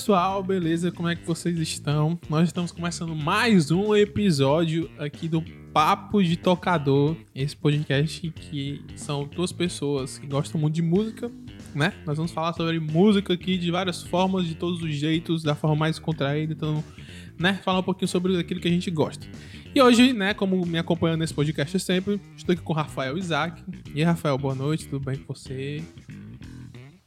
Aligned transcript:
pessoal, 0.00 0.42
beleza? 0.42 0.90
Como 0.90 1.10
é 1.10 1.14
que 1.14 1.26
vocês 1.26 1.58
estão? 1.58 2.18
Nós 2.26 2.48
estamos 2.48 2.72
começando 2.72 3.14
mais 3.14 3.70
um 3.70 3.94
episódio 3.94 4.90
aqui 4.98 5.28
do 5.28 5.42
Papo 5.74 6.24
de 6.24 6.38
Tocador, 6.38 7.14
esse 7.34 7.54
podcast 7.54 8.30
que 8.30 8.82
são 8.96 9.26
duas 9.26 9.52
pessoas 9.52 10.16
que 10.16 10.26
gostam 10.26 10.58
muito 10.58 10.76
de 10.76 10.80
música, 10.80 11.30
né? 11.74 11.92
Nós 12.06 12.16
vamos 12.16 12.32
falar 12.32 12.54
sobre 12.54 12.80
música 12.80 13.34
aqui 13.34 13.58
de 13.58 13.70
várias 13.70 14.02
formas, 14.02 14.46
de 14.46 14.54
todos 14.54 14.82
os 14.82 14.94
jeitos, 14.94 15.42
da 15.42 15.54
forma 15.54 15.76
mais 15.76 15.98
contraída, 15.98 16.54
então, 16.54 16.82
né? 17.38 17.60
Falar 17.62 17.80
um 17.80 17.82
pouquinho 17.82 18.08
sobre 18.08 18.38
aquilo 18.38 18.58
que 18.58 18.68
a 18.68 18.72
gente 18.72 18.90
gosta. 18.90 19.26
E 19.74 19.82
hoje, 19.82 20.14
né, 20.14 20.32
como 20.32 20.64
me 20.64 20.78
acompanhando 20.78 21.20
nesse 21.20 21.34
podcast 21.34 21.78
sempre, 21.78 22.18
estou 22.34 22.54
aqui 22.54 22.62
com 22.62 22.72
o 22.72 22.76
Rafael 22.76 23.18
Isaac. 23.18 23.62
E 23.94 23.98
aí, 23.98 24.02
Rafael, 24.02 24.38
boa 24.38 24.54
noite, 24.54 24.88
tudo 24.88 25.04
bem 25.04 25.18
com 25.18 25.34
você? 25.34 25.84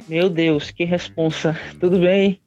Meu 0.07 0.29
Deus, 0.29 0.71
que 0.71 0.83
responsa. 0.83 1.57
Tudo 1.79 1.99
bem, 1.99 2.39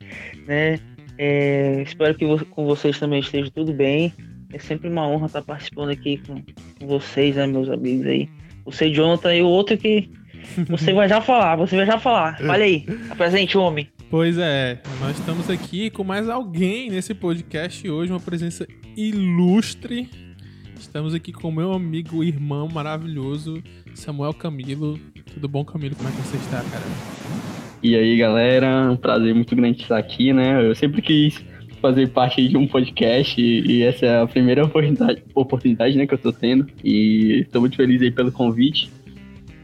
né? 0.46 0.78
É, 1.18 1.82
espero 1.82 2.14
que 2.14 2.26
com 2.46 2.66
vocês 2.66 2.98
também 2.98 3.20
esteja 3.20 3.50
tudo 3.50 3.72
bem. 3.72 4.12
É 4.52 4.58
sempre 4.58 4.88
uma 4.88 5.06
honra 5.08 5.26
estar 5.26 5.42
participando 5.42 5.90
aqui 5.90 6.18
com, 6.26 6.42
com 6.78 6.86
vocês, 6.86 7.36
né, 7.36 7.46
meus 7.46 7.68
amigos 7.68 8.06
aí. 8.06 8.28
Você, 8.64 8.90
Jonathan, 8.90 9.34
e 9.34 9.42
o 9.42 9.46
outro 9.46 9.76
que 9.76 10.08
você 10.68 10.92
vai 10.92 11.08
já 11.08 11.20
falar, 11.20 11.56
você 11.56 11.76
vai 11.76 11.86
já 11.86 11.98
falar. 11.98 12.38
Olha 12.42 12.64
aí, 12.64 12.84
apresente 13.10 13.56
homem. 13.58 13.88
Pois 14.10 14.38
é, 14.38 14.80
nós 15.00 15.18
estamos 15.18 15.50
aqui 15.50 15.90
com 15.90 16.04
mais 16.04 16.28
alguém 16.28 16.90
nesse 16.90 17.12
podcast 17.12 17.88
hoje, 17.88 18.12
uma 18.12 18.20
presença 18.20 18.66
ilustre. 18.96 20.08
Estamos 20.78 21.12
aqui 21.14 21.32
com 21.32 21.50
meu 21.50 21.72
amigo, 21.72 22.22
irmão 22.22 22.68
maravilhoso, 22.68 23.62
Samuel 23.94 24.34
Camilo. 24.34 24.98
Tudo 25.34 25.48
bom, 25.48 25.64
Camilo? 25.64 25.96
Como 25.96 26.08
é 26.08 26.12
que 26.12 26.18
você 26.18 26.36
está, 26.36 26.62
cara? 26.62 27.15
E 27.86 27.94
aí, 27.94 28.16
galera, 28.16 28.90
um 28.90 28.96
prazer 28.96 29.32
muito 29.32 29.54
grande 29.54 29.80
estar 29.80 29.96
aqui, 29.96 30.32
né? 30.32 30.60
Eu 30.68 30.74
sempre 30.74 31.00
quis 31.00 31.40
fazer 31.80 32.08
parte 32.08 32.48
de 32.48 32.56
um 32.56 32.66
podcast 32.66 33.40
e, 33.40 33.80
essa 33.84 34.04
é 34.04 34.22
a 34.22 34.26
primeira 34.26 34.64
oportunidade, 34.64 35.22
oportunidade 35.32 35.96
né, 35.96 36.04
que 36.04 36.12
eu 36.12 36.18
tô 36.18 36.32
tendo. 36.32 36.66
E 36.82 37.42
estou 37.42 37.60
muito 37.60 37.76
feliz 37.76 38.02
aí 38.02 38.10
pelo 38.10 38.32
convite. 38.32 38.90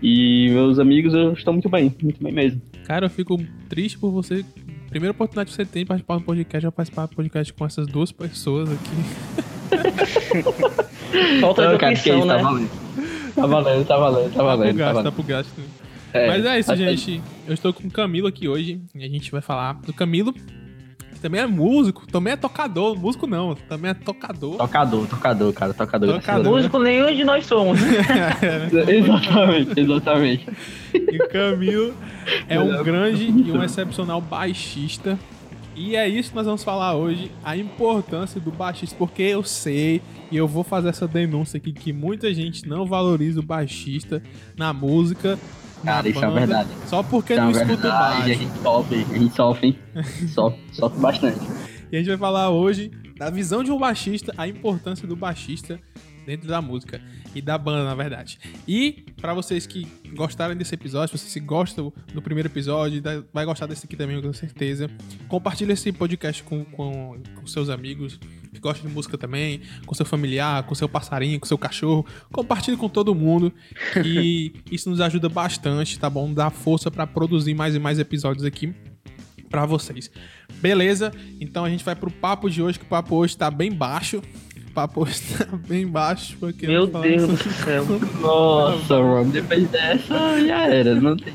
E 0.01 0.51
meus 0.51 0.79
amigos, 0.79 1.13
eu 1.13 1.33
estou 1.33 1.53
muito 1.53 1.69
bem, 1.69 1.93
muito 2.01 2.23
bem 2.23 2.33
mesmo. 2.33 2.63
Cara, 2.85 3.07
eu 3.07 3.11
fico 3.11 3.37
triste 3.69 3.99
por 3.99 4.13
você. 4.13 4.45
Primeira 4.89 5.11
oportunidade 5.11 5.51
que 5.51 5.57
você 5.57 5.65
tem 5.65 5.83
de 5.83 5.89
participar 5.89 6.19
do 6.19 6.23
podcast, 6.23 6.63
já 6.63 6.71
participar 6.71 7.07
do 7.07 7.17
podcast 7.17 7.53
com 7.53 7.67
essas 7.67 7.89
duas 7.89 8.13
pessoas 8.13 8.71
aqui. 8.71 9.03
Falta 11.41 11.67
de 11.67 11.75
opção, 11.75 12.25
né? 12.25 12.69
Tá 13.35 13.47
valendo, 13.47 13.85
tá 13.85 13.97
valendo, 13.97 14.33
tá 14.33 14.43
valendo. 14.45 14.79
Tá, 14.79 15.03
tá 15.03 15.03
pro 15.03 15.03
gasto, 15.03 15.03
tá 15.03 15.11
pro 15.11 15.23
gasto. 15.25 15.83
É, 16.13 16.27
Mas 16.27 16.45
é 16.45 16.59
isso, 16.59 16.77
gente. 16.77 17.23
Eu 17.47 17.55
estou 17.55 17.73
com 17.73 17.87
o 17.87 17.91
Camilo 17.91 18.27
aqui 18.27 18.49
hoje 18.49 18.81
e 18.95 19.05
a 19.05 19.09
gente 19.09 19.31
vai 19.31 19.41
falar 19.41 19.75
do 19.75 19.93
Camilo, 19.93 20.33
que 20.33 21.21
também 21.21 21.41
é 21.41 21.47
músico, 21.47 22.07
também 22.07 22.35
é 22.35 22.37
tocador. 22.37 22.99
Músico 22.99 23.27
não, 23.27 23.55
também 23.55 23.91
é 23.91 23.95
tocador. 23.95 24.57
Tocador, 24.59 25.07
tocador, 25.07 25.53
cara, 25.53 25.73
tocador. 25.73 26.15
tocador 26.17 26.53
músico 26.53 26.79
nenhum 26.79 27.15
de 27.15 27.25
nós 27.25 27.47
somos. 27.47 27.81
é, 27.83 28.93
exatamente, 28.95 29.81
exatamente. 29.81 30.47
E 30.95 31.17
o 31.17 31.29
Camilo 31.29 31.95
é 32.49 32.61
um 32.61 32.83
grande 32.83 33.25
e 33.25 33.51
um 33.51 33.63
excepcional 33.63 34.21
baixista. 34.21 35.19
E 35.75 35.97
é 35.97 36.07
isso 36.07 36.31
que 36.31 36.37
nós 36.37 36.45
vamos 36.45 36.63
falar 36.63 36.95
hoje, 36.95 37.31
a 37.43 37.57
importância 37.57 38.39
do 38.39 38.51
baixista, 38.51 38.95
porque 38.99 39.23
eu 39.23 39.43
sei 39.43 40.03
e 40.31 40.37
eu 40.37 40.47
vou 40.47 40.63
fazer 40.63 40.91
essa 40.91 41.09
denúncia 41.09 41.57
aqui 41.57 41.73
que 41.73 41.93
muita 41.93 42.33
gente 42.35 42.69
não 42.69 42.85
valoriza 42.85 43.41
o 43.41 43.43
baixista 43.43 44.23
na 44.55 44.73
música. 44.73 45.39
Cara, 45.85 46.09
isso 46.09 46.25
é 46.25 46.29
é 46.29 46.31
verdade. 46.31 46.69
Só 46.87 47.03
porque 47.03 47.35
isso 47.35 47.43
não 47.43 47.51
é 47.51 47.63
escuta 47.63 47.89
baixo. 47.89 48.23
A 48.23 48.29
gente 48.29 48.59
sofre, 48.63 49.07
a 49.11 49.19
gente 49.19 49.35
sofre, 49.35 49.79
sofre, 50.29 50.61
sofre 50.73 51.01
bastante. 51.01 51.41
E 51.91 51.97
a 51.97 51.99
gente 51.99 52.09
vai 52.09 52.19
falar 52.19 52.51
hoje 52.51 52.91
da 53.17 53.31
visão 53.31 53.63
de 53.63 53.71
um 53.71 53.79
baixista, 53.79 54.33
a 54.37 54.49
importância 54.49 55.07
do 55.07 55.15
baixista 55.15 55.81
dentro 56.27 56.49
da 56.49 56.63
música 56.63 57.01
e 57.35 57.43
da 57.43 57.59
banda, 57.59 57.85
na 57.85 57.95
verdade. 57.95 58.39
E 58.67 59.05
para 59.21 59.35
vocês 59.35 59.67
que 59.67 59.87
gostaram 60.15 60.55
desse 60.55 60.75
episódio, 60.75 61.17
se 61.19 61.29
você 61.29 61.41
gostam 61.41 61.93
do 62.15 62.23
primeiro 62.23 62.49
episódio, 62.49 63.03
vai 63.33 63.45
gostar 63.45 63.67
desse 63.67 63.87
aqui 63.87 63.97
também, 63.97 64.21
com 64.21 64.33
certeza. 64.33 64.89
Compartilhe 65.29 65.73
esse 65.73 65.93
podcast 65.93 66.43
com, 66.43 66.65
com, 66.65 67.21
com 67.35 67.47
seus 67.47 67.69
amigos 67.69 68.19
que 68.53 68.61
gostam 68.61 68.89
de 68.89 68.95
música 68.95 69.17
também, 69.17 69.63
com 69.87 69.95
seu 69.95 70.05
familiar, 70.05 70.63
com 70.65 70.75
seu 70.75 70.89
passarinho, 70.89 71.41
com 71.41 71.47
seu 71.47 71.59
cachorro. 71.59 72.07
Compartilhe 72.31 72.77
com 72.77 72.89
todo 72.89 73.15
mundo 73.15 73.53
e 74.05 74.53
isso 74.71 74.91
nos 74.91 75.01
ajuda 75.01 75.29
bastante, 75.29 75.99
tá 75.99 76.11
bom? 76.11 76.33
Dá 76.33 76.51
força 76.51 76.91
para 76.91 77.07
produzir 77.07 77.55
mais 77.55 77.75
e 77.75 77.79
mais 77.79 77.99
episódios 77.99 78.45
aqui 78.45 78.75
para 79.49 79.67
vocês. 79.67 80.11
Beleza? 80.61 81.13
Então 81.41 81.65
a 81.65 81.71
gente 81.71 81.85
vai 81.85 81.95
pro 81.95 82.11
papo 82.11 82.49
de 82.49 82.63
hoje, 82.63 82.79
que 82.79 82.85
o 82.85 82.89
papo 82.89 83.17
hoje 83.17 83.37
tá 83.37 83.51
bem 83.51 83.73
baixo 83.73 84.23
papo 84.75 85.07
está 85.07 85.45
bem 85.69 85.87
baixo. 85.87 86.37
Porque 86.39 86.67
Meu 86.67 86.87
Deus 86.87 87.39
do 87.39 87.53
céu. 87.53 87.85
Nossa, 88.21 88.99
mano, 89.01 89.31
depois 89.31 89.69
dessa 89.69 90.41
já 90.47 90.67
era, 90.67 90.95
não 90.95 91.17
tem 91.17 91.35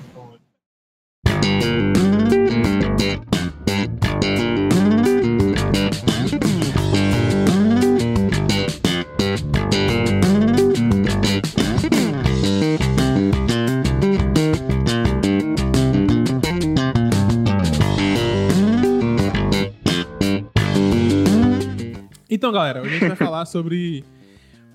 Então, 22.47 22.53
galera, 22.53 22.81
hoje 22.81 22.96
a 22.96 23.00
gente 23.00 23.08
vai 23.09 23.18
falar 23.18 23.46
sobre 23.46 24.06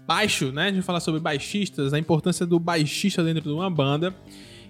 baixo, 0.07 0.53
né? 0.53 0.65
A 0.65 0.67
gente 0.67 0.75
vai 0.75 0.83
falar 0.83 1.01
sobre 1.01 1.19
baixistas, 1.23 1.95
a 1.95 1.99
importância 1.99 2.45
do 2.45 2.59
baixista 2.59 3.25
dentro 3.25 3.45
de 3.45 3.49
uma 3.49 3.71
banda. 3.71 4.15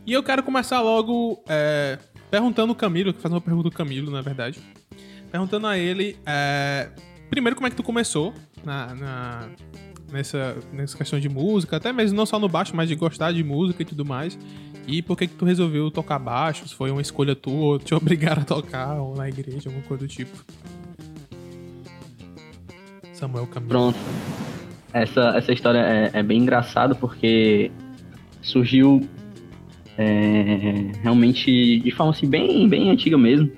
E 0.07 0.13
eu 0.13 0.23
quero 0.23 0.41
começar 0.45 0.81
logo 0.81 1.43
é, 1.49 1.99
perguntando 2.31 2.73
o 2.73 2.77
Camilo, 2.77 3.13
fazer 3.13 3.35
uma 3.35 3.41
pergunta 3.41 3.69
do 3.69 3.75
Camilo, 3.75 4.09
na 4.09 4.21
verdade. 4.21 4.61
Perguntando 5.33 5.67
a 5.67 5.77
ele, 5.77 6.17
é, 6.25 6.91
primeiro, 7.29 7.57
como 7.57 7.67
é 7.67 7.71
que 7.71 7.75
tu 7.75 7.83
começou 7.83 8.33
na, 8.65 8.95
na, 8.95 9.49
nessa, 10.13 10.57
nessa 10.73 10.97
questão 10.97 11.19
de 11.19 11.29
música, 11.29 11.79
até 11.79 11.93
mesmo 11.93 12.17
não 12.17 12.25
só 12.25 12.39
no 12.39 12.49
baixo, 12.49 12.77
mas 12.77 12.89
de 12.89 12.95
gostar 12.95 13.33
de 13.33 13.43
música 13.43 13.83
e 13.83 13.85
tudo 13.85 14.05
mais. 14.05 14.39
E 14.87 15.03
por 15.03 15.19
que 15.19 15.27
que 15.27 15.35
tu 15.35 15.45
resolveu 15.45 15.91
tocar 15.91 16.21
baixo? 16.21 16.69
Se 16.69 16.75
foi 16.77 16.93
uma 16.93 17.03
escolha 17.03 17.35
tua, 17.35 17.65
ou 17.65 17.79
te 17.81 17.95
obrigaram 17.97 18.43
a 18.43 18.45
tocar, 18.45 18.95
ou 19.01 19.17
na 19.17 19.29
igreja, 19.29 19.69
alguma 19.69 19.85
coisa 19.89 20.05
do 20.05 20.09
tipo. 20.09 20.45
Samuel 23.23 23.47
Camilo. 23.47 23.69
Pronto. 23.69 23.99
Essa, 24.93 25.35
essa 25.37 25.53
história 25.53 25.79
é, 25.79 26.11
é 26.13 26.23
bem 26.25 26.39
engraçada 26.41 26.93
porque 26.93 27.71
surgiu 28.43 29.09
é, 29.97 30.91
realmente 31.03 31.79
de 31.79 31.91
forma 31.93 32.11
assim, 32.11 32.29
bem, 32.29 32.69
bem 32.69 32.91
antiga 32.91 33.17
mesmo. 33.17 33.51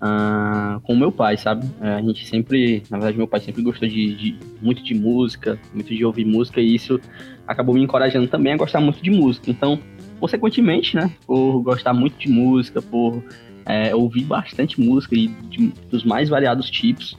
Uh, 0.00 0.80
com 0.80 0.96
meu 0.96 1.12
pai, 1.12 1.36
sabe? 1.36 1.64
Uh, 1.80 1.98
a 1.98 2.02
gente 2.02 2.26
sempre, 2.26 2.82
na 2.90 2.98
verdade, 2.98 3.16
meu 3.16 3.28
pai 3.28 3.38
sempre 3.38 3.62
gostou 3.62 3.88
de, 3.88 4.16
de, 4.16 4.38
muito 4.60 4.82
de 4.82 4.94
música, 4.94 5.56
muito 5.72 5.94
de 5.94 6.04
ouvir 6.04 6.24
música, 6.24 6.60
e 6.60 6.74
isso 6.74 7.00
acabou 7.46 7.72
me 7.72 7.82
encorajando 7.84 8.26
também 8.26 8.52
a 8.52 8.56
gostar 8.56 8.80
muito 8.80 9.00
de 9.00 9.12
música. 9.12 9.48
Então, 9.48 9.78
consequentemente, 10.18 10.96
né, 10.96 11.12
por 11.24 11.62
gostar 11.62 11.92
muito 11.92 12.18
de 12.18 12.28
música, 12.28 12.82
por 12.82 13.22
é, 13.64 13.94
ouvir 13.94 14.24
bastante 14.24 14.80
música 14.80 15.14
e 15.14 15.28
de, 15.28 15.72
dos 15.88 16.02
mais 16.02 16.28
variados 16.28 16.68
tipos, 16.68 17.16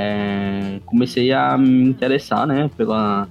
é, 0.00 0.78
comecei 0.86 1.32
a 1.32 1.58
me 1.58 1.88
interessar, 1.88 2.46
né, 2.46 2.70
pela, 2.76 3.28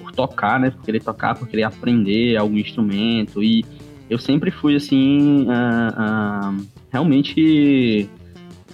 por 0.00 0.10
tocar, 0.10 0.58
né, 0.58 0.70
por 0.70 0.82
querer 0.82 1.00
tocar, 1.00 1.36
por 1.36 1.46
querer 1.46 1.62
aprender 1.62 2.36
algum 2.36 2.58
instrumento 2.58 3.40
e 3.40 3.64
eu 4.10 4.18
sempre 4.18 4.50
fui 4.50 4.74
assim, 4.74 5.42
uh, 5.42 6.58
uh, 6.58 6.66
realmente, 6.90 8.10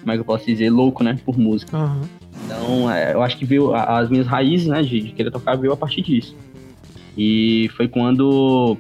como 0.00 0.12
é 0.12 0.14
que 0.14 0.20
eu 0.20 0.24
posso 0.24 0.46
dizer, 0.46 0.70
louco, 0.70 1.04
né, 1.04 1.18
por 1.22 1.36
música. 1.38 1.76
Uhum. 1.76 2.00
Então, 2.46 2.90
é, 2.90 3.12
eu 3.12 3.22
acho 3.22 3.36
que 3.36 3.44
veio 3.44 3.74
as 3.74 4.08
minhas 4.08 4.26
raízes, 4.26 4.68
né, 4.68 4.80
de, 4.82 5.00
de 5.00 5.12
querer 5.12 5.30
tocar 5.30 5.54
veio 5.56 5.72
a 5.72 5.76
partir 5.76 6.00
disso. 6.00 6.34
E 7.18 7.68
foi 7.76 7.88
quando 7.88 8.78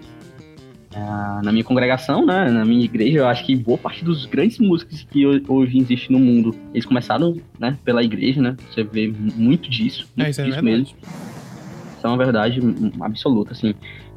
na 1.42 1.50
minha 1.50 1.64
congregação, 1.64 2.24
né, 2.24 2.50
na 2.50 2.64
minha 2.64 2.84
igreja, 2.84 3.18
eu 3.18 3.26
acho 3.26 3.44
que 3.44 3.56
boa 3.56 3.76
parte 3.76 4.04
dos 4.04 4.26
grandes 4.26 4.58
músicos 4.58 5.06
que 5.10 5.26
hoje 5.26 5.78
existem 5.78 6.16
no 6.16 6.18
mundo, 6.18 6.54
eles 6.72 6.86
começaram, 6.86 7.36
né, 7.58 7.76
pela 7.84 8.02
igreja, 8.02 8.40
né? 8.40 8.56
Você 8.70 8.84
vê 8.84 9.12
muito 9.34 9.68
disso, 9.68 10.08
muito 10.16 10.26
é, 10.26 10.30
isso 10.30 10.40
é 10.40 10.44
disso 10.44 10.58
é 10.58 10.62
mesmo. 10.62 10.86
Isso 10.86 12.06
é 12.06 12.08
uma 12.08 12.16
verdade 12.16 12.60
absoluta, 13.00 13.52
assim. 13.52 13.74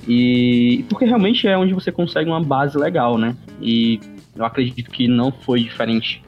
E 0.07 0.85
porque 0.89 1.05
realmente 1.05 1.47
é 1.47 1.57
onde 1.57 1.73
você 1.73 1.91
consegue 1.91 2.29
uma 2.29 2.43
base 2.43 2.77
legal, 2.77 3.17
né? 3.17 3.35
E 3.61 3.99
eu 4.35 4.45
acredito 4.45 4.91
que 4.91 5.07
não 5.07 5.31
foi 5.31 5.63
diferente 5.63 6.21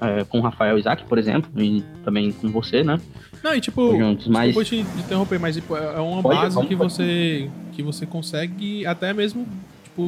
é, 0.00 0.24
com 0.24 0.38
o 0.38 0.40
Rafael 0.40 0.78
Isaac, 0.78 1.04
por 1.04 1.18
exemplo, 1.18 1.50
e 1.62 1.84
também 2.04 2.32
com 2.32 2.48
você, 2.48 2.82
né? 2.82 2.98
Não, 3.42 3.54
e 3.54 3.60
tipo, 3.60 3.96
juntos, 3.96 4.28
mas... 4.28 4.54
te 4.66 4.76
interromper, 4.76 5.38
mas 5.38 5.56
tipo, 5.56 5.76
é 5.76 5.98
uma 6.00 6.22
pode, 6.22 6.40
base 6.40 6.66
que 6.66 6.74
você 6.74 7.50
que 7.72 7.82
você 7.82 8.04
consegue 8.04 8.84
até 8.84 9.12
mesmo 9.14 9.46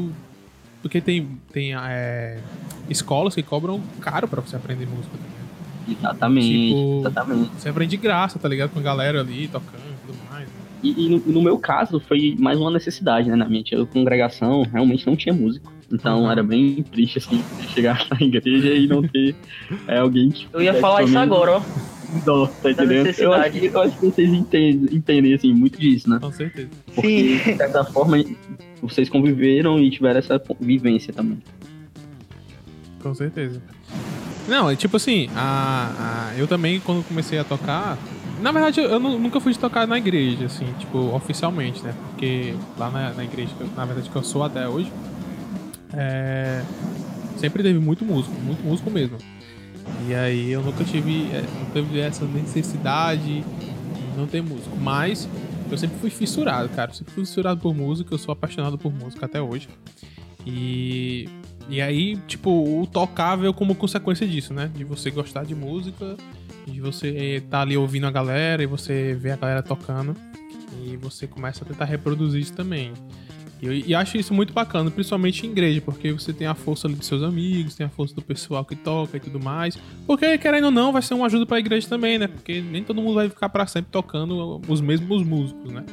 tipo. 0.00 0.10
Porque 0.82 1.00
tem, 1.00 1.28
tem 1.52 1.74
é, 1.76 2.38
escolas 2.90 3.34
que 3.36 3.42
cobram 3.42 3.80
caro 4.00 4.26
pra 4.26 4.40
você 4.40 4.56
aprender 4.56 4.84
música 4.86 5.16
também. 5.16 5.96
Exatamente, 5.96 6.48
Tipo, 6.48 7.00
exatamente. 7.00 7.50
Você 7.58 7.68
aprende 7.68 7.90
de 7.90 7.96
graça, 7.98 8.38
tá 8.38 8.48
ligado? 8.48 8.70
Com 8.70 8.80
a 8.80 8.82
galera 8.82 9.20
ali 9.20 9.46
tocando 9.46 9.80
e 9.80 10.06
tudo 10.06 10.18
mais. 10.30 10.48
E, 10.82 11.06
e 11.06 11.08
no, 11.08 11.18
no 11.18 11.42
meu 11.42 11.56
caso, 11.58 12.00
foi 12.00 12.34
mais 12.38 12.58
uma 12.58 12.70
necessidade, 12.70 13.28
né? 13.28 13.36
Na 13.36 13.46
minha 13.48 13.60
antiga 13.60 13.86
congregação, 13.86 14.62
realmente 14.72 15.06
não 15.06 15.14
tinha 15.14 15.32
músico. 15.32 15.72
Então 15.92 16.22
Uhum. 16.22 16.30
era 16.32 16.42
bem 16.42 16.82
triste, 16.82 17.18
assim, 17.18 17.40
chegar 17.72 18.04
na 18.10 18.26
igreja 18.26 18.72
e 18.74 18.86
não 18.88 19.02
ter 19.02 19.36
é, 19.86 19.98
alguém 19.98 20.30
que. 20.30 20.48
Eu 20.52 20.62
ia 20.62 20.74
falar 20.74 21.04
isso 21.04 21.16
agora, 21.18 21.58
ó. 21.58 21.62
Dó, 22.24 22.46
tá 22.46 22.70
entendendo? 22.72 23.06
Eu 23.18 23.32
acho, 23.32 23.56
eu 23.58 23.80
acho 23.82 23.98
que 23.98 24.06
vocês 24.06 24.32
entendem, 24.32 24.96
entendem, 24.96 25.32
assim, 25.34 25.52
muito 25.52 25.78
disso, 25.80 26.10
né? 26.10 26.18
Com 26.20 26.32
certeza. 26.32 26.68
Porque, 26.94 27.36
de 27.38 27.56
certa 27.56 27.84
forma, 27.84 28.16
vocês 28.82 29.08
conviveram 29.08 29.78
e 29.78 29.90
tiveram 29.90 30.18
essa 30.18 30.42
vivência 30.60 31.12
também. 31.12 31.38
Com 33.02 33.14
certeza. 33.14 33.62
Não, 34.48 34.68
é 34.68 34.74
tipo 34.76 34.96
assim, 34.96 35.28
a, 35.36 36.30
a- 36.32 36.38
eu 36.38 36.46
também, 36.48 36.80
quando 36.80 37.06
comecei 37.06 37.38
a 37.38 37.44
tocar. 37.44 37.96
Na 38.40 38.50
verdade, 38.50 38.80
eu, 38.80 38.86
eu 38.90 38.98
nu- 38.98 39.18
nunca 39.18 39.38
fui 39.40 39.54
tocar 39.54 39.86
na 39.86 39.96
igreja, 39.98 40.46
assim, 40.46 40.66
tipo, 40.80 40.98
oficialmente, 41.14 41.80
né? 41.82 41.94
Porque 42.10 42.54
lá 42.76 42.90
na, 42.90 43.12
na 43.12 43.24
igreja, 43.24 43.50
na 43.76 43.84
verdade, 43.84 44.10
que 44.10 44.16
eu 44.16 44.22
sou 44.24 44.42
até 44.42 44.68
hoje, 44.68 44.92
é, 45.92 46.62
sempre 47.36 47.62
teve 47.62 47.78
muito 47.78 48.04
músico, 48.04 48.34
muito 48.40 48.62
músico 48.64 48.90
mesmo. 48.90 49.16
E 50.08 50.14
aí 50.14 50.50
eu 50.50 50.60
nunca 50.62 50.82
tive, 50.84 51.24
é, 51.32 51.44
não 51.60 51.66
teve 51.66 52.00
essa 52.00 52.24
necessidade 52.24 53.22
de 53.42 54.16
não 54.16 54.26
ter 54.26 54.42
músico. 54.42 54.76
Mas 54.76 55.28
eu 55.74 55.78
sempre 55.78 55.98
fui 55.98 56.10
fissurado, 56.10 56.68
cara. 56.70 56.90
Eu 56.90 56.94
sempre 56.94 57.12
fui 57.12 57.24
fissurado 57.24 57.60
por 57.60 57.74
música, 57.74 58.12
eu 58.12 58.18
sou 58.18 58.32
apaixonado 58.32 58.78
por 58.78 58.92
música 58.92 59.26
até 59.26 59.40
hoje. 59.40 59.68
E, 60.46 61.28
e 61.68 61.80
aí, 61.80 62.16
tipo, 62.26 62.50
o 62.50 62.86
tocar 62.86 63.36
veio 63.36 63.54
como 63.54 63.74
consequência 63.74 64.26
disso, 64.26 64.52
né? 64.52 64.70
De 64.74 64.84
você 64.84 65.10
gostar 65.10 65.44
de 65.44 65.54
música, 65.54 66.16
de 66.66 66.80
você 66.80 67.36
estar 67.36 67.62
ali 67.62 67.76
ouvindo 67.76 68.06
a 68.06 68.10
galera 68.10 68.62
e 68.62 68.66
você 68.66 69.14
ver 69.14 69.32
a 69.32 69.36
galera 69.36 69.62
tocando. 69.62 70.16
E 70.84 70.96
você 70.96 71.26
começa 71.26 71.64
a 71.64 71.68
tentar 71.68 71.84
reproduzir 71.84 72.40
isso 72.40 72.52
também. 72.52 72.92
E 73.62 73.66
eu 73.66 73.72
e 73.72 73.94
acho 73.94 74.16
isso 74.16 74.34
muito 74.34 74.52
bacana, 74.52 74.90
principalmente 74.90 75.46
em 75.46 75.50
igreja, 75.50 75.80
porque 75.80 76.12
você 76.12 76.32
tem 76.32 76.48
a 76.48 76.54
força 76.54 76.88
ali 76.88 76.96
dos 76.96 77.06
seus 77.06 77.22
amigos, 77.22 77.76
tem 77.76 77.86
a 77.86 77.88
força 77.88 78.12
do 78.12 78.20
pessoal 78.20 78.64
que 78.64 78.74
toca 78.74 79.16
e 79.16 79.20
tudo 79.20 79.38
mais. 79.38 79.78
Porque, 80.04 80.36
querendo 80.36 80.64
ou 80.64 80.70
não, 80.72 80.92
vai 80.92 81.00
ser 81.00 81.14
uma 81.14 81.26
ajuda 81.26 81.46
pra 81.46 81.60
igreja 81.60 81.88
também, 81.88 82.18
né? 82.18 82.26
Porque 82.26 82.60
nem 82.60 82.82
todo 82.82 83.00
mundo 83.00 83.14
vai 83.14 83.28
ficar 83.28 83.48
pra 83.48 83.64
sempre 83.66 83.92
tocando 83.92 84.60
os 84.68 84.80
mesmos 84.80 85.22
músicos, 85.24 85.72
né? 85.72 85.84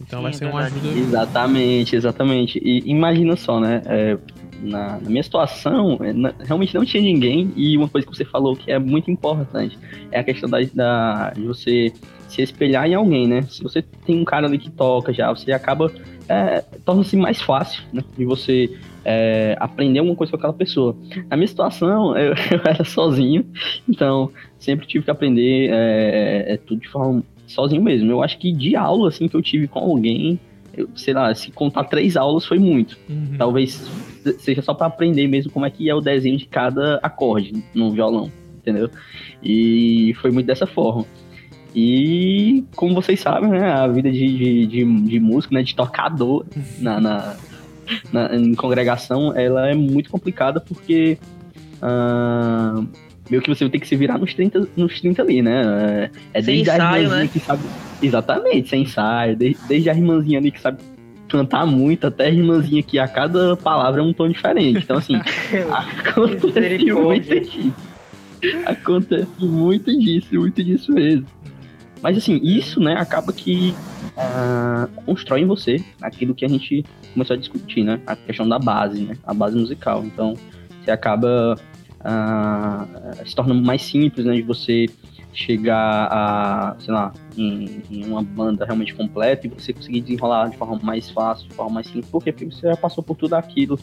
Então 0.00 0.18
Sim, 0.18 0.22
vai 0.24 0.32
ser 0.32 0.46
uma 0.46 0.60
ajuda. 0.64 0.88
Exatamente, 0.98 1.96
exatamente. 1.96 2.58
E 2.62 2.82
imagina 2.90 3.36
só, 3.36 3.60
né? 3.60 3.82
é, 3.86 4.18
na, 4.60 4.98
na 5.00 5.08
minha 5.08 5.22
situação, 5.22 5.98
é, 6.02 6.12
na- 6.12 6.34
realmente 6.40 6.74
não 6.74 6.84
tinha 6.84 7.02
ninguém. 7.02 7.52
E 7.56 7.76
uma 7.78 7.88
coisa 7.88 8.06
que 8.06 8.14
você 8.14 8.24
falou 8.24 8.56
que 8.56 8.70
é 8.70 8.78
muito 8.78 9.10
importante 9.10 9.78
é 10.10 10.20
a 10.20 10.24
questão 10.24 10.50
da, 10.50 10.58
da- 10.74 11.30
de 11.30 11.42
você 11.42 11.92
se 12.28 12.42
espelhar 12.42 12.86
em 12.86 12.94
alguém, 12.94 13.26
né? 13.26 13.42
Se 13.42 13.62
você 13.62 13.82
tem 13.82 14.20
um 14.20 14.24
cara 14.24 14.46
ali 14.46 14.58
que 14.58 14.70
toca 14.70 15.12
já, 15.12 15.30
você 15.30 15.52
acaba. 15.52 15.90
É, 16.28 16.60
Torna-se 16.84 17.16
mais 17.16 17.40
fácil, 17.40 17.82
né? 17.92 18.02
De 18.16 18.24
você 18.24 18.76
é, 19.04 19.56
aprender 19.60 20.00
alguma 20.00 20.16
coisa 20.16 20.32
com 20.32 20.36
aquela 20.36 20.52
pessoa. 20.52 20.96
Na 21.30 21.36
minha 21.36 21.46
situação, 21.46 22.16
eu, 22.18 22.34
eu 22.34 22.60
era 22.64 22.84
sozinho, 22.84 23.46
então 23.88 24.30
sempre 24.58 24.86
tive 24.86 25.04
que 25.04 25.10
aprender 25.10 25.70
é, 25.70 26.54
é, 26.54 26.56
tudo 26.56 26.80
de 26.80 26.88
forma 26.88 27.22
sozinho 27.46 27.82
mesmo. 27.82 28.10
Eu 28.10 28.22
acho 28.22 28.38
que 28.38 28.52
de 28.52 28.74
aula, 28.74 29.08
assim, 29.08 29.28
que 29.28 29.36
eu 29.36 29.42
tive 29.42 29.68
com 29.68 29.78
alguém, 29.78 30.40
eu, 30.76 30.88
sei 30.96 31.14
lá, 31.14 31.32
se 31.34 31.52
contar 31.52 31.84
três 31.84 32.16
aulas 32.16 32.44
foi 32.44 32.58
muito. 32.58 32.98
Uhum. 33.08 33.36
Talvez 33.38 33.88
seja 34.38 34.60
só 34.60 34.74
pra 34.74 34.88
aprender 34.88 35.28
mesmo 35.28 35.52
como 35.52 35.64
é 35.64 35.70
que 35.70 35.88
é 35.88 35.94
o 35.94 36.00
desenho 36.00 36.36
de 36.36 36.46
cada 36.46 36.98
acorde 37.02 37.52
no 37.72 37.92
violão, 37.92 38.30
entendeu? 38.58 38.90
E 39.42 40.14
foi 40.20 40.32
muito 40.32 40.46
dessa 40.46 40.66
forma. 40.66 41.06
E 41.78 42.64
como 42.74 42.94
vocês 42.94 43.20
sabem, 43.20 43.50
né, 43.50 43.70
a 43.70 43.86
vida 43.86 44.10
de, 44.10 44.26
de, 44.26 44.66
de, 44.66 44.84
de 45.02 45.20
músico, 45.20 45.52
né, 45.52 45.62
de 45.62 45.74
tocador 45.76 46.46
na, 46.78 46.98
na, 46.98 47.36
na- 48.10 48.34
em 48.34 48.54
congregação, 48.54 49.36
ela 49.36 49.68
é 49.68 49.74
muito 49.74 50.08
complicada 50.08 50.58
porque 50.58 51.18
ah, 51.82 52.82
meio 53.28 53.42
que 53.42 53.50
você 53.50 53.68
ter 53.68 53.78
que 53.78 53.86
se 53.86 53.94
virar 53.94 54.16
nos 54.16 54.32
30, 54.32 54.66
nos 54.74 54.98
30 55.00 55.20
ali, 55.20 55.42
né? 55.42 56.10
É, 56.32 56.38
é 56.38 56.42
Sem 56.42 56.54
desde 56.54 56.70
a 56.70 56.74
ensaio, 56.76 57.02
irmãzinha 57.02 57.24
né? 57.24 57.30
que 57.30 57.40
sabe. 57.40 57.62
Exatamente, 58.02 58.68
sem 58.70 58.82
ensaio. 58.82 59.36
Desde, 59.36 59.58
desde 59.68 59.90
a 59.90 59.94
irmãzinha 59.94 60.38
ali 60.38 60.50
que 60.50 60.60
sabe 60.60 60.78
cantar 61.28 61.66
muito, 61.66 62.06
até 62.06 62.26
a 62.26 62.30
irmãzinha 62.30 62.82
que 62.82 62.98
a 62.98 63.06
cada 63.06 63.54
palavra 63.54 64.00
é 64.00 64.04
um 64.04 64.14
tom 64.14 64.30
diferente. 64.30 64.82
Então, 64.82 64.96
assim, 64.96 65.16
acontece 65.70 66.90
muito 66.90 67.40
disso. 67.40 67.74
Acontece 68.64 69.44
muito 69.44 69.98
disso, 69.98 70.34
muito 70.34 70.64
disso 70.64 70.92
mesmo. 70.92 71.35
Mas 72.02 72.16
assim, 72.16 72.40
isso, 72.42 72.80
né, 72.80 72.94
acaba 72.94 73.32
que 73.32 73.74
ah, 74.16 74.88
constrói 75.04 75.40
em 75.42 75.46
você 75.46 75.84
aquilo 76.00 76.34
que 76.34 76.44
a 76.44 76.48
gente 76.48 76.84
começou 77.12 77.34
a 77.34 77.38
discutir, 77.38 77.84
né? 77.84 78.00
A 78.06 78.14
questão 78.14 78.48
da 78.48 78.58
base, 78.58 79.02
né? 79.02 79.16
A 79.24 79.34
base 79.34 79.56
musical. 79.58 80.04
Então, 80.04 80.34
você 80.82 80.90
acaba 80.90 81.56
ah, 82.00 82.86
se 83.24 83.34
torna 83.34 83.54
mais 83.54 83.82
simples, 83.82 84.26
né? 84.26 84.34
De 84.34 84.42
você 84.42 84.86
chegar 85.32 86.08
a, 86.10 86.76
sei 86.78 86.94
lá, 86.94 87.12
em, 87.36 87.82
em 87.90 88.06
uma 88.06 88.22
banda 88.22 88.64
realmente 88.64 88.94
completa 88.94 89.46
e 89.46 89.50
você 89.50 89.72
conseguir 89.72 90.00
desenrolar 90.00 90.48
de 90.48 90.56
forma 90.56 90.78
mais 90.82 91.10
fácil, 91.10 91.48
de 91.48 91.54
forma 91.54 91.74
mais 91.74 91.86
simples. 91.86 92.06
Porque 92.10 92.32
você 92.32 92.68
já 92.68 92.76
passou 92.76 93.04
por 93.04 93.16
tudo 93.16 93.34
aquilo 93.34 93.78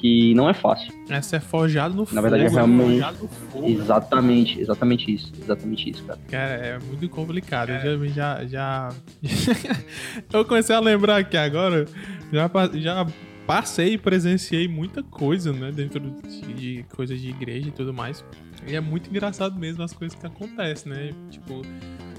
que 0.00 0.32
não 0.34 0.48
é 0.48 0.54
fácil. 0.54 0.92
Essa 1.08 1.36
é 1.36 1.40
forjado 1.40 1.94
no 1.94 2.06
Na 2.10 2.20
verdade, 2.20 2.44
é 2.44 2.48
fogo, 2.48 2.56
realmente- 2.56 3.00
forjado 3.00 3.18
no 3.22 3.28
fogo. 3.28 3.68
Exatamente, 3.68 4.60
exatamente 4.60 5.14
isso. 5.14 5.32
Exatamente 5.40 5.90
isso, 5.90 6.04
cara. 6.04 6.18
Cara, 6.28 6.52
é 6.54 6.78
muito 6.78 7.08
complicado. 7.08 7.70
Eu 7.70 8.08
já, 8.08 8.44
já, 8.46 8.88
já... 9.22 9.68
eu 10.32 10.44
comecei 10.44 10.74
a 10.74 10.80
lembrar 10.80 11.18
aqui 11.18 11.36
agora, 11.36 11.84
já, 12.32 12.50
já 12.74 13.06
passei 13.46 13.94
e 13.94 13.98
presenciei 13.98 14.66
muita 14.68 15.02
coisa, 15.02 15.52
né? 15.52 15.70
Dentro 15.70 16.00
de, 16.00 16.54
de 16.54 16.82
coisas 16.94 17.20
de 17.20 17.28
igreja 17.28 17.68
e 17.68 17.72
tudo 17.72 17.92
mais. 17.92 18.24
E 18.66 18.74
é 18.74 18.80
muito 18.80 19.10
engraçado 19.10 19.58
mesmo 19.58 19.82
as 19.82 19.92
coisas 19.92 20.18
que 20.18 20.26
acontecem, 20.26 20.92
né? 20.92 21.10
Tipo, 21.30 21.62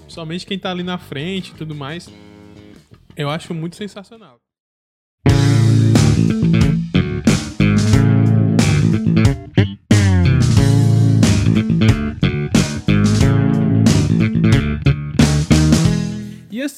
principalmente 0.02 0.46
quem 0.46 0.60
tá 0.60 0.72
ali 0.72 0.84
na 0.84 0.98
frente 0.98 1.52
e 1.52 1.56
tudo 1.56 1.74
mais. 1.74 2.10
Eu 3.16 3.30
acho 3.30 3.54
muito 3.54 3.76
sensacional. 3.76 4.40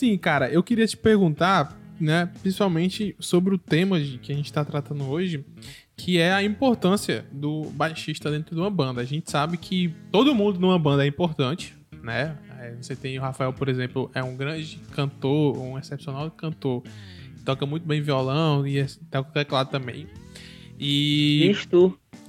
Assim, 0.04 0.18
cara, 0.18 0.50
eu 0.52 0.62
queria 0.62 0.86
te 0.86 0.98
perguntar, 0.98 1.80
né, 2.00 2.30
principalmente 2.42 3.16
sobre 3.20 3.56
o 3.56 3.58
tema 3.58 4.00
de- 4.00 4.18
que 4.18 4.32
a 4.32 4.36
gente 4.36 4.52
tá 4.52 4.64
tratando 4.66 5.06
hoje, 5.06 5.46
que 5.96 6.18
é 6.18 6.34
a 6.34 6.44
importância 6.44 7.26
do 7.32 7.70
baixista 7.72 8.30
dentro 8.30 8.54
de 8.56 8.60
uma 8.62 8.70
banda. 8.70 9.00
A 9.02 9.06
gente 9.06 9.30
sabe 9.32 9.58
que 9.58 9.94
todo 10.12 10.36
mundo 10.36 10.60
numa 10.60 10.78
banda 10.78 11.06
é 11.06 11.08
importante, 11.08 11.74
né? 12.02 12.38
É, 12.60 12.76
Você 12.82 12.96
tem 12.96 13.18
o 13.18 13.22
Rafael, 13.22 13.54
por 13.54 13.68
exemplo, 13.70 14.10
é 14.14 14.24
um 14.24 14.36
grande 14.36 14.80
cantor, 14.92 15.58
um 15.58 15.78
excepcional 15.78 16.30
cantor, 16.32 16.82
toca 17.46 17.66
muito 17.66 17.86
bem 17.86 18.02
violão 18.02 18.66
e 18.66 18.80
é- 18.80 18.88
toca 19.12 19.32
teclado 19.32 19.70
também. 19.70 20.08
E. 20.80 21.46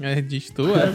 é, 0.01 0.21
diz 0.21 0.51
tu, 0.51 0.63
é. 0.75 0.93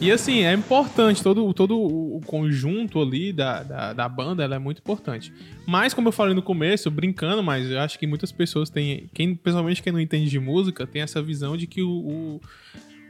e 0.00 0.10
assim, 0.10 0.42
é 0.42 0.52
importante, 0.52 1.22
todo, 1.22 1.52
todo 1.52 1.78
o 1.78 2.20
conjunto 2.26 3.00
ali 3.00 3.32
da, 3.32 3.62
da, 3.62 3.92
da 3.92 4.08
banda 4.08 4.42
ela 4.42 4.56
é 4.56 4.58
muito 4.58 4.78
importante. 4.78 5.32
Mas, 5.66 5.92
como 5.94 6.08
eu 6.08 6.12
falei 6.12 6.34
no 6.34 6.42
começo, 6.42 6.90
brincando, 6.90 7.42
mas 7.42 7.70
eu 7.70 7.78
acho 7.80 7.98
que 7.98 8.06
muitas 8.06 8.32
pessoas 8.32 8.70
têm, 8.70 9.08
quem, 9.14 9.34
principalmente 9.34 9.82
quem 9.82 9.92
não 9.92 10.00
entende 10.00 10.30
de 10.30 10.38
música, 10.40 10.86
tem 10.86 11.02
essa 11.02 11.22
visão 11.22 11.56
de 11.56 11.66
que 11.66 11.82
o, 11.82 11.90
o, 11.90 12.40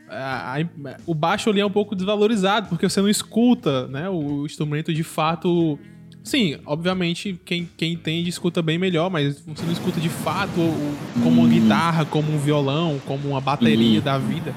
a- 0.08 0.56
a- 0.60 0.96
o 1.06 1.14
baixo 1.14 1.50
ali 1.50 1.60
é 1.60 1.66
um 1.66 1.70
pouco 1.70 1.94
desvalorizado, 1.94 2.68
porque 2.68 2.88
você 2.88 3.00
não 3.00 3.08
escuta 3.08 3.86
né, 3.88 4.08
o 4.08 4.44
instrumento 4.44 4.92
de 4.92 5.02
fato. 5.02 5.78
Sim, 6.24 6.56
obviamente, 6.64 7.38
quem, 7.44 7.68
quem 7.76 7.92
entende 7.92 8.30
escuta 8.30 8.62
bem 8.62 8.78
melhor, 8.78 9.10
mas 9.10 9.40
você 9.46 9.62
não 9.66 9.72
escuta 9.72 10.00
de 10.00 10.08
fato 10.08 10.58
o- 10.58 10.96
como 11.22 11.42
uma 11.42 11.48
guitarra, 11.48 12.06
como 12.06 12.32
um 12.32 12.38
violão, 12.38 12.98
como 13.06 13.28
uma 13.28 13.40
bateria 13.42 13.98
Uhum. 13.98 14.04
da 14.04 14.16
vida. 14.18 14.54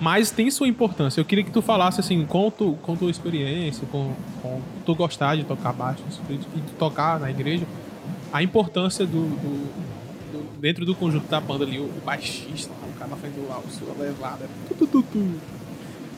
Mas 0.00 0.32
tem 0.32 0.50
sua 0.50 0.66
importância. 0.66 1.20
Eu 1.20 1.24
queria 1.24 1.44
que 1.44 1.50
tu 1.52 1.62
falasse 1.62 2.00
assim, 2.00 2.26
com, 2.26 2.50
tu, 2.50 2.76
com 2.82 2.96
tua 2.96 3.10
experiência, 3.10 3.86
com, 3.90 4.12
com 4.42 4.60
tu 4.84 4.94
gostar 4.96 5.36
de 5.36 5.44
tocar 5.44 5.72
baixo 5.72 6.02
e 6.28 6.34
de 6.36 6.72
tocar 6.76 7.20
na 7.20 7.30
igreja, 7.30 7.64
a 8.32 8.42
importância 8.42 9.06
do, 9.06 9.12
do- 9.28 9.72
do- 10.32 10.60
dentro 10.60 10.84
do 10.84 10.94
conjunto 10.94 11.28
da 11.28 11.40
banda 11.40 11.64
ali, 11.64 11.78
o, 11.78 11.84
o 11.84 12.02
baixista, 12.04 12.72
o 12.82 12.98
cara 12.98 13.10
na 13.12 13.16
frente 13.16 13.34
do 13.34 13.50
alto, 13.50 13.68
sua 13.70 13.94
levada. 13.98 14.46
Tu, 14.68 14.74
tu, 14.74 14.86
tu, 14.88 15.02
tu. 15.04 15.30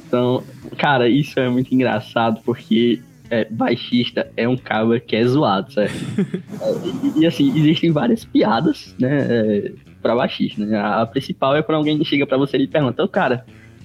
Então, 0.09 0.43
cara, 0.79 1.09
isso 1.11 1.39
é 1.39 1.49
muito 1.51 1.73
engraçado 1.75 2.41
porque 2.43 3.01
é, 3.31 3.47
baixista 3.51 4.31
é 4.37 4.49
um 4.49 4.57
cara 4.57 4.99
que 5.01 5.17
é 5.17 5.25
zoado, 5.25 5.73
certo? 5.73 5.95
É, 6.61 7.19
e, 7.19 7.21
e, 7.21 7.27
assim, 7.27 7.57
existem 7.57 7.93
várias 7.93 8.25
piadas, 8.25 8.95
né, 8.99 9.27
é, 9.31 9.73
pra 10.03 10.15
baixista, 10.15 10.65
né? 10.65 10.77
A, 10.77 11.03
a 11.03 11.07
principal 11.07 11.57
é 11.57 11.63
quando 11.63 11.79
alguém 11.79 12.03
chega 12.05 12.27
pra 12.27 12.37
você 12.37 12.57
e 12.57 12.67
pergunta, 12.67 13.05
ô 13.05 13.09
cara, 13.09 13.45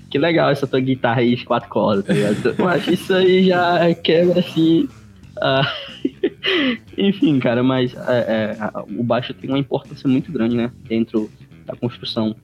que 0.09 0.17
legal 0.17 0.49
essa 0.49 0.67
tua 0.67 0.79
guitarra 0.79 1.21
aí 1.21 1.35
de 1.35 1.45
quatro 1.45 1.69
cordas, 1.69 2.05
tá 2.05 2.13
ligado? 2.13 2.55
Eu 2.57 2.67
acho 2.67 2.91
isso 2.91 3.13
aí 3.13 3.47
já 3.47 3.93
quebra 3.95 4.39
assim. 4.39 4.87
Uh... 5.37 5.93
Enfim, 6.97 7.39
cara, 7.39 7.63
mas 7.63 7.95
é, 7.95 8.57
é, 8.57 8.57
o 8.97 9.03
baixo 9.03 9.33
tem 9.33 9.49
uma 9.49 9.59
importância 9.59 10.07
muito 10.07 10.31
grande, 10.31 10.55
né? 10.55 10.71
Dentro 10.87 11.29
da 11.65 11.75
construção 11.75 12.35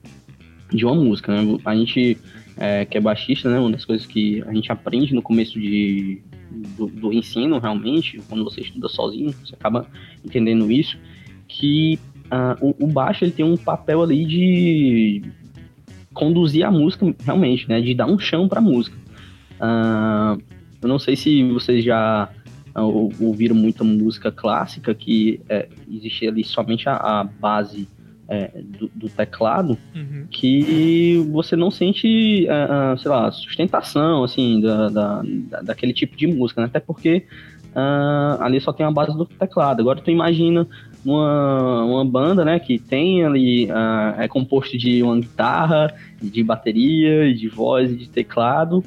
de 0.72 0.84
uma 0.84 0.94
música, 0.94 1.32
né? 1.32 1.58
A 1.64 1.74
gente 1.74 2.18
é, 2.56 2.84
que 2.84 2.98
é 2.98 3.00
baixista, 3.00 3.48
né? 3.48 3.58
Uma 3.58 3.70
das 3.70 3.84
coisas 3.84 4.06
que 4.06 4.42
a 4.46 4.52
gente 4.52 4.70
aprende 4.70 5.14
no 5.14 5.22
começo 5.22 5.58
de, 5.58 6.20
do, 6.50 6.86
do 6.86 7.12
ensino, 7.12 7.58
realmente, 7.58 8.20
quando 8.28 8.44
você 8.44 8.60
estuda 8.60 8.88
sozinho, 8.88 9.32
você 9.32 9.54
acaba 9.54 9.86
entendendo 10.24 10.70
isso, 10.70 10.98
que 11.48 11.98
uh, 12.26 12.56
o, 12.60 12.84
o, 12.84 12.86
baixo 12.86 13.24
ele 13.24 13.32
tem 13.32 13.44
um 13.44 13.56
papel 13.56 14.02
ali 14.02 14.24
de 14.24 15.22
conduzir 16.12 16.64
a 16.64 16.70
música 16.70 17.14
realmente, 17.24 17.68
né? 17.68 17.80
De 17.80 17.94
dar 17.94 18.06
um 18.06 18.18
chão 18.18 18.48
para 18.48 18.58
a 18.58 18.62
música. 18.62 18.96
Uh, 19.60 20.40
eu 20.82 20.88
não 20.88 20.98
sei 20.98 21.16
se 21.16 21.42
vocês 21.50 21.84
já 21.84 22.28
uh, 22.74 23.12
ouviram 23.20 23.54
muita 23.54 23.84
música 23.84 24.32
clássica 24.32 24.94
que 24.94 25.40
é, 25.48 25.68
existe 25.90 26.26
ali 26.26 26.44
somente 26.44 26.88
a, 26.88 26.94
a 26.94 27.24
base 27.24 27.88
é, 28.30 28.48
do, 28.62 28.88
do, 28.94 29.08
teclado 29.08 29.76
uhum. 29.92 30.24
que 30.30 31.26
você 31.32 31.56
não 31.56 31.68
sente, 31.68 32.46
uh, 32.46 32.94
uh, 32.94 32.98
sei 32.98 33.10
lá, 33.10 33.32
sustentação, 33.32 34.22
assim, 34.22 34.60
da, 34.60 34.88
da, 34.88 35.22
daquele 35.64 35.92
tipo 35.92 36.16
de 36.16 36.28
música, 36.28 36.60
né? 36.60 36.68
Até 36.68 36.78
porque 36.78 37.26
uh, 37.74 38.40
ali 38.40 38.60
só 38.60 38.72
tem 38.72 38.86
a 38.86 38.90
base 38.90 39.12
do 39.18 39.26
teclado. 39.26 39.80
Agora 39.80 40.00
tu 40.00 40.12
imagina 40.12 40.64
uma, 41.04 41.84
uma 41.84 42.04
banda, 42.04 42.44
né, 42.44 42.60
que 42.60 42.78
tem 42.78 43.24
ali, 43.24 43.68
é 44.18 44.28
composto 44.28 44.78
de 44.78 45.02
uma 45.02 45.18
guitarra, 45.18 45.92
de 46.22 46.44
bateria, 46.44 47.34
de 47.34 47.48
voz 47.48 47.90
e 47.90 47.96
de 47.96 48.08
teclado, 48.08 48.84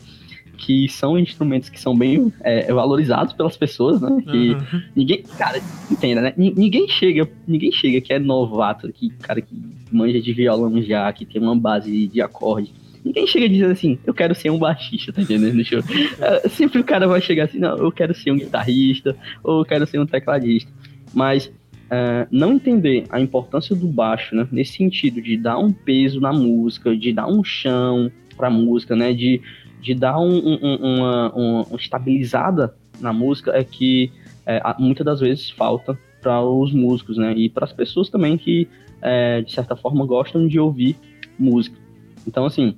que 0.66 0.88
são 0.88 1.20
instrumentos 1.20 1.68
que 1.68 1.80
são 1.80 1.96
bem 1.96 2.32
é, 2.40 2.72
valorizados 2.72 3.34
pelas 3.34 3.58
pessoas, 3.58 4.00
né? 4.00 4.10
Que 4.22 4.52
uhum. 4.52 4.82
ninguém, 4.96 5.22
cara, 5.38 5.62
entenda, 5.92 6.22
né? 6.22 6.34
Ninguém 6.38 6.88
chega, 6.88 7.30
ninguém 7.46 7.70
chega 7.70 8.00
que 8.00 8.14
é 8.14 8.20
novato, 8.20 8.92
que 8.94 9.10
cara 9.10 9.42
que 9.42 9.54
manja 9.92 10.22
de 10.22 10.32
violão 10.32 10.82
já, 10.82 11.12
que 11.12 11.26
tem 11.26 11.42
uma 11.42 11.56
base 11.56 12.08
de 12.08 12.22
acorde. 12.22 12.72
Ninguém 13.04 13.28
chega 13.28 13.50
dizendo 13.50 13.72
assim, 13.72 14.00
eu 14.06 14.14
quero 14.14 14.34
ser 14.34 14.50
um 14.52 14.58
baixista, 14.58 15.12
tá 15.12 15.22
entendendo? 15.22 15.62
Eu... 15.70 15.84
É, 16.22 16.48
sempre 16.48 16.80
o 16.80 16.84
cara 16.86 17.06
vai 17.10 17.20
chegar 17.20 17.46
assim, 17.46 17.60
não, 17.60 17.78
eu 17.78 17.92
quero 17.92 18.16
ser 18.16 18.32
um 18.32 18.38
guitarrista, 18.38 19.18
ou 19.44 19.60
eu 19.60 19.66
quero 19.66 19.86
ser 19.86 20.00
um 20.00 20.06
tecladista. 20.06 20.72
Mas 21.14 21.48
uh, 21.48 22.26
não 22.32 22.54
entender 22.54 23.04
a 23.10 23.20
importância 23.20 23.76
do 23.76 23.88
baixo, 23.88 24.34
né? 24.34 24.48
Nesse 24.50 24.78
sentido 24.78 25.22
de 25.22 25.36
dar 25.36 25.58
um 25.58 25.74
peso 25.74 26.22
na 26.22 26.32
música, 26.32 26.96
de 26.96 27.12
dar 27.12 27.28
um 27.28 27.44
chão 27.44 28.10
pra 28.38 28.50
música, 28.50 28.96
né? 28.96 29.12
De 29.12 29.42
de 29.84 29.94
dar 29.94 30.18
um, 30.18 30.38
um, 30.38 30.76
uma, 30.76 31.32
uma, 31.34 31.78
estabilizada 31.78 32.74
na 33.02 33.12
música 33.12 33.52
é 33.52 33.64
que 33.64 34.12
é, 34.46 34.62
muitas 34.80 35.06
das 35.06 35.20
vezes 35.20 35.50
falta 35.50 36.00
para 36.22 36.42
os 36.42 36.74
músicos, 36.74 37.18
né? 37.18 37.34
E 37.34 37.50
para 37.50 37.66
as 37.66 37.74
pessoas 37.74 38.10
também 38.10 38.38
que, 38.38 38.68
é, 39.02 39.42
de 39.42 39.52
certa 39.52 39.76
forma, 39.76 40.06
gostam 40.06 40.48
de 40.48 40.58
ouvir 40.58 40.96
música. 41.38 41.78
Então, 42.26 42.46
assim, 42.46 42.78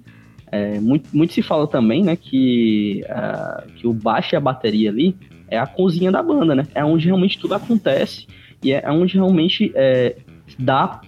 é, 0.51 0.79
muito, 0.79 1.15
muito 1.15 1.31
se 1.33 1.43
fala 1.43 1.67
também, 1.67 2.03
né, 2.03 2.15
que, 2.15 3.03
uh, 3.05 3.71
que 3.73 3.87
o 3.87 3.93
baixo 3.93 4.33
e 4.33 4.37
a 4.37 4.39
bateria 4.39 4.89
ali 4.89 5.15
é 5.47 5.59
a 5.59 5.67
cozinha 5.67 6.11
da 6.11 6.23
banda, 6.23 6.55
né? 6.55 6.67
É 6.73 6.83
onde 6.83 7.05
realmente 7.05 7.37
tudo 7.37 7.53
acontece 7.53 8.25
e 8.63 8.71
é 8.71 8.91
onde 8.91 9.13
realmente 9.13 9.71
é, 9.75 10.17
dá, 10.57 11.01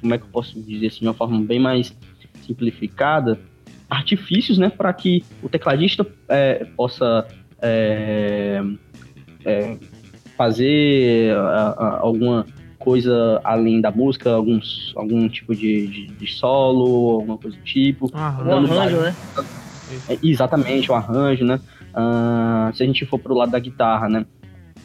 como 0.00 0.14
é 0.14 0.18
que 0.18 0.24
eu 0.24 0.30
posso 0.30 0.60
dizer 0.60 0.86
assim, 0.86 1.00
de 1.00 1.08
uma 1.08 1.14
forma 1.14 1.40
bem 1.40 1.58
mais 1.58 1.92
simplificada, 2.46 3.40
artifícios, 3.90 4.56
né, 4.56 4.70
para 4.70 4.92
que 4.92 5.24
o 5.42 5.48
tecladista 5.48 6.06
é, 6.28 6.64
possa 6.76 7.26
é, 7.60 8.62
é, 9.44 9.76
fazer 10.36 11.36
a, 11.36 11.74
a, 11.76 11.98
alguma 12.00 12.46
coisa 12.78 13.40
além 13.44 13.80
da 13.80 13.90
música, 13.90 14.30
alguns, 14.30 14.92
algum 14.96 15.28
tipo 15.28 15.54
de, 15.54 15.86
de, 15.86 16.06
de 16.06 16.26
solo, 16.26 17.16
alguma 17.16 17.36
coisa 17.36 17.56
do 17.56 17.62
tipo. 17.62 18.10
Ah, 18.14 18.38
um 18.42 18.64
arranjo, 18.64 19.00
né? 19.00 19.14
É, 20.08 20.18
exatamente, 20.22 20.90
o 20.90 20.94
arranjo, 20.94 21.44
né? 21.44 21.60
Uh, 21.90 22.74
se 22.74 22.82
a 22.82 22.86
gente 22.86 23.04
for 23.04 23.18
pro 23.18 23.34
lado 23.34 23.52
da 23.52 23.58
guitarra, 23.58 24.08
né? 24.08 24.24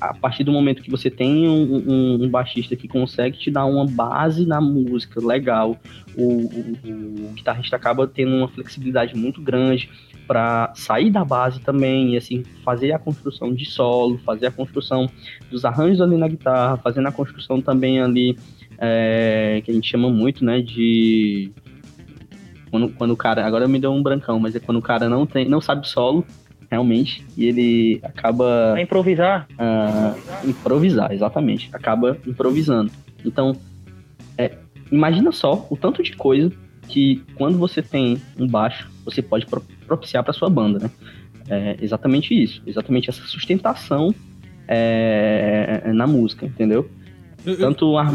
A 0.09 0.13
partir 0.13 0.43
do 0.43 0.51
momento 0.51 0.81
que 0.81 0.89
você 0.89 1.09
tem 1.09 1.47
um, 1.47 1.75
um, 1.87 2.23
um, 2.23 2.29
baixista 2.29 2.75
que 2.75 2.87
consegue 2.87 3.37
te 3.37 3.51
dar 3.51 3.65
uma 3.65 3.85
base 3.85 4.45
na 4.45 4.59
música 4.59 5.25
legal, 5.25 5.77
o, 6.15 6.23
o, 6.23 7.29
o 7.29 7.33
guitarrista 7.33 7.75
acaba 7.75 8.07
tendo 8.07 8.35
uma 8.35 8.47
flexibilidade 8.47 9.15
muito 9.15 9.41
grande 9.41 9.89
para 10.27 10.71
sair 10.75 11.11
da 11.11 11.23
base 11.23 11.59
também 11.59 12.13
e 12.13 12.17
assim 12.17 12.43
fazer 12.63 12.91
a 12.91 12.99
construção 12.99 13.53
de 13.53 13.65
solo, 13.65 14.17
fazer 14.19 14.47
a 14.47 14.51
construção 14.51 15.09
dos 15.51 15.65
arranjos 15.65 16.01
ali 16.01 16.17
na 16.17 16.27
guitarra, 16.27 16.77
fazendo 16.77 17.07
a 17.07 17.11
construção 17.11 17.61
também 17.61 18.01
ali 18.01 18.37
é, 18.77 19.61
que 19.63 19.71
a 19.71 19.73
gente 19.73 19.89
chama 19.89 20.09
muito, 20.09 20.43
né, 20.43 20.61
de 20.61 21.51
quando, 22.69 22.89
quando 22.89 23.11
o 23.11 23.17
cara, 23.17 23.45
agora 23.45 23.67
me 23.67 23.79
deu 23.79 23.91
um 23.91 24.03
brancão, 24.03 24.39
mas 24.39 24.55
é 24.55 24.59
quando 24.59 24.77
o 24.77 24.81
cara 24.81 25.07
não 25.07 25.25
tem, 25.25 25.47
não 25.47 25.61
sabe 25.61 25.87
solo, 25.87 26.25
realmente, 26.69 27.25
e 27.37 27.45
ele 27.45 27.99
acaba. 28.03 28.73
A 28.73 28.81
improvisar? 28.81 29.47
Uh, 29.51 30.49
improvisar, 30.49 31.11
exatamente. 31.11 31.69
Acaba 31.73 32.17
improvisando. 32.25 32.91
Então, 33.23 33.55
é, 34.37 34.51
imagina 34.91 35.31
só 35.31 35.65
o 35.69 35.77
tanto 35.77 36.03
de 36.03 36.13
coisa 36.13 36.51
que 36.87 37.23
quando 37.35 37.57
você 37.57 37.81
tem 37.81 38.21
um 38.37 38.47
baixo, 38.47 38.89
você 39.03 39.21
pode 39.21 39.45
propiciar 39.87 40.23
para 40.23 40.33
sua 40.33 40.49
banda, 40.49 40.79
né? 40.79 40.91
É 41.47 41.77
exatamente 41.79 42.33
isso, 42.33 42.61
exatamente 42.65 43.09
essa 43.09 43.21
sustentação 43.23 44.13
é, 44.67 45.91
na 45.93 46.07
música, 46.07 46.45
entendeu? 46.45 46.89
Eu, 47.45 47.57
Tanto 47.57 47.95
ar, 47.97 48.11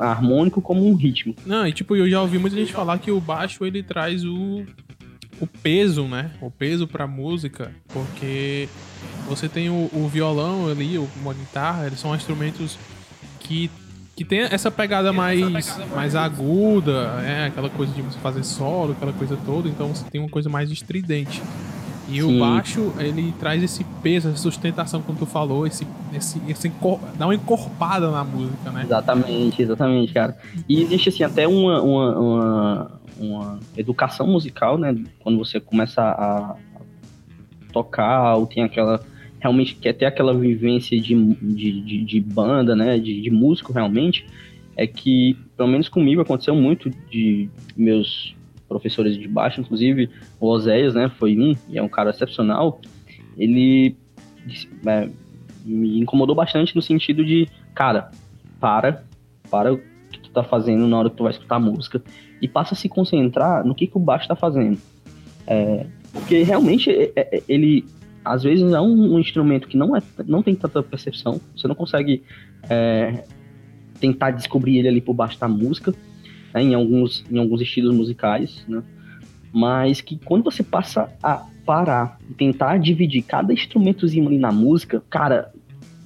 harmônico 0.00 0.62
como 0.62 0.86
um 0.86 0.94
ritmo. 0.94 1.34
Não, 1.44 1.66
e 1.66 1.72
tipo, 1.72 1.94
eu 1.94 2.08
já 2.08 2.22
ouvi 2.22 2.38
muita 2.38 2.56
gente 2.56 2.72
falar 2.72 2.98
que 2.98 3.10
o 3.10 3.20
baixo 3.20 3.64
ele 3.66 3.82
traz 3.82 4.24
o 4.24 4.64
o 5.40 5.46
peso, 5.46 6.04
né? 6.04 6.30
O 6.40 6.50
peso 6.50 6.86
pra 6.86 7.06
música, 7.06 7.72
porque 7.88 8.68
você 9.26 9.48
tem 9.48 9.70
o, 9.70 9.90
o 9.92 10.08
violão 10.08 10.68
ali, 10.68 10.98
uma 10.98 11.32
guitarra, 11.32 11.86
eles 11.86 11.98
são 11.98 12.14
instrumentos 12.14 12.78
que, 13.38 13.70
que 14.14 14.24
tem 14.24 14.40
essa 14.40 14.70
pegada 14.70 15.12
mais, 15.12 15.70
pegada 15.70 15.94
mais 15.94 16.14
aguda, 16.14 17.22
é, 17.24 17.46
aquela 17.46 17.70
coisa 17.70 17.92
de 17.92 18.02
você 18.02 18.18
fazer 18.18 18.44
solo, 18.44 18.92
aquela 18.92 19.12
coisa 19.12 19.36
toda, 19.46 19.68
então 19.68 19.88
você 19.88 20.04
tem 20.10 20.20
uma 20.20 20.30
coisa 20.30 20.48
mais 20.48 20.70
estridente. 20.70 21.42
E 22.10 22.20
Sim. 22.20 22.36
o 22.36 22.40
baixo, 22.40 22.92
ele 22.98 23.32
traz 23.38 23.62
esse 23.62 23.84
peso, 24.02 24.28
essa 24.28 24.36
sustentação, 24.36 25.00
como 25.00 25.16
tu 25.16 25.26
falou, 25.26 25.64
esse, 25.64 25.86
esse, 26.12 26.42
esse 26.48 26.72
dá 27.16 27.26
uma 27.26 27.34
encorpada 27.34 28.10
na 28.10 28.24
música, 28.24 28.70
né? 28.72 28.82
Exatamente, 28.82 29.62
exatamente, 29.62 30.12
cara. 30.12 30.36
E 30.68 30.82
existe, 30.82 31.08
assim, 31.08 31.22
até 31.22 31.46
uma, 31.46 31.80
uma, 31.80 32.18
uma 32.18 32.99
uma 33.20 33.60
educação 33.76 34.26
musical, 34.26 34.78
né? 34.78 34.96
Quando 35.20 35.38
você 35.38 35.60
começa 35.60 36.02
a, 36.02 36.56
tocar 37.72 38.34
ou 38.34 38.46
tem 38.46 38.64
aquela 38.64 39.00
realmente 39.38 39.76
quer 39.76 39.92
ter 39.92 40.04
aquela 40.04 40.34
vivência 40.34 41.00
de, 41.00 41.14
de, 41.14 41.80
de, 41.80 42.04
de 42.04 42.20
banda, 42.20 42.74
né? 42.74 42.98
De, 42.98 43.20
de, 43.20 43.30
músico 43.30 43.72
realmente, 43.72 44.26
é 44.76 44.86
que, 44.86 45.36
pelo 45.56 45.68
menos 45.68 45.88
comigo, 45.88 46.20
aconteceu 46.20 46.54
muito 46.54 46.90
de 47.10 47.48
meus 47.76 48.34
professores 48.68 49.16
de 49.16 49.26
baixo, 49.26 49.60
inclusive 49.60 50.10
o 50.38 50.46
Oséias, 50.46 50.94
né? 50.94 51.10
Foi 51.18 51.38
um, 51.38 51.54
e 51.68 51.78
é 51.78 51.82
um 51.82 51.88
cara 51.88 52.10
excepcional. 52.10 52.80
Ele 53.36 53.96
é, 54.86 55.08
me 55.64 56.00
incomodou 56.00 56.34
bastante 56.34 56.76
no 56.76 56.82
sentido 56.82 57.24
de, 57.24 57.48
cara, 57.74 58.10
para, 58.58 59.04
para 59.50 59.72
o 59.72 59.78
que 60.10 60.20
tu 60.20 60.30
tá 60.30 60.42
fazendo 60.44 60.86
na 60.86 60.98
hora 60.98 61.10
que 61.10 61.16
tu 61.16 61.22
vai 61.22 61.32
escutar 61.32 61.58
música 61.58 62.02
e 62.40 62.48
passa 62.48 62.74
a 62.74 62.76
se 62.76 62.88
concentrar 62.88 63.64
no 63.64 63.74
que, 63.74 63.86
que 63.86 63.96
o 63.96 64.00
baixo 64.00 64.24
está 64.24 64.36
fazendo. 64.36 64.78
É, 65.46 65.86
porque 66.12 66.42
realmente 66.42 66.90
é, 66.90 67.12
é, 67.16 67.42
ele, 67.48 67.84
às 68.24 68.42
vezes, 68.42 68.72
é 68.72 68.80
um, 68.80 69.14
um, 69.14 69.18
instrumento 69.18 69.68
que 69.68 69.76
não, 69.76 69.96
é, 69.96 70.02
não 70.26 70.42
tem 70.42 70.54
tanta 70.54 70.82
percepção, 70.82 71.40
você 71.56 71.68
não 71.68 71.74
consegue 71.74 72.22
é, 72.68 73.24
tentar 74.00 74.30
descobrir 74.30 74.78
ele 74.78 74.88
ali 74.88 75.00
por 75.00 75.14
baixo 75.14 75.38
da 75.38 75.48
música, 75.48 75.94
né, 76.54 76.62
em, 76.62 76.74
alguns, 76.74 77.24
em 77.30 77.38
alguns 77.38 77.60
estilos 77.60 77.94
musicais, 77.94 78.64
né? 78.66 78.82
mas 79.52 80.00
que 80.00 80.18
quando 80.24 80.44
você 80.44 80.62
passa 80.62 81.12
a 81.22 81.46
parar 81.64 82.18
e 82.28 82.34
tentar 82.34 82.78
dividir 82.78 83.22
cada 83.22 83.52
instrumentozinho 83.52 84.26
ali 84.26 84.38
na 84.38 84.50
música, 84.50 85.02
cara, 85.08 85.52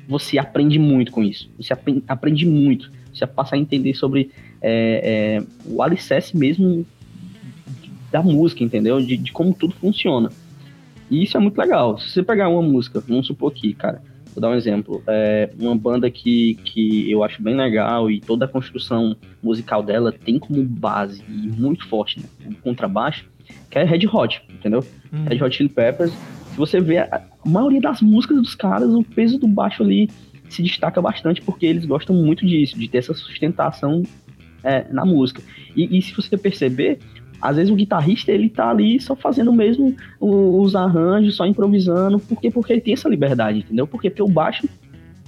você 0.08 0.38
aprende 0.38 0.78
muito 0.78 1.12
com 1.12 1.22
isso. 1.22 1.50
Você 1.58 1.72
aprende 2.06 2.46
muito. 2.46 2.90
Você 3.12 3.26
passa 3.26 3.54
a 3.54 3.58
entender 3.58 3.94
sobre 3.94 4.30
é, 4.66 5.40
é, 5.40 5.46
o 5.66 5.82
alicerce 5.82 6.34
mesmo 6.34 6.86
da 8.10 8.22
música, 8.22 8.64
entendeu? 8.64 8.98
De, 8.98 9.14
de, 9.18 9.30
como 9.30 9.52
tudo 9.52 9.74
funciona. 9.74 10.30
E 11.10 11.22
isso 11.22 11.36
é 11.36 11.40
muito 11.40 11.58
legal. 11.58 11.98
Se 11.98 12.10
você 12.10 12.22
pegar 12.22 12.48
uma 12.48 12.62
música, 12.62 12.98
vamos 13.06 13.26
supor 13.26 13.52
aqui, 13.52 13.74
cara, 13.74 14.00
vou 14.34 14.40
dar 14.40 14.48
um 14.48 14.54
exemplo, 14.54 15.02
é 15.06 15.50
uma 15.58 15.76
banda 15.76 16.10
que, 16.10 16.54
que 16.64 17.10
eu 17.10 17.22
acho 17.22 17.42
bem 17.42 17.54
legal 17.54 18.10
e 18.10 18.20
toda 18.20 18.46
a 18.46 18.48
construção 18.48 19.14
musical 19.42 19.82
dela 19.82 20.10
tem 20.10 20.38
como 20.38 20.64
base 20.64 21.22
e 21.28 21.32
muito 21.32 21.86
forte 21.86 22.20
né, 22.20 22.26
o 22.46 22.54
contrabaixo, 22.62 23.26
que 23.70 23.78
é 23.78 23.84
Red 23.84 24.06
Hot, 24.10 24.42
entendeu? 24.48 24.82
Hum. 25.12 25.24
Red 25.24 25.42
Hot 25.42 25.54
Chili 25.54 25.68
Peppers. 25.68 26.12
Se 26.52 26.56
você 26.56 26.80
vê 26.80 26.98
a, 26.98 27.22
a 27.44 27.48
maioria 27.48 27.82
das 27.82 28.00
músicas 28.00 28.38
dos 28.38 28.54
caras, 28.54 28.88
o 28.88 29.02
peso 29.02 29.38
do 29.38 29.46
baixo 29.46 29.82
ali 29.82 30.08
se 30.48 30.62
destaca 30.62 31.02
bastante 31.02 31.42
porque 31.42 31.66
eles 31.66 31.84
gostam 31.84 32.16
muito 32.16 32.46
disso, 32.46 32.78
de 32.78 32.88
ter 32.88 32.98
essa 32.98 33.12
sustentação 33.12 34.02
é, 34.64 34.86
na 34.90 35.04
música. 35.04 35.42
E, 35.76 35.96
e, 35.96 36.02
se 36.02 36.14
você 36.14 36.36
perceber, 36.36 36.98
às 37.40 37.56
vezes 37.56 37.70
o 37.70 37.76
guitarrista 37.76 38.32
ele 38.32 38.48
tá 38.48 38.70
ali 38.70 39.00
só 39.00 39.14
fazendo 39.14 39.52
mesmo 39.52 39.94
os 40.18 40.74
arranjos, 40.74 41.36
só 41.36 41.46
improvisando, 41.46 42.18
porque 42.18 42.50
porque 42.50 42.72
ele 42.72 42.80
tem 42.80 42.94
essa 42.94 43.08
liberdade, 43.08 43.58
entendeu? 43.58 43.86
Porque, 43.86 44.10
porque 44.10 44.22
o 44.22 44.28
baixo 44.28 44.68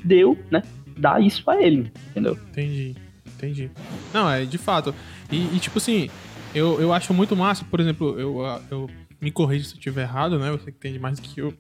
deu, 0.05 0.37
né? 0.51 0.63
Dá 0.97 1.21
isso 1.21 1.49
a 1.51 1.63
ele, 1.63 1.93
entendeu? 2.11 2.39
Entendi, 2.51 2.97
entendi. 3.27 3.71
Não, 4.15 4.31
é 4.31 4.45
de 4.45 4.57
fato. 4.57 4.95
E, 5.31 5.37
e 5.55 5.59
tipo 5.59 5.79
assim, 5.79 6.09
eu, 6.55 6.81
eu 6.81 6.93
acho 6.93 7.13
muito 7.13 7.37
massa, 7.37 7.65
por 7.71 7.81
exemplo, 7.81 8.19
eu, 8.19 8.41
eu 8.71 8.91
me 9.21 9.31
corrija 9.31 9.65
se 9.65 9.75
eu 9.75 9.79
estiver 9.79 10.03
errado, 10.03 10.39
né? 10.39 10.51
Você 10.53 10.71
que 10.71 10.79
entende 10.79 10.99
mais 10.99 11.21
que 11.21 11.41
eu. 11.41 11.53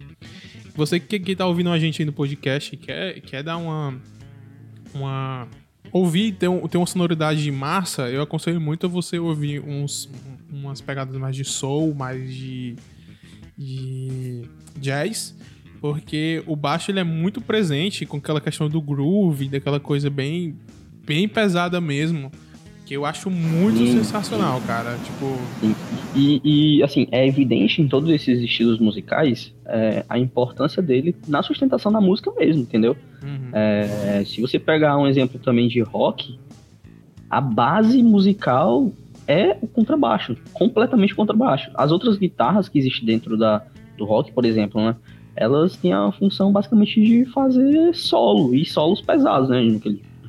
Você 0.75 1.00
que, 1.00 1.18
que 1.18 1.37
tá 1.37 1.47
ouvindo 1.47 1.71
a 1.71 1.78
gente 1.78 2.02
aí 2.02 2.06
no 2.06 2.12
podcast 2.12 2.76
quer, 2.76 3.21
quer 3.21 3.42
dar 3.42 3.56
uma. 3.56 4.00
Uma. 4.95 5.49
Ouvir 5.96 6.32
ter, 6.32 6.48
um, 6.48 6.68
ter 6.68 6.76
uma 6.76 6.86
sonoridade 6.86 7.42
de 7.42 7.50
massa, 7.50 8.10
eu 8.10 8.20
aconselho 8.20 8.60
muito 8.60 8.86
você 8.86 9.18
ouvir 9.18 9.60
uns, 9.60 10.10
umas 10.52 10.80
pegadas 10.80 11.16
mais 11.16 11.34
de 11.34 11.44
soul, 11.44 11.94
mais 11.94 12.34
de. 12.34 12.76
de 13.56 14.42
jazz. 14.78 15.34
Porque 15.80 16.42
o 16.46 16.54
baixo 16.54 16.90
ele 16.90 17.00
é 17.00 17.04
muito 17.04 17.40
presente 17.40 18.04
com 18.04 18.18
aquela 18.18 18.40
questão 18.40 18.68
do 18.68 18.80
groove, 18.80 19.48
daquela 19.48 19.80
coisa 19.80 20.10
bem, 20.10 20.58
bem 21.06 21.26
pesada 21.26 21.80
mesmo. 21.80 22.30
Que 22.86 22.94
eu 22.94 23.04
acho 23.04 23.28
muito 23.28 23.78
Sim. 23.78 23.98
sensacional, 23.98 24.60
cara. 24.64 24.96
Tipo. 25.04 25.36
E, 26.14 26.40
e, 26.78 26.82
assim, 26.84 27.08
é 27.10 27.26
evidente 27.26 27.82
em 27.82 27.88
todos 27.88 28.08
esses 28.08 28.40
estilos 28.40 28.78
musicais 28.78 29.52
é, 29.66 30.04
a 30.08 30.16
importância 30.16 30.80
dele 30.80 31.14
na 31.26 31.42
sustentação 31.42 31.90
da 31.90 32.00
música 32.00 32.30
mesmo, 32.30 32.62
entendeu? 32.62 32.96
Uhum. 33.24 33.50
É, 33.52 34.22
se 34.24 34.40
você 34.40 34.56
pegar 34.56 34.96
um 34.98 35.06
exemplo 35.08 35.40
também 35.40 35.66
de 35.66 35.80
rock, 35.80 36.38
a 37.28 37.40
base 37.40 38.00
musical 38.04 38.92
é 39.26 39.56
o 39.60 39.66
contrabaixo, 39.66 40.36
completamente 40.52 41.12
contrabaixo. 41.12 41.68
As 41.74 41.90
outras 41.90 42.16
guitarras 42.16 42.68
que 42.68 42.78
existem 42.78 43.04
dentro 43.04 43.36
da, 43.36 43.64
do 43.98 44.04
rock, 44.04 44.30
por 44.30 44.44
exemplo, 44.44 44.80
né? 44.80 44.94
Elas 45.34 45.76
têm 45.76 45.92
a 45.92 46.12
função 46.12 46.52
basicamente 46.52 47.02
de 47.02 47.24
fazer 47.26 47.92
solo, 47.96 48.54
e 48.54 48.64
solos 48.64 49.00
pesados, 49.00 49.48
né? 49.48 49.60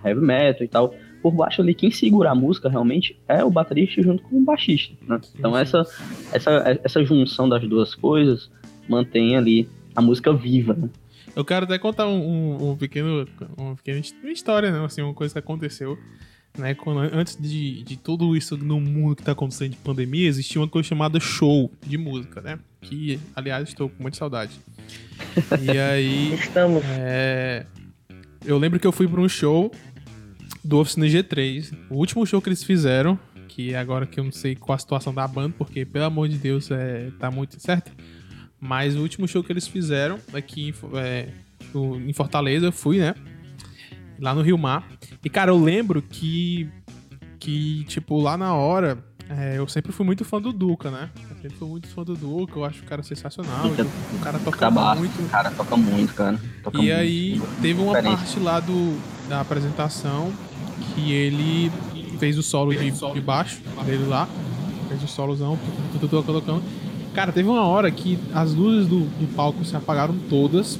Heavy 0.03 0.21
metal 0.21 0.65
e 0.65 0.67
tal 0.67 0.93
por 1.27 1.35
baixo 1.35 1.61
ali, 1.61 1.73
quem 1.73 1.91
segura 1.91 2.31
a 2.31 2.35
música 2.35 2.69
realmente 2.69 3.19
é 3.27 3.43
o 3.43 3.49
baterista 3.49 4.01
junto 4.01 4.23
com 4.23 4.37
o 4.37 4.45
baixista, 4.45 4.95
né? 5.05 5.19
Então 5.37 5.57
essa, 5.57 5.83
essa, 6.31 6.79
essa 6.83 7.03
junção 7.03 7.49
das 7.49 7.67
duas 7.67 7.93
coisas 7.93 8.49
mantém 8.87 9.35
ali 9.35 9.67
a 9.93 10.01
música 10.01 10.31
viva, 10.31 10.73
né? 10.73 10.89
Eu 11.35 11.43
quero 11.43 11.65
até 11.65 11.77
contar 11.77 12.07
um, 12.07 12.17
um, 12.17 12.71
um 12.71 12.77
pequeno, 12.77 13.27
uma 13.57 13.75
pequena 13.75 14.01
história, 14.31 14.71
né? 14.71 14.83
Assim, 14.85 15.01
uma 15.01 15.13
coisa 15.13 15.33
que 15.33 15.39
aconteceu, 15.39 15.97
né? 16.57 16.73
Quando, 16.73 16.99
antes 17.13 17.35
de, 17.35 17.83
de 17.83 17.97
tudo 17.97 18.35
isso 18.35 18.55
no 18.55 18.79
mundo 18.79 19.17
que 19.17 19.23
tá 19.23 19.33
acontecendo 19.33 19.71
de 19.71 19.77
pandemia, 19.77 20.29
existia 20.29 20.61
uma 20.61 20.67
coisa 20.67 20.87
chamada 20.87 21.19
show 21.19 21.69
de 21.85 21.97
música, 21.97 22.41
né? 22.41 22.57
Que, 22.81 23.19
aliás, 23.35 23.67
estou 23.67 23.89
com 23.89 24.01
muita 24.01 24.17
saudade. 24.17 24.53
E 25.61 25.77
aí... 25.77 26.33
Estamos. 26.35 26.81
É, 26.85 27.65
eu 28.45 28.57
lembro 28.57 28.79
que 28.79 28.87
eu 28.87 28.93
fui 28.93 29.07
para 29.07 29.19
um 29.19 29.27
show 29.27 29.69
do 30.67 30.79
Oficina 30.79 31.05
G3. 31.05 31.73
O 31.89 31.95
último 31.95 32.25
show 32.25 32.41
que 32.41 32.49
eles 32.49 32.63
fizeram, 32.63 33.17
que 33.47 33.73
agora 33.73 34.05
que 34.05 34.19
eu 34.19 34.23
não 34.23 34.31
sei 34.31 34.55
qual 34.55 34.75
a 34.75 34.79
situação 34.79 35.13
da 35.13 35.25
banda, 35.25 35.55
porque 35.57 35.85
pelo 35.85 36.05
amor 36.05 36.27
de 36.27 36.37
Deus 36.37 36.69
é, 36.69 37.09
tá 37.17 37.31
muito 37.31 37.55
incerto. 37.55 37.91
Mas 38.59 38.95
o 38.95 39.01
último 39.01 39.27
show 39.27 39.43
que 39.43 39.51
eles 39.51 39.67
fizeram 39.67 40.19
aqui 40.33 40.73
é, 40.95 41.29
em 41.73 42.11
Fortaleza, 42.11 42.65
eu 42.65 42.71
fui, 42.71 42.97
né? 42.97 43.15
Lá 44.19 44.35
no 44.35 44.41
Rio 44.41 44.57
Mar. 44.57 44.85
E, 45.23 45.29
cara, 45.29 45.51
eu 45.51 45.57
lembro 45.57 46.01
que, 46.01 46.69
que 47.39 47.85
tipo, 47.85 48.19
lá 48.19 48.35
na 48.35 48.53
hora, 48.53 48.97
é, 49.29 49.57
eu 49.57 49.67
sempre 49.69 49.93
fui 49.93 50.05
muito 50.05 50.25
fã 50.25 50.41
do 50.41 50.51
Duca, 50.51 50.91
né? 50.91 51.09
Eu 51.29 51.35
sempre 51.37 51.57
fui 51.57 51.67
muito 51.69 51.87
fã 51.87 52.03
do 52.03 52.15
Duca, 52.15 52.57
eu 52.57 52.65
acho 52.65 52.81
o 52.81 52.85
cara 52.85 53.03
sensacional. 53.03 53.67
o 53.67 54.19
cara 54.19 54.39
toca 54.39 54.71
muito. 54.71 55.21
O 55.21 55.29
cara 55.29 55.51
toca 55.51 55.77
muito, 55.77 56.13
cara. 56.13 56.41
Toca 56.63 56.77
e 56.77 56.81
muito. 56.81 56.93
aí, 56.93 57.41
teve 57.61 57.79
uma 57.79 58.01
parte 58.01 58.39
lá 58.39 58.59
do, 58.59 58.97
da 59.27 59.41
apresentação 59.41 60.31
que 60.93 61.11
ele 61.11 61.71
fez 62.17 62.37
o 62.37 62.43
solo 62.43 62.73
de, 62.73 62.91
de 62.91 63.21
baixo 63.21 63.59
dele 63.85 64.05
lá. 64.07 64.27
Fez 64.87 65.03
o 65.03 65.07
solozão, 65.07 65.57
colocando. 66.25 66.63
Cara, 67.13 67.31
teve 67.31 67.49
uma 67.49 67.65
hora 67.65 67.89
que 67.91 68.17
as 68.33 68.53
luzes 68.53 68.87
do, 68.87 68.99
do 68.99 69.35
palco 69.35 69.63
se 69.65 69.75
apagaram 69.75 70.15
todas 70.29 70.79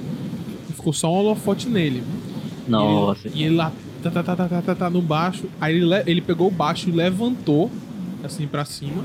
e 0.69 0.73
ficou 0.73 0.93
só 0.93 1.12
um 1.12 1.17
holofote 1.17 1.67
nele. 1.67 2.03
Nossa. 2.67 3.27
E 3.27 3.31
ele, 3.31 3.39
e 3.39 3.43
ele 3.43 3.55
lá 3.55 3.71
tá, 4.03 4.12
tá, 4.12 4.23
tá, 4.23 4.36
tá, 4.36 4.47
tá, 4.47 4.62
tá, 4.62 4.75
tá, 4.75 4.89
no 4.89 5.01
baixo. 5.01 5.45
Aí 5.60 5.75
ele, 5.75 5.88
ele 6.05 6.21
pegou 6.21 6.47
o 6.47 6.51
baixo 6.51 6.89
e 6.89 6.91
levantou 6.91 7.71
assim 8.23 8.47
para 8.47 8.65
cima. 8.65 9.03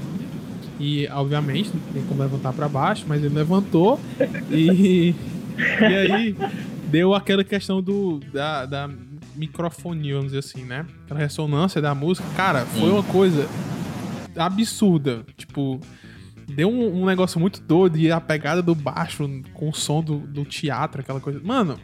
E 0.78 1.09
obviamente 1.09 1.70
não 1.72 1.81
tem 1.92 2.02
como 2.02 2.22
levantar 2.22 2.52
para 2.52 2.68
baixo, 2.68 3.05
mas 3.07 3.22
ele 3.22 3.35
levantou 3.35 4.00
e 4.50 5.14
e 5.81 5.85
aí 5.85 6.37
deu 6.90 7.14
aquela 7.14 7.44
questão 7.44 7.81
do 7.81 8.20
da, 8.33 8.66
da 8.66 8.90
microfonia, 9.35 10.14
vamos 10.14 10.33
dizer 10.33 10.38
assim, 10.38 10.64
né? 10.64 10.87
Aquela 11.05 11.21
ressonância 11.21 11.81
da 11.81 11.95
música. 11.95 12.27
Cara, 12.37 12.64
foi 12.66 12.90
uma 12.90 13.03
coisa 13.03 13.49
absurda. 14.37 15.25
Tipo, 15.37 15.81
deu 16.49 16.68
um, 16.68 17.03
um, 17.03 17.07
negócio 17.07 17.40
muito 17.40 17.61
doido 17.61 17.99
e 17.99 18.11
a 18.11 18.21
pegada 18.21 18.62
do 18.62 18.75
baixo 18.75 19.29
com 19.53 19.68
o 19.68 19.75
som 19.75 20.03
do, 20.03 20.18
do 20.18 20.45
teatro, 20.45 21.01
aquela 21.01 21.21
coisa. 21.21 21.40
Mano, 21.42 21.79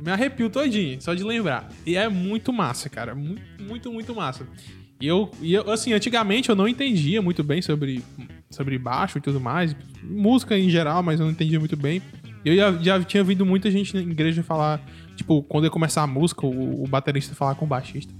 me 0.00 0.10
arrepio 0.10 0.50
todinho, 0.50 1.00
só 1.00 1.14
de 1.14 1.24
lembrar. 1.24 1.68
E 1.84 1.96
é 1.96 2.08
muito 2.08 2.52
massa, 2.52 2.88
cara. 2.88 3.14
Muito, 3.14 3.42
muito, 3.60 3.92
muito 3.92 4.14
massa. 4.14 4.46
E 5.00 5.06
eu, 5.06 5.30
e 5.42 5.54
eu, 5.54 5.70
assim, 5.70 5.92
antigamente 5.92 6.48
eu 6.48 6.56
não 6.56 6.66
entendia 6.66 7.20
muito 7.20 7.44
bem 7.44 7.60
sobre, 7.60 8.02
sobre 8.50 8.78
baixo 8.78 9.18
e 9.18 9.20
tudo 9.20 9.40
mais. 9.40 9.76
Música 10.02 10.58
em 10.58 10.70
geral, 10.70 11.02
mas 11.02 11.20
eu 11.20 11.26
não 11.26 11.32
entendia 11.32 11.58
muito 11.58 11.76
bem. 11.76 12.00
Eu 12.44 12.56
já, 12.56 12.72
já 12.72 13.02
tinha 13.02 13.22
ouvido 13.22 13.44
muita 13.44 13.70
gente 13.70 13.94
na 13.94 14.00
igreja 14.00 14.42
falar 14.42 14.80
Tipo, 15.16 15.42
quando 15.42 15.64
eu 15.64 15.70
começar 15.70 16.02
a 16.02 16.06
música, 16.06 16.46
o, 16.46 16.84
o 16.84 16.86
baterista 16.86 17.34
falar 17.34 17.54
com 17.54 17.64
o 17.64 17.68
baixista. 17.68 18.12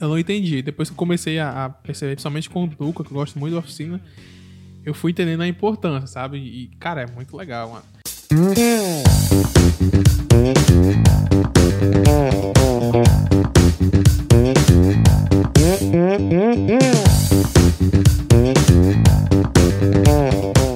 Eu 0.00 0.08
não 0.08 0.18
entendi. 0.18 0.60
Depois 0.62 0.88
que 0.88 0.92
eu 0.92 0.96
comecei 0.96 1.38
a, 1.38 1.64
a, 1.64 1.70
perceber, 1.70 2.12
principalmente 2.12 2.50
com 2.50 2.64
o 2.64 2.66
Duca, 2.66 3.04
que 3.04 3.10
eu 3.10 3.14
gosto 3.14 3.38
muito 3.38 3.52
da 3.54 3.60
oficina, 3.60 4.00
eu 4.84 4.94
fui 4.94 5.12
entendendo 5.12 5.42
a 5.42 5.48
importância, 5.48 6.06
sabe? 6.06 6.38
E, 6.38 6.68
cara, 6.78 7.02
é 7.02 7.06
muito 7.06 7.36
legal, 7.36 7.70
mano. 7.70 7.84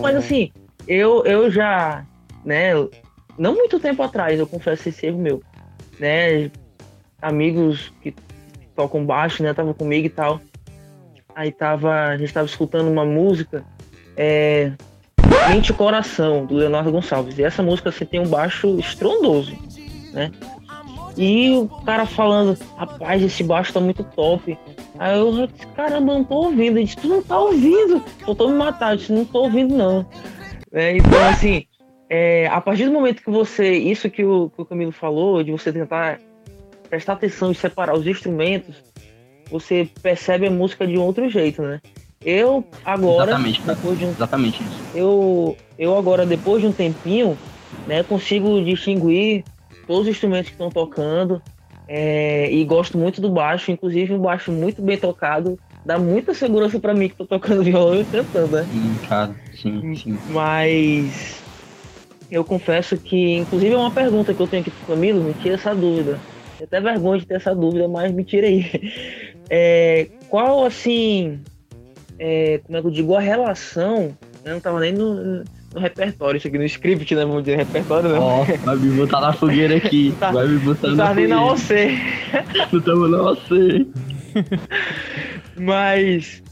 Mas 0.02 0.16
assim, 0.16 0.50
eu, 0.88 1.24
eu 1.24 1.50
já, 1.50 2.04
né, 2.44 2.72
não 3.38 3.54
muito 3.54 3.80
tempo 3.80 4.02
atrás, 4.02 4.38
eu 4.38 4.46
confesso 4.46 4.88
esse 4.88 5.06
erro 5.06 5.18
meu, 5.18 5.42
né? 5.98 6.50
Amigos 7.20 7.92
que 8.02 8.14
tocam 8.74 9.04
baixo, 9.04 9.42
né? 9.42 9.54
Tava 9.54 9.74
comigo 9.74 10.06
e 10.06 10.10
tal. 10.10 10.40
Aí 11.34 11.50
tava, 11.50 12.08
a 12.08 12.16
gente 12.16 12.32
tava 12.32 12.46
escutando 12.46 12.90
uma 12.90 13.04
música, 13.04 13.64
é, 14.16 14.72
Mente 15.48 15.72
Coração, 15.72 16.44
do 16.44 16.54
Leonardo 16.54 16.92
Gonçalves. 16.92 17.38
E 17.38 17.42
essa 17.42 17.62
música 17.62 17.88
assim, 17.88 18.04
tem 18.04 18.20
um 18.20 18.28
baixo 18.28 18.78
estrondoso, 18.78 19.56
né? 20.12 20.30
E 21.16 21.50
o 21.50 21.68
cara 21.84 22.06
falando, 22.06 22.58
rapaz, 22.76 23.22
esse 23.22 23.42
baixo 23.44 23.72
tá 23.72 23.80
muito 23.80 24.02
top. 24.02 24.56
Aí 24.98 25.18
eu 25.18 25.46
disse, 25.46 25.66
caramba, 25.74 26.14
não 26.14 26.24
tô 26.24 26.34
ouvindo. 26.46 26.78
Ele 26.78 26.84
disse, 26.84 26.96
tu 26.96 27.08
não 27.08 27.22
tá 27.22 27.38
ouvindo? 27.38 28.02
Eu 28.26 28.34
tô 28.34 28.48
me 28.48 28.54
matando, 28.54 28.92
eu 28.92 28.96
disse, 28.96 29.12
não 29.12 29.24
tô 29.24 29.42
ouvindo, 29.42 29.76
não. 29.76 30.06
É, 30.72 30.96
então, 30.96 31.28
assim, 31.28 31.66
é, 32.14 32.46
a 32.48 32.60
partir 32.60 32.84
do 32.84 32.92
momento 32.92 33.22
que 33.22 33.30
você, 33.30 33.72
isso 33.72 34.10
que 34.10 34.22
o, 34.22 34.50
que 34.50 34.60
o 34.60 34.66
Camilo 34.66 34.92
falou, 34.92 35.42
de 35.42 35.50
você 35.50 35.72
tentar 35.72 36.20
prestar 36.90 37.14
atenção 37.14 37.50
e 37.50 37.54
separar 37.54 37.94
os 37.94 38.06
instrumentos, 38.06 38.84
você 39.50 39.88
percebe 40.02 40.46
a 40.46 40.50
música 40.50 40.86
de 40.86 40.98
um 40.98 41.00
outro 41.00 41.26
jeito, 41.30 41.62
né? 41.62 41.80
Eu 42.22 42.62
agora, 42.84 43.30
exatamente, 43.30 43.62
depois 43.64 43.98
de 43.98 44.04
um, 44.04 44.10
exatamente 44.10 44.62
isso. 44.62 44.82
Eu, 44.94 45.56
eu 45.78 45.96
agora 45.96 46.26
depois 46.26 46.60
de 46.60 46.68
um 46.68 46.72
tempinho, 46.72 47.38
né, 47.86 48.02
consigo 48.02 48.62
distinguir 48.62 49.42
todos 49.86 50.02
os 50.02 50.08
instrumentos 50.08 50.50
que 50.50 50.54
estão 50.54 50.68
tocando 50.68 51.40
é, 51.88 52.52
e 52.52 52.62
gosto 52.66 52.98
muito 52.98 53.22
do 53.22 53.30
baixo, 53.30 53.72
inclusive 53.72 54.12
um 54.12 54.20
baixo 54.20 54.52
muito 54.52 54.82
bem 54.82 54.98
tocado 54.98 55.58
dá 55.84 55.98
muita 55.98 56.32
segurança 56.32 56.78
para 56.78 56.94
mim 56.94 57.08
que 57.08 57.16
tô 57.16 57.26
tocando 57.26 57.62
violão 57.64 58.00
e 58.00 58.04
cantando, 58.04 58.56
né? 58.56 58.66
Sim, 58.70 58.98
cara, 59.08 59.34
sim, 59.50 59.96
sim. 59.96 60.18
Mas 60.28 61.41
eu 62.32 62.44
confesso 62.44 62.96
que, 62.96 63.36
inclusive, 63.36 63.74
é 63.74 63.76
uma 63.76 63.90
pergunta 63.90 64.32
que 64.32 64.40
eu 64.40 64.46
tenho 64.46 64.62
aqui 64.62 64.70
pro 64.70 64.94
Camilo, 64.94 65.22
me 65.22 65.34
tira 65.34 65.54
essa 65.56 65.74
dúvida. 65.74 66.18
Tenho 66.56 66.66
até 66.66 66.80
vergonha 66.80 67.20
de 67.20 67.26
ter 67.26 67.34
essa 67.34 67.54
dúvida, 67.54 67.86
mas 67.86 68.12
me 68.12 68.24
tira 68.24 68.46
aí. 68.46 68.64
É, 69.54 70.06
qual, 70.30 70.64
assim, 70.64 71.38
é, 72.18 72.58
como 72.64 72.78
é 72.78 72.80
que 72.80 72.86
eu 72.86 72.90
digo, 72.90 73.14
a 73.14 73.20
relação, 73.20 74.16
eu 74.42 74.52
não 74.54 74.60
tava 74.60 74.80
nem 74.80 74.94
no, 74.94 75.44
no 75.74 75.80
repertório, 75.80 76.38
isso 76.38 76.48
aqui 76.48 76.56
no 76.56 76.64
script, 76.64 77.14
né? 77.14 77.22
Vamos 77.26 77.42
dizer 77.44 77.58
repertório, 77.58 78.08
não. 78.08 78.22
Ó, 78.22 78.44
vai 78.44 78.76
me 78.76 78.96
botar 78.96 79.20
na 79.20 79.34
fogueira 79.34 79.76
aqui. 79.76 80.14
Tá- 80.18 80.30
vai 80.30 80.48
me 80.48 80.58
botar 80.60 80.88
Não 80.88 80.96
na 80.96 81.04
tava 81.04 81.14
nem 81.16 81.28
na 81.28 81.56
fogueira. 81.56 81.92
OC. 81.92 82.72
Não 82.72 82.80
tava 82.80 83.08
na 83.08 83.22
OC. 83.30 83.86
Mas 85.58 86.42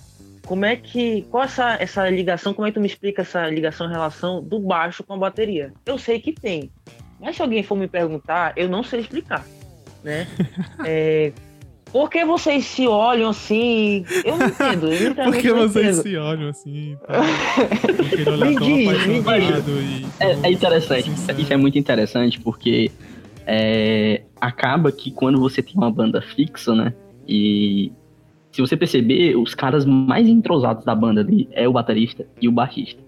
como 0.51 0.65
é 0.65 0.75
que. 0.75 1.23
Qual 1.31 1.45
essa, 1.45 1.77
essa 1.81 2.11
ligação? 2.11 2.53
Como 2.53 2.67
é 2.67 2.73
que 2.73 2.75
tu 2.75 2.81
me 2.81 2.89
explica 2.89 3.23
essa 3.23 3.49
ligação, 3.49 3.87
relação 3.87 4.43
do 4.43 4.59
baixo 4.59 5.05
com 5.05 5.15
a 5.15 5.17
bateria? 5.17 5.73
Eu 5.87 5.97
sei 5.97 6.19
que 6.19 6.33
tem. 6.33 6.73
Mas 7.21 7.37
se 7.37 7.43
alguém 7.43 7.63
for 7.63 7.77
me 7.79 7.87
perguntar, 7.87 8.53
eu 8.57 8.69
não 8.69 8.83
sei 8.83 8.99
explicar. 8.99 9.47
Né? 10.03 10.27
É, 10.85 11.31
por 11.93 12.11
que 12.11 12.25
vocês 12.25 12.65
se 12.65 12.89
olham 12.89 13.31
assim? 13.31 14.05
Eu 14.25 14.39
não 14.39 14.49
entendo. 14.49 14.93
Eu 14.93 15.15
Por 15.15 15.37
que 15.37 15.53
vocês 15.53 15.99
entendo. 15.99 16.03
se 16.03 16.17
olham 16.17 16.49
assim? 16.49 16.97
Tá? 17.07 17.21
Me 18.45 18.57
diz, 18.57 19.07
me 19.07 19.21
e 19.21 20.07
É, 20.19 20.49
é 20.49 20.51
interessante. 20.51 21.11
sincero. 21.11 21.41
Isso 21.41 21.53
é 21.53 21.57
muito 21.57 21.79
interessante 21.79 22.41
porque 22.41 22.91
é, 23.47 24.23
acaba 24.41 24.91
que 24.91 25.13
quando 25.13 25.39
você 25.39 25.63
tem 25.63 25.75
uma 25.77 25.93
banda 25.93 26.21
fixa, 26.21 26.75
né? 26.75 26.93
E 27.29 27.93
se 28.53 28.61
você 28.61 28.77
perceber, 28.77 29.37
os 29.37 29.55
caras 29.55 29.85
mais 29.85 30.29
entrosados 30.29 30.85
da 30.85 30.95
banda 30.95 31.21
ali 31.21 31.49
é 31.53 31.69
o 31.69 31.73
baterista 31.73 32.27
e 32.41 32.49
o 32.49 32.53
baixista. 32.53 33.01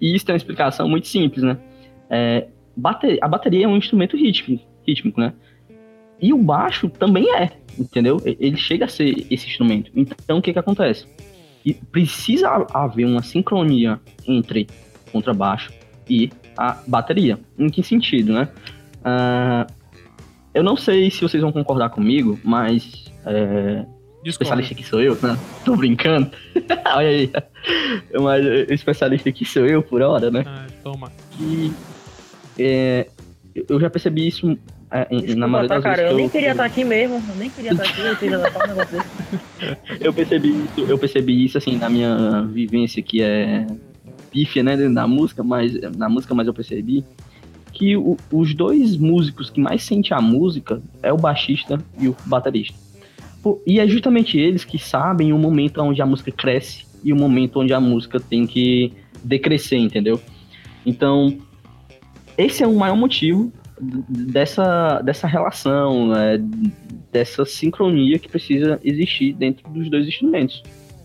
E 0.00 0.14
isso 0.14 0.26
tem 0.26 0.32
uma 0.32 0.36
explicação 0.38 0.88
muito 0.88 1.06
simples, 1.06 1.44
né? 1.44 1.56
É, 2.10 2.48
bate- 2.76 3.18
a 3.22 3.28
bateria 3.28 3.64
é 3.64 3.68
um 3.68 3.76
instrumento 3.76 4.16
rítmico, 4.16 4.64
rítmico, 4.86 5.20
né? 5.20 5.32
E 6.20 6.32
o 6.32 6.38
baixo 6.38 6.88
também 6.88 7.32
é, 7.36 7.50
entendeu? 7.78 8.16
Ele 8.24 8.56
chega 8.56 8.84
a 8.84 8.88
ser 8.88 9.26
esse 9.30 9.46
instrumento. 9.48 9.90
Então, 9.94 10.38
o 10.38 10.42
que 10.42 10.52
que 10.52 10.58
acontece? 10.58 11.06
E 11.64 11.74
precisa 11.74 12.48
ha- 12.48 12.66
haver 12.84 13.06
uma 13.06 13.22
sincronia 13.22 14.00
entre 14.26 14.66
contrabaixo 15.12 15.72
e 16.08 16.30
a 16.56 16.76
bateria. 16.86 17.38
Em 17.58 17.68
que 17.68 17.82
sentido, 17.82 18.32
né? 18.32 18.48
Ah, 19.04 19.66
eu 20.54 20.62
não 20.62 20.76
sei 20.76 21.10
se 21.10 21.22
vocês 21.22 21.42
vão 21.42 21.52
concordar 21.52 21.90
comigo, 21.90 22.38
mas 22.44 23.04
é, 23.24 23.84
Discordo. 24.22 24.60
especialista 24.60 24.74
aqui 24.74 24.84
sou 24.84 25.00
eu, 25.00 25.16
né? 25.22 25.38
Tô 25.64 25.76
brincando. 25.76 26.30
Olha 26.94 27.08
aí. 27.08 27.30
Mas 28.20 28.44
eh, 28.46 28.66
especialista 28.74 29.28
aqui 29.28 29.44
sou 29.44 29.66
eu 29.66 29.82
por 29.82 30.00
hora, 30.02 30.30
né? 30.30 30.44
Ah, 30.46 30.66
toma. 30.82 31.10
Que 31.36 31.72
é, 32.58 33.06
eu 33.68 33.80
já 33.80 33.88
percebi 33.90 34.26
isso 34.28 34.56
é, 34.90 35.06
em- 35.10 35.16
na 35.16 35.20
Desculpa, 35.20 35.46
maioria 35.48 35.68
tá, 35.68 35.74
das 35.76 35.84
cara. 35.84 35.96
vezes. 35.96 36.10
Eu 36.12 36.16
nem 36.18 36.28
queria 36.28 36.50
estar 36.52 36.64
aqui 36.64 36.84
mesmo. 36.84 37.22
Eu 37.28 37.36
nem 37.36 37.50
queria 37.50 37.70
estar 37.72 37.82
aqui. 37.84 38.00
Eu 38.00 38.16
queria 38.16 38.38
um 38.38 38.42
negócio 38.42 38.96
desse. 38.98 39.98
eu 40.04 40.12
percebi 40.12 40.48
isso, 40.50 40.80
eu 40.80 40.98
percebi 40.98 41.44
isso 41.44 41.58
assim 41.58 41.76
na 41.76 41.88
minha 41.88 42.42
vivência 42.42 43.02
que 43.02 43.22
é 43.22 43.66
pífia, 44.30 44.62
né, 44.62 44.76
dentro 44.76 44.94
da 44.94 45.06
música, 45.06 45.42
mas 45.42 45.72
na 45.96 46.08
música, 46.08 46.34
mas 46.34 46.46
eu 46.46 46.54
percebi 46.54 47.04
que 47.72 47.96
o- 47.96 48.16
os 48.32 48.54
dois 48.54 48.96
músicos 48.96 49.50
que 49.50 49.60
mais 49.60 49.82
sentem 49.82 50.16
a 50.16 50.20
música 50.20 50.80
é 51.02 51.12
o 51.12 51.16
baixista 51.16 51.78
e 51.98 52.08
o 52.08 52.16
baterista. 52.26 52.74
Pô, 53.42 53.60
E 53.66 53.80
é 53.80 53.86
justamente 53.88 54.38
eles 54.38 54.64
que 54.64 54.78
sabem 54.78 55.32
o 55.32 55.38
momento 55.38 55.80
onde 55.82 56.00
a 56.00 56.06
música 56.06 56.30
cresce 56.30 56.86
e 57.02 57.12
o 57.12 57.16
momento 57.16 57.60
onde 57.60 57.72
a 57.74 57.80
música 57.80 58.20
tem 58.20 58.46
que 58.46 58.92
decrescer, 59.24 59.78
entendeu? 59.78 60.20
Então, 60.86 61.36
esse 62.38 62.62
é 62.62 62.66
o 62.66 62.74
maior 62.74 62.96
motivo 62.96 63.52
dessa, 64.08 65.00
dessa 65.02 65.26
relação, 65.26 66.08
né, 66.08 66.38
dessa 67.10 67.44
sincronia 67.44 68.18
que 68.18 68.28
precisa 68.28 68.80
existir 68.84 69.32
dentro 69.32 69.68
dos 69.70 69.90
dois 69.90 70.06
instrumentos. 70.06 70.62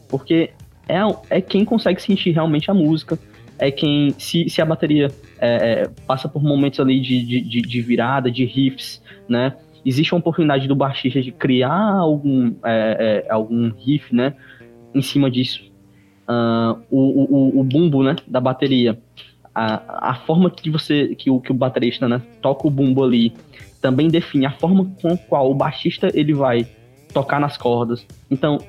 Porque 0.07 0.51
é, 0.87 0.99
é 1.29 1.41
quem 1.41 1.65
consegue 1.65 2.01
sentir 2.01 2.31
realmente 2.31 2.69
a 2.69 2.73
música, 2.73 3.17
é 3.59 3.71
quem, 3.71 4.13
se, 4.17 4.47
se 4.49 4.61
a 4.61 4.65
bateria 4.65 5.07
é, 5.39 5.81
é, 5.81 5.89
passa 6.05 6.29
por 6.29 6.43
momentos 6.43 6.79
ali 6.79 7.01
de, 7.01 7.41
de- 7.41 7.61
de 7.61 7.81
virada, 7.81 8.29
de 8.31 8.45
riffs, 8.45 9.01
né? 9.27 9.53
Existe 9.85 10.13
uma 10.13 10.19
oportunidade 10.19 10.67
do 10.67 10.75
baixista 10.75 11.21
de 11.21 11.31
criar 11.31 11.93
algum, 11.93 12.53
é, 12.63 13.23
é, 13.27 13.31
algum 13.31 13.71
riff, 13.71 14.13
né? 14.13 14.33
Em 14.93 15.01
cima 15.01 15.29
disso. 15.31 15.61
O, 16.91 16.97
o, 16.97 17.23
o- 17.57 17.59
o 17.61 17.63
bumbo, 17.63 18.03
né? 18.03 18.15
Da 18.27 18.39
bateria. 18.41 18.99
A, 19.55 20.11
a 20.11 20.15
forma 20.15 20.49
que 20.51 20.69
você, 20.69 21.15
que 21.15 21.29
o, 21.29 21.39
que 21.39 21.51
o 21.51 21.55
baterista, 21.55 22.07
né? 22.07 22.21
Toca 22.41 22.67
o 22.67 22.69
bumbo 22.69 23.03
ali, 23.03 23.33
também 23.81 24.07
define 24.09 24.45
a 24.45 24.51
forma 24.51 24.91
com 25.01 25.09
a 25.09 25.17
qual 25.17 25.49
o 25.49 25.55
baixista 25.55 26.09
ele 26.13 26.33
vai 26.33 26.67
tocar 27.13 27.39
nas 27.39 27.57
cordas. 27.57 28.05
Então, 28.29 28.59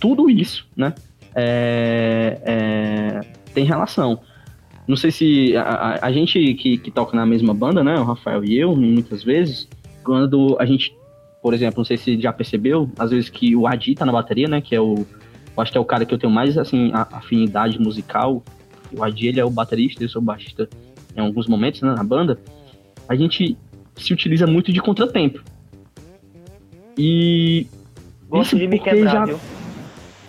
tudo 0.00 0.28
isso, 0.28 0.66
né? 0.76 0.92
é- 1.36 2.38
é, 2.44 3.20
tem 3.54 3.64
relação. 3.64 4.20
Não 4.86 4.96
sei 4.96 5.10
se 5.10 5.56
a, 5.56 5.62
a- 5.62 5.98
a 6.06 6.12
gente 6.12 6.54
que, 6.54 6.76
que 6.78 6.90
toca 6.90 7.16
na 7.16 7.24
mesma 7.24 7.54
banda, 7.54 7.82
né? 7.82 7.94
O 7.98 8.04
Rafael 8.04 8.44
e 8.44 8.56
eu, 8.58 8.76
muitas 8.76 9.22
vezes, 9.24 9.68
quando 10.04 10.56
a 10.60 10.64
gente, 10.66 10.96
por 11.42 11.54
exemplo, 11.54 11.78
não 11.78 11.84
sei 11.84 11.96
se 11.96 12.20
já 12.20 12.32
percebeu, 12.32 12.88
às 12.98 13.10
vezes 13.10 13.28
que 13.28 13.56
o 13.56 13.66
Adi 13.66 13.94
tá 13.94 14.04
na 14.04 14.12
bateria, 14.12 14.46
né? 14.48 14.60
Que 14.60 14.74
é 14.76 14.80
o. 14.80 15.06
Eu 15.56 15.62
acho 15.62 15.72
que 15.72 15.78
é 15.78 15.80
o 15.80 15.84
cara 15.84 16.04
que 16.04 16.12
eu 16.12 16.18
tenho 16.18 16.32
mais 16.32 16.58
assim, 16.58 16.90
afinidade 16.94 17.78
musical. 17.80 18.42
O 18.96 19.02
Adi 19.02 19.28
ele 19.28 19.40
é 19.40 19.44
o 19.44 19.50
baterista, 19.50 20.02
eu 20.04 20.08
sou 20.08 20.20
o 20.20 20.24
baixista 20.24 20.68
em 21.16 21.20
alguns 21.20 21.46
momentos, 21.48 21.80
né? 21.82 21.94
Na 21.94 22.04
banda. 22.04 22.38
A 23.08 23.14
gente 23.14 23.56
se 23.96 24.12
utiliza 24.12 24.46
muito 24.46 24.72
de 24.72 24.80
contratempo. 24.80 25.42
E. 26.98 27.66
Gosto 28.28 28.48
isso 28.48 28.58
de 28.58 28.66
me 28.68 28.78
quebrar, 28.78 29.12
já- 29.12 29.24
viu? 29.26 29.38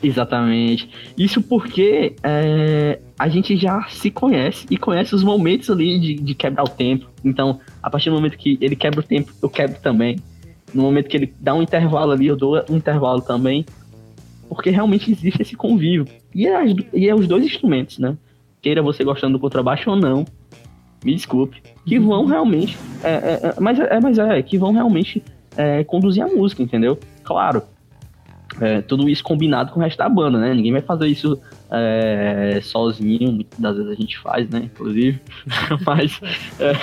Exatamente. 0.01 0.89
Isso 1.17 1.41
porque 1.41 2.15
é, 2.21 2.99
a 3.17 3.27
gente 3.27 3.55
já 3.58 3.84
se 3.89 4.12
conhece 4.12 4.65
e 4.69 4.77
conhece 4.77 5.15
os 5.15 5.23
momentos 5.23 5.69
ali 5.69 5.99
de, 5.99 6.15
de 6.15 6.36
quebrar 6.36 6.63
o 6.63 6.69
tempo. 6.69 7.08
Então, 7.23 7.60
a 7.81 7.89
partir 7.89 8.10
do 8.10 8.15
momento 8.15 8.38
que 8.38 8.58
ele 8.62 8.75
quebra 8.75 8.99
o 8.99 9.03
tempo, 9.03 9.31
eu 9.41 9.49
quebro 9.49 9.79
também. 9.81 10.19
No 10.73 10.84
momento 10.84 11.08
que 11.08 11.17
ele 11.17 11.34
dá 11.39 11.53
um 11.53 11.62
intervalo 11.62 12.12
ali, 12.12 12.27
eu 12.27 12.36
dou 12.36 12.63
um 12.69 12.75
intervalo 12.75 13.21
também. 13.21 13.65
Porque 14.47 14.69
realmente 14.69 15.12
existe 15.12 15.41
esse 15.41 15.55
convívio. 15.55 16.08
E 16.34 16.47
é, 16.47 16.63
e 16.93 17.10
é 17.10 17.15
os 17.15 17.27
dois 17.27 17.45
instrumentos, 17.45 17.97
né? 17.97 18.17
Queira 18.62 18.81
você 18.81 19.03
gostando 19.03 19.34
do 19.34 19.39
contrabaixo 19.39 19.89
ou 19.89 19.95
não, 19.95 20.25
me 21.03 21.13
desculpe, 21.13 21.62
que 21.86 21.99
vão 21.99 22.25
realmente. 22.25 22.77
é, 23.03 23.10
é, 23.10 23.39
é, 23.43 23.55
mas, 23.60 23.79
é, 23.79 23.99
mas 23.99 24.17
é, 24.17 24.41
que 24.41 24.58
vão 24.58 24.73
realmente 24.73 25.23
é, 25.55 25.84
conduzir 25.84 26.23
a 26.23 26.27
música, 26.27 26.62
entendeu? 26.62 26.99
Claro, 27.23 27.62
é, 28.62 28.82
tudo 28.82 29.10
isso 29.10 29.24
combinado 29.24 29.72
com 29.72 29.80
o 29.80 29.84
resto 29.84 29.98
da 29.98 30.08
banda, 30.10 30.39
né? 30.39 30.54
Ninguém 30.54 30.72
vai 30.72 30.82
fazer 30.82 31.08
isso 31.08 31.39
é, 31.70 32.60
sozinho, 32.62 33.32
muitas 33.32 33.60
das 33.60 33.76
vezes 33.76 33.91
a 33.91 33.96
gente 33.96 34.18
faz, 34.20 34.50
né? 34.50 34.70
Inclusive, 34.74 35.22
mas, 35.86 36.20
é, 36.60 36.74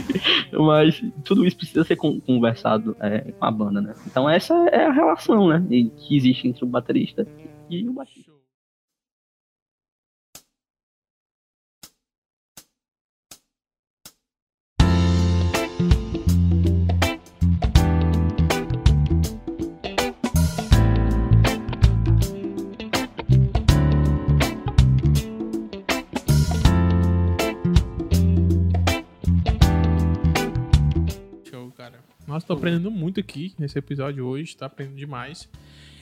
mas 0.58 1.02
tudo 1.24 1.44
isso 1.44 1.56
precisa 1.56 1.84
ser 1.84 1.96
con- 1.96 2.20
conversado 2.20 2.96
é, 3.00 3.32
com 3.32 3.44
a 3.44 3.50
banda, 3.50 3.80
né? 3.80 3.94
Então 4.06 4.28
essa 4.28 4.54
é 4.70 4.86
a 4.86 4.92
relação, 4.92 5.48
né? 5.48 5.64
Que 5.96 6.16
existe 6.16 6.48
entre 6.48 6.64
o 6.64 6.68
baterista 6.68 7.26
e 7.68 7.88
o 7.88 7.92
baixista. 7.92 8.37
Nossa, 32.28 32.46
tô 32.46 32.52
aprendendo 32.52 32.90
muito 32.90 33.18
aqui 33.18 33.54
nesse 33.58 33.78
episódio 33.78 34.26
hoje, 34.26 34.54
tá 34.54 34.66
aprendendo 34.66 34.98
demais. 34.98 35.48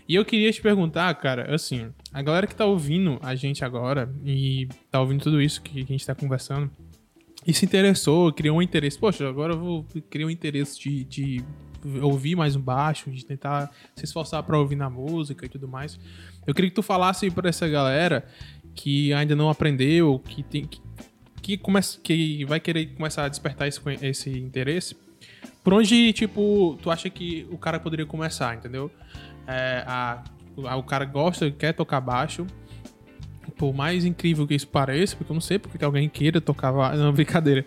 E 0.08 0.16
eu 0.16 0.24
queria 0.24 0.50
te 0.50 0.60
perguntar, 0.60 1.14
cara, 1.14 1.54
assim, 1.54 1.92
a 2.12 2.20
galera 2.20 2.48
que 2.48 2.54
tá 2.54 2.66
ouvindo 2.66 3.16
a 3.22 3.36
gente 3.36 3.64
agora 3.64 4.12
e 4.24 4.68
tá 4.90 5.00
ouvindo 5.00 5.22
tudo 5.22 5.40
isso 5.40 5.62
que 5.62 5.82
a 5.82 5.84
gente 5.84 6.04
tá 6.04 6.16
conversando 6.16 6.68
e 7.46 7.54
se 7.54 7.64
interessou, 7.64 8.32
criou 8.32 8.58
um 8.58 8.62
interesse. 8.62 8.98
Poxa, 8.98 9.28
agora 9.28 9.52
eu 9.52 9.58
vou 9.60 9.86
criar 10.10 10.26
um 10.26 10.30
interesse 10.30 10.80
de, 10.80 11.04
de 11.04 11.44
ouvir 12.02 12.34
mais 12.34 12.56
um 12.56 12.60
baixo, 12.60 13.08
de 13.08 13.24
tentar 13.24 13.70
se 13.94 14.04
esforçar 14.04 14.42
pra 14.42 14.58
ouvir 14.58 14.74
na 14.74 14.90
música 14.90 15.46
e 15.46 15.48
tudo 15.48 15.68
mais. 15.68 15.96
Eu 16.44 16.52
queria 16.52 16.70
que 16.70 16.74
tu 16.74 16.82
falasse 16.82 17.30
pra 17.30 17.48
essa 17.48 17.68
galera 17.68 18.26
que 18.74 19.12
ainda 19.12 19.36
não 19.36 19.48
aprendeu, 19.48 20.18
que 20.18 20.42
tem 20.42 20.64
que, 20.64 20.80
que, 21.40 21.56
começa, 21.56 22.00
que 22.00 22.44
vai 22.46 22.58
querer 22.58 22.86
começar 22.96 23.26
a 23.26 23.28
despertar 23.28 23.68
esse, 23.68 23.80
esse 24.02 24.30
interesse, 24.30 24.96
por 25.66 25.74
onde, 25.74 26.12
tipo, 26.12 26.78
tu 26.80 26.92
acha 26.92 27.10
que 27.10 27.44
o 27.50 27.58
cara 27.58 27.80
poderia 27.80 28.06
começar, 28.06 28.54
entendeu? 28.54 28.88
É, 29.48 29.82
a, 29.84 30.22
a- 30.64 30.76
o 30.76 30.82
cara 30.84 31.04
gosta, 31.04 31.50
quer 31.50 31.72
tocar 31.72 32.00
baixo. 32.00 32.46
Por 33.58 33.74
mais 33.74 34.04
incrível 34.04 34.46
que 34.46 34.54
isso 34.54 34.68
pareça, 34.68 35.16
porque 35.16 35.32
eu 35.32 35.34
não 35.34 35.40
sei 35.40 35.58
porque 35.58 35.76
que 35.76 35.84
alguém 35.84 36.08
queira 36.08 36.40
tocar 36.40 36.70
baixo. 36.72 36.98
Não, 37.02 37.12
brincadeira. 37.12 37.64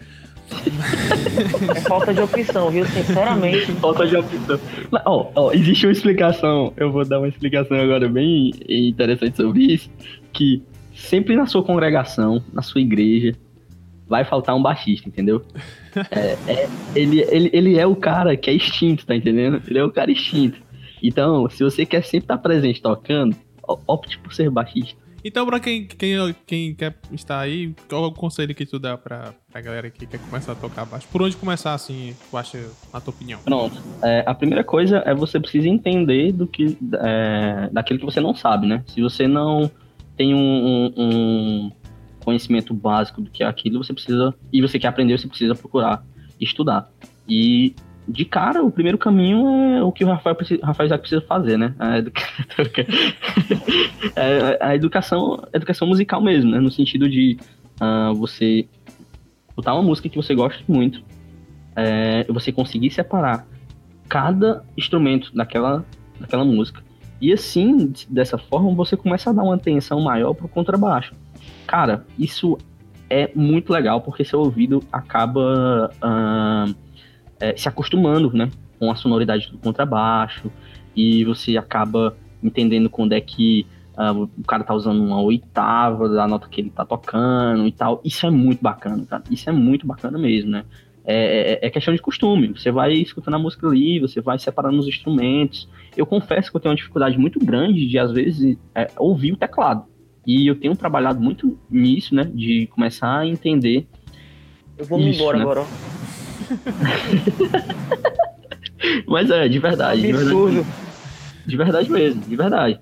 É 1.75 1.81
falta 1.81 2.13
de 2.13 2.21
opção, 2.21 2.69
viu? 2.71 2.85
Sinceramente. 2.85 3.71
Falta 3.73 4.07
de 4.07 4.15
opção. 4.15 4.59
Mas, 4.89 5.01
ó, 5.05 5.29
ó, 5.35 5.51
existe 5.51 5.85
uma 5.85 5.91
explicação, 5.91 6.73
eu 6.77 6.91
vou 6.93 7.03
dar 7.05 7.19
uma 7.19 7.27
explicação 7.27 7.77
agora 7.77 8.07
bem 8.07 8.51
interessante 8.67 9.35
sobre 9.35 9.73
isso, 9.73 9.89
que 10.31 10.63
sempre 10.95 11.35
na 11.35 11.45
sua 11.45 11.63
congregação, 11.63 12.41
na 12.53 12.62
sua 12.62 12.79
igreja, 12.81 13.33
vai 14.10 14.26
faltar 14.26 14.56
um 14.56 14.62
baixista, 14.62 15.08
entendeu? 15.08 15.41
É, 16.12 16.38
é, 16.52 16.69
ele, 16.95 17.22
ele, 17.22 17.50
ele 17.54 17.80
é 17.80 17.86
o 17.86 17.95
cara 17.95 18.36
que 18.36 18.50
é 18.50 18.54
extinto, 18.54 19.06
tá 19.06 19.15
entendendo? 19.15 19.62
Ele 19.67 19.80
é 19.80 19.84
o 19.84 19.91
cara 19.91 20.12
extinto. 20.12 20.60
Então, 21.02 21.50
se 21.50 21.63
você 21.63 21.86
quer 21.86 22.04
sempre 22.04 22.26
estar 22.26 22.38
presente 22.39 22.82
tocando, 22.82 23.36
opte 23.88 24.17
por 24.19 24.34
ser 24.34 24.50
baixista. 24.50 24.98
Então, 25.24 25.45
pra 25.45 25.60
quem, 25.60 25.86
quem, 25.86 26.36
quem 26.45 26.74
quer 26.74 26.95
estar 27.12 27.39
aí, 27.39 27.74
qual 27.89 28.06
é 28.06 28.08
o 28.08 28.12
conselho 28.12 28.56
que 28.56 28.65
tu 28.65 28.80
dá 28.80 28.98
pra, 28.98 29.34
pra 29.52 29.62
galera 29.62 29.89
que 29.89 30.06
quer 30.06 30.19
começar 30.19 30.54
a 30.54 30.56
tocar 30.56 30.86
baixo? 30.86 31.08
Por 31.12 31.22
onde 31.22 31.36
começar, 31.36 31.74
assim, 31.74 32.15
tu 32.30 32.38
acha, 32.38 32.58
na 32.93 33.02
tua 33.02 33.13
opinião? 33.13 33.39
Pronto. 33.43 33.78
É, 34.02 34.24
a 34.26 34.34
primeira 34.34 34.63
coisa 34.63 35.04
é 35.06 35.13
você 35.13 35.39
precisa 35.39 35.67
entender 35.67 36.32
do 36.32 36.48
que, 36.48 36.78
é, 37.02 37.69
daquilo 37.72 38.00
que 38.00 38.06
você 38.06 38.22
não 38.22 38.34
sabe, 38.34 38.65
né? 38.65 38.84
Se 38.88 39.02
você 39.02 39.28
não 39.28 39.69
tem 40.15 40.34
um, 40.34 40.93
um, 40.98 41.72
conhecimento 42.23 42.73
básico 42.73 43.21
do 43.21 43.29
que 43.29 43.43
é 43.43 43.47
aquilo, 43.47 43.84
você 43.84 43.93
precisa, 43.93 44.34
e 44.51 44.62
você 44.62 44.77
quer 44.77 44.88
aprender, 44.88 45.17
você 45.17 45.27
precisa 45.27 45.55
procurar 45.55 46.03
estudar. 46.39 46.89
E 47.27 47.73
de 48.08 48.25
cara, 48.25 48.63
o 48.63 48.71
primeiro 48.71 48.97
caminho 48.97 49.75
é 49.75 49.84
o 49.84 49.91
que 49.91 50.03
o 50.03 50.08
Rafael, 50.08 50.36
Rafael 50.63 50.88
Isaac 50.88 51.01
precisa 51.01 51.21
fazer, 51.21 51.58
né? 51.58 51.75
A, 51.77 51.99
educa... 51.99 52.21
A 54.60 54.75
educação, 54.75 55.43
a 55.53 55.58
educação 55.58 55.88
musical 55.88 56.21
mesmo, 56.21 56.51
né? 56.51 56.60
No 56.60 56.71
sentido 56.71 57.10
de 57.10 57.38
uh, 57.79 58.13
você 58.15 58.67
botar 59.55 59.73
uma 59.73 59.84
música 59.84 60.10
que 60.10 60.15
você 60.15 60.34
gosta 60.34 60.63
muito, 60.67 61.03
é, 61.75 62.25
você 62.29 62.51
conseguir 62.51 62.91
separar 62.91 63.45
cada 64.08 64.63
instrumento 64.77 65.36
daquela, 65.36 65.86
daquela 66.19 66.43
música. 66.43 66.82
E 67.21 67.34
assim, 67.34 67.91
dessa 68.10 68.38
forma, 68.38 68.73
você 68.73 68.95
começa 68.95 69.29
a 69.29 69.34
dar 69.34 69.43
uma 69.43 69.55
atenção 69.55 70.01
maior 70.01 70.34
pro 70.34 70.47
contrabaixo. 70.47 71.13
Cara, 71.69 72.03
isso 72.17 72.58
é 73.08 73.32
muito 73.36 73.71
legal, 73.71 74.01
porque 74.01 74.25
seu 74.25 74.39
ouvido 74.39 74.82
acaba... 74.91 75.91
Uh, 76.03 76.89
é, 77.39 77.55
se 77.55 77.67
acostumando, 77.67 78.32
né, 78.34 78.49
com 78.77 78.91
a 78.91 78.95
sonoridade 78.95 79.49
do 79.51 79.58
contrabaixo 79.58 80.51
e 80.95 81.23
você 81.23 81.58
acaba 81.58 82.15
entendendo 82.43 82.89
quando 82.89 83.13
é 83.13 83.21
que 83.21 83.65
uh, 83.97 84.23
o 84.23 84.43
cara 84.43 84.63
tá 84.63 84.73
usando 84.73 85.01
uma 85.01 85.21
oitava 85.21 86.10
da 86.10 86.27
nota 86.27 86.47
que 86.49 86.62
ele 86.62 86.69
tá 86.69 86.86
tocando 86.86 87.65
e 87.67 87.71
tal. 87.71 88.01
Isso 88.03 88.25
é 88.25 88.29
muito 88.29 88.62
bacana, 88.62 89.05
cara. 89.05 89.23
Isso 89.29 89.49
é 89.49 89.53
muito 89.53 89.88
bacana 89.88 90.17
mesmo, 90.17 90.51
né? 90.51 90.65
É, 91.05 91.53
é, 91.53 91.67
é, 91.67 91.69
questão 91.69 91.93
de 91.93 92.01
costume. 92.01 92.49
Você 92.49 92.71
vai 92.71 92.93
escutando 92.93 93.36
a 93.36 93.39
música 93.39 93.67
ali, 93.67 93.99
você 93.99 94.21
vai 94.21 94.38
separando 94.38 94.79
os 94.79 94.88
instrumentos. 94.88 95.67
Eu 95.95 96.05
confesso 96.05 96.51
que 96.51 96.58
eu 96.58 96.62
tenho 96.62 96.71
uma 96.71 96.77
dificuldade 96.77 97.17
muito 97.17 97.39
grande 97.39 97.88
de, 97.88 97.97
às 97.97 98.12
vezes, 98.12 98.58
é, 98.75 98.89
ouvir 98.97 99.34
o 99.34 99.38
teclado. 99.38 99.86
E 100.25 100.47
eu 100.47 100.55
tenho 100.55 100.75
trabalhado 100.75 101.19
muito 101.19 101.58
nisso, 101.69 102.13
né? 102.13 102.29
De 102.34 102.67
começar 102.67 103.19
a 103.19 103.27
entender. 103.27 103.88
Eu 104.77 104.86
vou 104.86 104.99
me 104.99 105.13
embora 105.13 105.38
né? 105.38 105.43
agora, 105.43 105.62
ó. 105.62 105.65
Mas 109.08 109.29
é, 109.29 109.47
de 109.47 109.60
verdade. 109.60 110.12
Absurdo. 110.12 110.65
De 111.45 111.58
verdade, 111.58 111.86
de 111.86 111.91
verdade 111.91 111.91
mesmo, 111.91 112.21
de 112.21 112.36
verdade. 112.36 112.79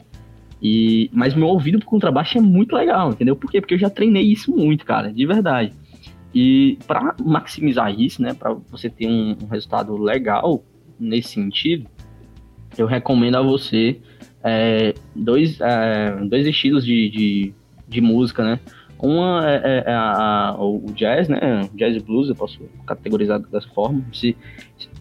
E, 0.62 1.10
mas 1.14 1.36
meu 1.36 1.48
ouvido 1.48 1.80
pro 1.80 1.88
contrabaixo 1.88 2.38
é 2.38 2.42
muito 2.42 2.76
legal, 2.76 3.12
entendeu? 3.12 3.36
Por 3.36 3.52
quê? 3.52 3.62
Porque 3.62 3.76
eu 3.76 3.80
já 3.80 3.90
treinei 3.90 4.24
isso 4.24 4.56
muito, 4.56 4.86
cara, 4.86 5.14
de 5.14 5.26
verdade. 5.26 5.72
E 6.34 6.78
para 6.88 7.16
maximizar 7.24 7.94
isso, 7.98 8.22
né, 8.22 8.34
para 8.34 8.54
você 8.70 8.90
ter 8.90 9.08
um, 9.08 9.38
um, 9.44 9.48
resultado 9.48 9.96
legal 9.98 10.64
nesse 11.00 11.30
sentido, 11.30 11.88
eu 12.78 12.86
recomendo 12.86 13.36
a 13.36 13.42
você 13.42 14.00
é, 14.48 14.94
dois, 15.14 15.60
é, 15.60 16.16
dois 16.26 16.48
estilos 16.48 16.86
de, 16.86 17.10
de, 17.10 17.54
de 17.88 18.02
música, 18.02 18.44
né? 18.44 18.60
Uma 19.00 19.48
é, 19.48 19.56
é, 19.56 19.84
é 19.86 19.94
a, 19.94 20.50
a, 20.50 20.58
o 20.60 20.86
jazz, 20.94 21.28
né? 21.28 21.70
Jazz 21.76 21.96
e 21.96 22.00
blues, 22.00 22.30
eu 22.30 22.36
posso 22.36 22.60
categorizar 22.86 23.40
dessa 23.40 23.68
forma. 23.70 24.04
Você 24.12 24.36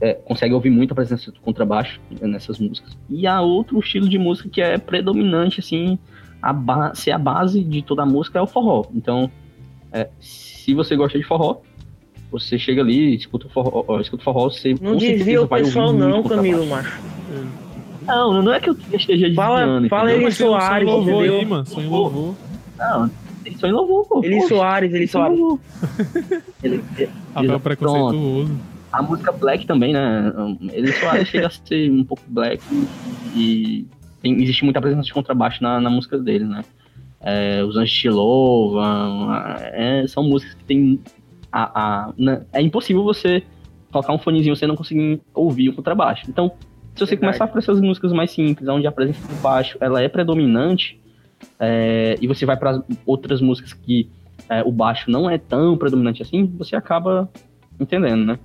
é, 0.00 0.14
consegue 0.14 0.52
ouvir 0.52 0.70
muito 0.70 0.92
a 0.92 0.94
presença 0.94 1.30
do 1.30 1.40
contrabaixo 1.40 2.00
nessas 2.20 2.58
músicas. 2.58 2.96
E 3.08 3.26
há 3.26 3.40
outro 3.40 3.78
estilo 3.78 4.08
de 4.08 4.18
música 4.18 4.48
que 4.48 4.60
é 4.60 4.76
predominante, 4.76 5.60
assim, 5.60 5.98
a 6.42 6.94
ser 6.94 7.12
a 7.12 7.18
base 7.18 7.62
de 7.62 7.82
toda 7.82 8.02
a 8.02 8.06
música 8.06 8.38
é 8.38 8.42
o 8.42 8.46
forró. 8.46 8.84
Então, 8.94 9.30
é, 9.92 10.10
se 10.20 10.74
você 10.74 10.94
gosta 10.94 11.16
de 11.16 11.24
forró, 11.24 11.62
você 12.30 12.58
chega 12.58 12.82
ali, 12.82 13.14
escuta 13.14 13.46
o 13.46 13.50
forró, 13.50 14.00
escuta 14.00 14.22
o 14.22 14.24
forró 14.24 14.50
você 14.50 14.74
Não 14.78 14.96
desvia 14.96 15.40
o 15.40 15.48
pessoal 15.48 15.92
não, 15.92 16.22
Camilo, 16.22 16.66
macho. 16.66 17.00
Não, 18.06 18.42
não 18.42 18.52
é 18.52 18.60
que 18.60 18.70
eu 18.70 18.76
esteja 18.92 19.28
desviando. 19.28 19.88
Fala, 19.88 19.88
fala 19.88 20.12
ele 20.12 20.30
Soares, 20.30 20.88
entendeu? 20.88 21.20
Aí, 21.20 21.44
mano, 21.44 21.66
em 21.76 21.88
louvor. 21.88 22.34
Não, 22.78 23.10
ele 23.44 23.56
só 23.58 23.68
inovou, 23.68 24.04
pô. 24.04 24.20
Ele 24.24 24.36
Poxa, 24.36 24.48
Soares, 24.48 24.92
ele 24.92 25.06
Soares. 25.06 25.38
ele, 26.62 26.84
Rafael 27.34 27.60
preconceituoso. 27.60 28.60
A 28.92 29.02
música 29.02 29.32
Black 29.32 29.66
também, 29.66 29.92
né? 29.92 30.32
Ele 30.72 30.92
Soares 30.92 31.28
chega 31.28 31.46
a 31.46 31.50
ser 31.50 31.90
um 31.90 32.04
pouco 32.04 32.22
black 32.28 32.62
e 33.34 33.86
tem, 34.22 34.42
existe 34.42 34.64
muita 34.64 34.80
presença 34.80 35.02
de 35.02 35.12
contrabaixo 35.12 35.62
na, 35.62 35.80
na 35.80 35.90
música 35.90 36.18
dele, 36.18 36.44
né? 36.44 36.64
É, 37.20 37.62
os 37.64 37.76
Anjos 37.76 37.92
te 37.92 38.08
Louvam, 38.08 39.28
é, 39.72 40.06
são 40.06 40.22
músicas 40.22 40.54
que 40.54 40.64
tem 40.64 41.00
a, 41.50 41.80
a, 41.80 42.12
né? 42.16 42.42
é 42.52 42.60
impossível 42.60 43.02
você 43.02 43.42
colocar 43.90 44.12
um 44.12 44.18
fonezinho 44.18 44.52
e 44.52 44.56
você 44.56 44.66
não 44.66 44.76
conseguir 44.76 45.20
ouvir 45.34 45.68
o 45.68 45.72
contrabaixo. 45.72 46.24
Então, 46.28 46.52
se 46.96 47.00
você 47.00 47.14
Verdade. 47.14 47.38
começar 47.38 47.46
por 47.52 47.58
essas 47.58 47.80
músicas 47.80 48.12
mais 48.12 48.30
simples, 48.30 48.66
onde 48.68 48.86
a 48.86 48.92
presença 48.92 49.20
do 49.28 49.34
baixo 49.40 49.76
ela 49.80 50.00
é 50.00 50.08
predominante, 50.08 50.98
é, 51.60 52.16
e 52.20 52.26
você 52.26 52.46
vai 52.46 52.56
para 52.56 52.82
outras 53.04 53.40
músicas 53.40 53.74
que 53.74 54.08
é, 54.48 54.62
o 54.62 54.72
baixo 54.72 55.10
não 55.10 55.28
é 55.28 55.36
tão 55.36 55.76
predominante 55.76 56.22
assim, 56.22 56.46
você 56.56 56.74
acaba 56.74 57.28
entendendo, 57.78 58.24
né? 58.24 58.38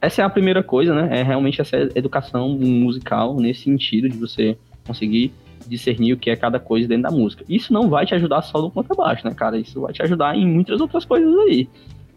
Essa 0.00 0.22
é 0.22 0.24
a 0.24 0.30
primeira 0.30 0.62
coisa, 0.62 0.94
né? 0.94 1.20
É 1.20 1.22
realmente 1.22 1.60
essa 1.60 1.76
educação 1.94 2.48
musical 2.50 3.36
nesse 3.36 3.62
sentido 3.62 4.08
de 4.08 4.16
você 4.16 4.56
conseguir 4.86 5.32
discernir 5.66 6.14
o 6.14 6.16
que 6.16 6.30
é 6.30 6.36
cada 6.36 6.58
coisa 6.58 6.88
dentro 6.88 7.04
da 7.04 7.10
música. 7.10 7.44
Isso 7.48 7.72
não 7.72 7.88
vai 7.88 8.06
te 8.06 8.14
ajudar 8.14 8.42
só 8.42 8.60
no 8.60 8.70
contrabaixo, 8.70 9.26
né, 9.26 9.34
cara? 9.34 9.58
Isso 9.58 9.80
vai 9.80 9.92
te 9.92 10.02
ajudar 10.02 10.36
em 10.36 10.46
muitas 10.46 10.80
outras 10.80 11.04
coisas 11.04 11.34
aí, 11.46 11.68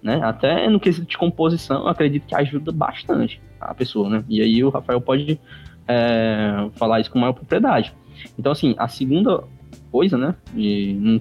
né? 0.03 0.19
Até 0.21 0.69
no 0.69 0.79
quesito 0.79 1.07
de 1.07 1.17
composição, 1.17 1.83
eu 1.83 1.87
acredito 1.87 2.27
que 2.27 2.35
ajuda 2.35 2.71
bastante 2.71 3.41
a 3.59 3.73
pessoa, 3.73 4.09
né? 4.09 4.23
E 4.27 4.41
aí 4.41 4.63
o 4.63 4.69
Rafael 4.69 4.99
pode 4.99 5.39
é, 5.87 6.69
falar 6.75 6.99
isso 6.99 7.09
com 7.09 7.17
maior 7.17 7.33
propriedade. 7.33 7.95
Então, 8.37 8.51
assim, 8.51 8.75
a 8.77 8.89
segunda 8.89 9.43
coisa, 9.89 10.17
né? 10.17 10.35
E 10.55 11.19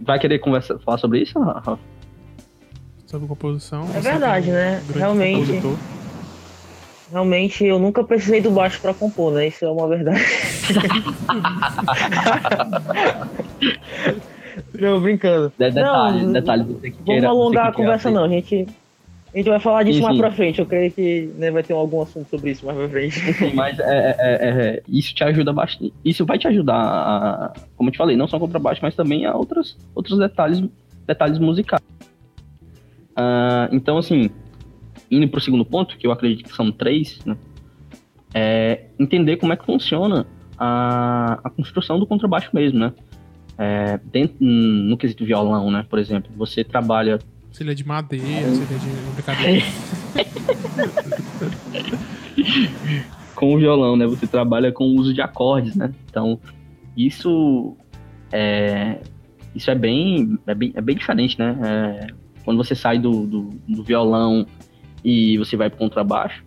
vai 0.00 0.18
querer 0.18 0.38
conversar, 0.38 0.78
falar 0.78 0.98
sobre 0.98 1.20
isso, 1.20 1.38
Rafa? 1.38 1.78
Sobre 3.06 3.28
composição. 3.28 3.84
É 3.94 4.00
verdade, 4.00 4.50
né? 4.50 4.82
Realmente. 4.94 5.40
Compositor. 5.40 5.76
Realmente, 7.12 7.64
eu 7.64 7.78
nunca 7.78 8.02
precisei 8.02 8.40
do 8.40 8.50
baixo 8.50 8.80
para 8.80 8.94
compor, 8.94 9.34
né? 9.34 9.48
Isso 9.48 9.64
é 9.64 9.70
uma 9.70 9.86
verdade. 9.86 10.18
não, 14.78 15.00
brincando. 15.00 15.52
De 15.58 15.70
detalhe, 15.70 16.22
não, 16.22 16.32
detalhe. 16.32 16.64
Você 16.64 16.90
que 16.90 16.98
vamos 17.04 17.24
alongar 17.24 17.68
a 17.68 17.72
conversa, 17.72 18.10
não. 18.10 18.24
A 18.24 18.28
gente 18.28 18.66
a 19.34 19.36
gente 19.36 19.48
vai 19.48 19.58
falar 19.58 19.82
disso 19.82 20.00
mais 20.00 20.16
pra 20.16 20.30
frente. 20.30 20.60
Eu 20.60 20.66
creio 20.66 20.92
que 20.92 21.28
né, 21.36 21.50
vai 21.50 21.64
ter 21.64 21.72
algum 21.72 22.00
assunto 22.00 22.28
sobre 22.30 22.52
isso 22.52 22.64
mais 22.64 22.78
pra 22.78 22.88
frente. 22.88 23.18
Sim, 23.34 23.52
mas 23.52 23.76
é, 23.80 23.82
é, 23.82 24.16
é, 24.18 24.48
é, 24.48 24.82
isso 24.88 25.12
te 25.12 25.24
ajuda 25.24 25.52
bastante. 25.52 25.92
Isso 26.04 26.24
vai 26.24 26.38
te 26.38 26.46
ajudar, 26.46 26.76
a, 26.76 27.52
como 27.76 27.88
eu 27.88 27.92
te 27.92 27.98
falei, 27.98 28.16
não 28.16 28.28
só 28.28 28.38
contrabaixo, 28.38 28.80
mas 28.80 28.94
também 28.94 29.26
a 29.26 29.34
outros, 29.34 29.76
outros 29.92 30.20
detalhes, 30.20 30.62
detalhes 31.04 31.40
musicais. 31.40 31.82
Uh, 33.10 33.66
então, 33.72 33.98
assim, 33.98 34.30
indo 35.10 35.28
pro 35.28 35.40
segundo 35.40 35.64
ponto, 35.64 35.98
que 35.98 36.06
eu 36.06 36.12
acredito 36.12 36.44
que 36.44 36.54
são 36.54 36.70
três, 36.70 37.18
né? 37.24 37.36
É 38.32 38.84
entender 39.00 39.36
como 39.36 39.52
é 39.52 39.56
que 39.56 39.66
funciona 39.66 40.26
a, 40.56 41.40
a 41.42 41.50
construção 41.50 41.98
do 41.98 42.06
contrabaixo 42.06 42.50
mesmo, 42.52 42.78
né? 42.78 42.92
É, 43.56 43.98
dentro, 44.04 44.36
no 44.40 44.96
quesito 44.96 45.24
violão, 45.24 45.70
né? 45.70 45.86
Por 45.88 45.98
exemplo, 45.98 46.30
você 46.36 46.64
trabalha 46.64 47.18
se 47.54 47.62
ele 47.62 47.70
é 47.70 47.74
de 47.74 47.86
madeira, 47.86 48.26
se 48.26 48.62
ele 48.62 48.74
é 48.74 48.78
de 48.78 48.88
brincadeira. 49.14 49.64
com 53.36 53.54
o 53.54 53.58
violão, 53.58 53.96
né? 53.96 54.06
Você 54.06 54.26
trabalha 54.26 54.72
com 54.72 54.84
o 54.84 54.96
uso 54.96 55.14
de 55.14 55.20
acordes, 55.20 55.76
né? 55.76 55.92
Então, 56.08 56.40
isso 56.96 57.76
é, 58.32 58.98
isso 59.54 59.70
é 59.70 59.74
bem, 59.74 60.36
é 60.46 60.54
bem, 60.54 60.72
é 60.74 60.80
bem 60.80 60.96
diferente, 60.96 61.38
né? 61.38 61.56
É, 61.62 62.06
quando 62.44 62.56
você 62.56 62.74
sai 62.74 62.98
do, 62.98 63.24
do, 63.24 63.50
do, 63.68 63.84
violão 63.84 64.46
e 65.04 65.38
você 65.38 65.56
vai 65.56 65.70
pro 65.70 65.78
contrabaixo, 65.78 66.42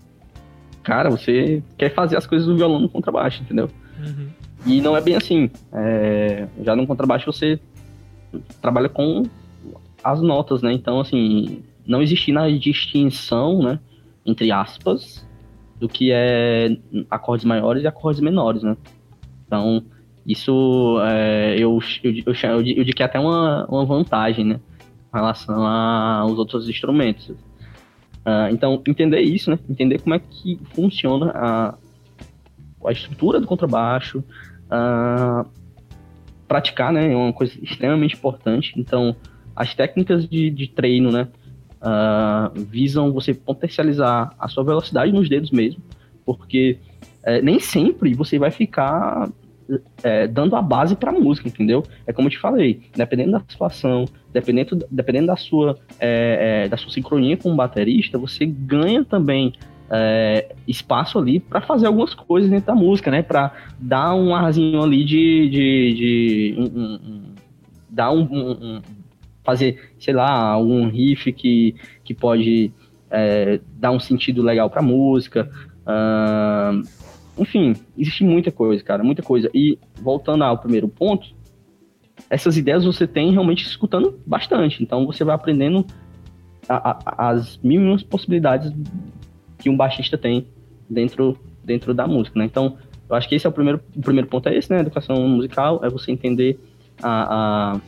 cara, 0.83 1.09
você 1.09 1.63
quer 1.77 1.93
fazer 1.93 2.17
as 2.17 2.27
coisas 2.27 2.47
do 2.47 2.57
violão 2.57 2.79
no 2.81 2.89
contrabaixo, 2.89 3.41
entendeu? 3.43 3.69
Uhum. 3.97 4.27
E 4.67 4.81
não 4.81 4.97
é 4.97 5.01
bem 5.01 5.15
assim. 5.15 5.49
É, 5.71 6.47
já 6.61 6.75
no 6.75 6.85
contrabaixo 6.85 7.31
você 7.31 7.57
trabalha 8.61 8.89
com 8.89 9.23
as 10.03 10.21
notas, 10.21 10.61
né? 10.61 10.73
Então, 10.73 10.99
assim, 10.99 11.63
não 11.85 12.01
existir 12.01 12.33
na 12.33 12.49
distinção, 12.49 13.63
né, 13.63 13.79
entre 14.25 14.51
aspas, 14.51 15.25
do 15.79 15.87
que 15.87 16.11
é 16.11 16.77
acordes 17.09 17.45
maiores 17.45 17.83
e 17.83 17.87
acordes 17.87 18.21
menores, 18.21 18.61
né? 18.61 18.75
Então, 19.45 19.83
isso 20.25 20.97
é, 21.01 21.55
eu, 21.57 21.79
eu, 22.03 22.11
eu, 22.11 22.23
eu, 22.25 22.55
eu 22.55 22.63
digo 22.63 22.93
que 22.93 23.01
é 23.01 23.05
até 23.05 23.19
uma, 23.19 23.65
uma 23.67 23.85
vantagem, 23.85 24.43
né? 24.43 24.59
Em 25.13 25.17
relação 25.17 25.65
aos 25.65 26.37
outros 26.37 26.67
instrumentos. 26.67 27.29
Uh, 27.29 28.51
então, 28.51 28.81
entender 28.85 29.21
isso, 29.21 29.49
né? 29.49 29.57
Entender 29.69 30.01
como 30.01 30.13
é 30.13 30.19
que 30.19 30.59
funciona 30.75 31.31
a, 31.33 31.75
a 32.85 32.91
estrutura 32.91 33.39
do 33.39 33.47
contrabaixo, 33.47 34.21
uh, 34.71 35.47
praticar, 36.47 36.91
né? 36.91 37.11
É 37.11 37.15
uma 37.15 37.33
coisa 37.33 37.53
extremamente 37.61 38.15
importante. 38.15 38.73
Então, 38.77 39.15
as 39.55 39.73
técnicas 39.73 40.27
de, 40.27 40.49
de 40.49 40.67
treino, 40.67 41.11
né? 41.11 41.27
Uh, 41.77 42.59
visam 42.63 43.11
você 43.13 43.33
potencializar 43.33 44.33
a 44.39 44.47
sua 44.47 44.63
velocidade 44.63 45.11
nos 45.11 45.29
dedos 45.29 45.51
mesmo, 45.51 45.81
porque 46.25 46.79
é, 47.23 47.41
nem 47.41 47.59
sempre 47.59 48.15
você 48.15 48.39
vai 48.39 48.49
ficar 48.49 49.29
é, 50.03 50.27
dando 50.27 50.55
a 50.55 50.61
base 50.61 50.95
para 50.95 51.11
música, 51.11 51.47
entendeu? 51.47 51.83
É 52.05 52.13
como 52.13 52.27
eu 52.27 52.31
te 52.31 52.39
falei, 52.39 52.81
dependendo 52.95 53.31
da 53.31 53.43
situação, 53.47 54.05
dependendo, 54.31 54.85
dependendo 54.89 55.27
da 55.27 55.35
sua 55.35 55.77
é, 55.99 56.63
é, 56.65 56.69
da 56.69 56.77
sua 56.77 56.91
sincronia 56.91 57.37
com 57.37 57.51
o 57.51 57.55
baterista, 57.55 58.17
você 58.17 58.45
ganha 58.45 59.03
também 59.03 59.53
é, 59.89 60.55
espaço 60.67 61.17
ali 61.17 61.39
para 61.39 61.61
fazer 61.61 61.87
algumas 61.87 62.13
coisas 62.13 62.49
dentro 62.49 62.67
da 62.67 62.75
música, 62.75 63.09
né? 63.09 63.21
Para 63.21 63.53
dar 63.79 64.13
um 64.13 64.35
arzinho 64.35 64.81
ali 64.81 65.03
de, 65.05 65.49
de, 65.49 65.93
de 65.93 66.55
um, 66.57 66.63
um, 66.63 66.93
um, 66.95 67.23
dar 67.89 68.11
um, 68.11 68.81
fazer, 69.43 69.91
sei 69.99 70.13
lá, 70.13 70.57
um 70.57 70.89
riff 70.89 71.31
que, 71.31 71.75
que 72.03 72.13
pode 72.13 72.71
é, 73.09 73.59
dar 73.77 73.91
um 73.91 73.99
sentido 73.99 74.41
legal 74.41 74.69
para 74.69 74.81
música. 74.81 75.49
Uh, 75.85 76.85
enfim, 77.37 77.73
existe 77.97 78.23
muita 78.23 78.51
coisa, 78.51 78.83
cara, 78.83 79.03
muita 79.03 79.21
coisa. 79.21 79.49
E 79.53 79.79
voltando 80.01 80.43
ao 80.43 80.57
primeiro 80.57 80.89
ponto, 80.89 81.27
essas 82.29 82.57
ideias 82.57 82.83
você 82.83 83.07
tem 83.07 83.31
realmente 83.31 83.65
escutando 83.65 84.19
bastante. 84.25 84.83
Então 84.83 85.05
você 85.05 85.23
vai 85.23 85.35
aprendendo 85.35 85.85
a, 86.67 86.91
a, 86.91 87.29
as 87.29 87.57
mínimas 87.63 88.03
possibilidades 88.03 88.73
que 89.57 89.69
um 89.69 89.77
baixista 89.77 90.17
tem 90.17 90.47
dentro, 90.89 91.37
dentro 91.63 91.93
da 91.93 92.07
música, 92.07 92.37
né? 92.39 92.45
Então, 92.45 92.77
eu 93.09 93.15
acho 93.15 93.27
que 93.27 93.35
esse 93.35 93.45
é 93.45 93.49
o 93.49 93.53
primeiro, 93.53 93.81
o 93.95 94.01
primeiro 94.01 94.27
ponto 94.27 94.49
é 94.49 94.57
esse, 94.57 94.71
né? 94.71 94.79
Educação 94.79 95.15
musical 95.27 95.79
é 95.83 95.89
você 95.89 96.11
entender 96.11 96.59
a, 97.01 97.79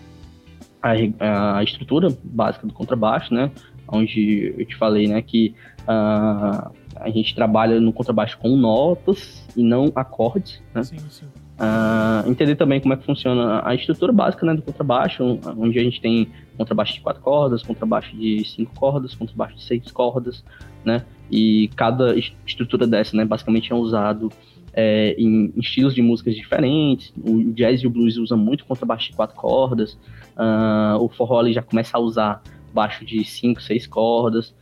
a, 0.82 0.92
a, 0.92 1.58
a 1.58 1.64
estrutura 1.64 2.08
básica 2.24 2.66
do 2.66 2.74
contrabaixo, 2.74 3.34
né? 3.34 3.52
Onde 3.88 4.54
eu 4.58 4.66
te 4.66 4.76
falei, 4.76 5.08
né, 5.08 5.20
que 5.22 5.56
uh, 5.82 6.72
a 6.96 7.10
gente 7.10 7.34
trabalha 7.34 7.80
no 7.80 7.92
contrabaixo 7.92 8.38
com 8.38 8.56
notas 8.56 9.48
e 9.58 9.64
não 9.64 9.92
acordes, 9.96 10.62
né? 10.74 10.84
Sim, 10.84 11.00
sim. 11.10 11.26
Uh, 11.26 12.30
entender 12.30 12.56
também 12.56 12.80
como 12.80 12.94
é 12.94 12.98
que 12.98 13.06
funciona 13.06 13.62
a 13.66 13.76
estrutura 13.76 14.14
básica 14.14 14.46
né, 14.46 14.54
do 14.54 14.62
contrabaixo, 14.62 15.40
onde 15.58 15.78
a 15.78 15.84
gente 15.84 16.00
tem 16.00 16.30
contrabaixo 16.58 16.94
de 16.94 17.02
quatro 17.02 17.22
cordas, 17.22 17.64
contrabaixo 17.64 18.16
de 18.16 18.46
cinco 18.46 18.74
cordas, 18.76 19.14
contrabaixo 19.14 19.56
de 19.56 19.64
seis 19.64 19.92
cordas, 19.92 20.46
né? 20.86 21.04
E 21.32 21.70
cada 21.76 22.16
estrutura 22.18 22.88
dessa, 22.88 23.16
né, 23.16 23.26
basicamente 23.26 23.72
é 23.72 23.76
usado 23.76 24.32
é, 24.74 25.16
em, 25.18 25.52
em, 25.56 25.60
estilos 25.60 25.94
de 25.94 26.02
músicas 26.02 26.36
diferentes. 26.36 27.14
O 27.24 27.52
jazz 27.54 27.82
e 27.82 27.88
o 27.88 27.90
blues 27.90 28.18
usam 28.18 28.38
muito 28.38 28.66
contrabaixo 28.66 29.10
de 29.12 29.16
quatro 29.16 29.36
cordas. 29.36 29.94
Uh, 30.36 31.02
o 31.02 31.10
forró 31.10 31.48
já 31.52 31.62
começa 31.62 31.98
a 31.98 32.00
usar 32.00 32.42
baixo 32.74 33.06
de 33.06 33.24
cinco, 33.24 33.62
seis 33.62 33.86
cordas. 33.86 34.56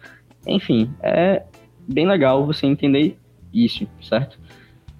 Enfim, 0.45 0.89
é 1.01 1.43
bem 1.87 2.07
legal 2.07 2.45
você 2.45 2.65
entender 2.65 3.17
isso, 3.53 3.87
certo? 4.01 4.37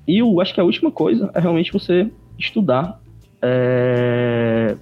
E 0.07 0.19
eu 0.19 0.39
acho 0.39 0.53
que 0.53 0.61
a 0.61 0.63
última 0.63 0.91
coisa 0.91 1.29
é 1.33 1.39
realmente 1.39 1.73
você 1.73 2.09
estudar. 2.37 2.99
É... 3.41 4.75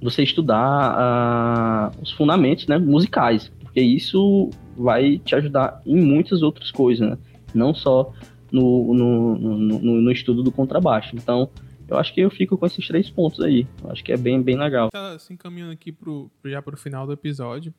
Você 0.00 0.22
estudar 0.22 1.92
uh, 1.92 2.02
os 2.02 2.12
fundamentos 2.12 2.68
né, 2.68 2.78
musicais, 2.78 3.50
porque 3.68 3.80
isso 3.80 4.50
vai 4.76 5.18
te 5.18 5.34
ajudar 5.34 5.82
em 5.84 5.96
muitas 5.96 6.42
outras 6.42 6.70
coisas, 6.70 7.08
né? 7.08 7.18
Não 7.54 7.74
só 7.74 8.12
no, 8.50 8.94
no, 8.94 9.38
no, 9.38 10.00
no, 10.00 10.10
estudo 10.10 10.42
do 10.42 10.50
contrabaixo. 10.50 11.14
Então, 11.14 11.50
eu 11.86 11.98
acho 11.98 12.14
que 12.14 12.20
eu 12.20 12.30
fico 12.30 12.56
com 12.56 12.66
esses 12.66 12.86
três 12.86 13.10
pontos 13.10 13.40
aí. 13.40 13.66
Eu 13.82 13.90
acho 13.90 14.02
que 14.02 14.10
é 14.10 14.16
bem, 14.16 14.40
bem 14.42 14.56
legal. 14.56 14.88
Tá 14.90 15.18
se 15.18 15.32
encaminhando 15.32 15.72
aqui 15.72 15.92
pro, 15.92 16.30
já 16.46 16.62
pro 16.62 16.76
final 16.76 17.06
do 17.06 17.12
episódio. 17.12 17.72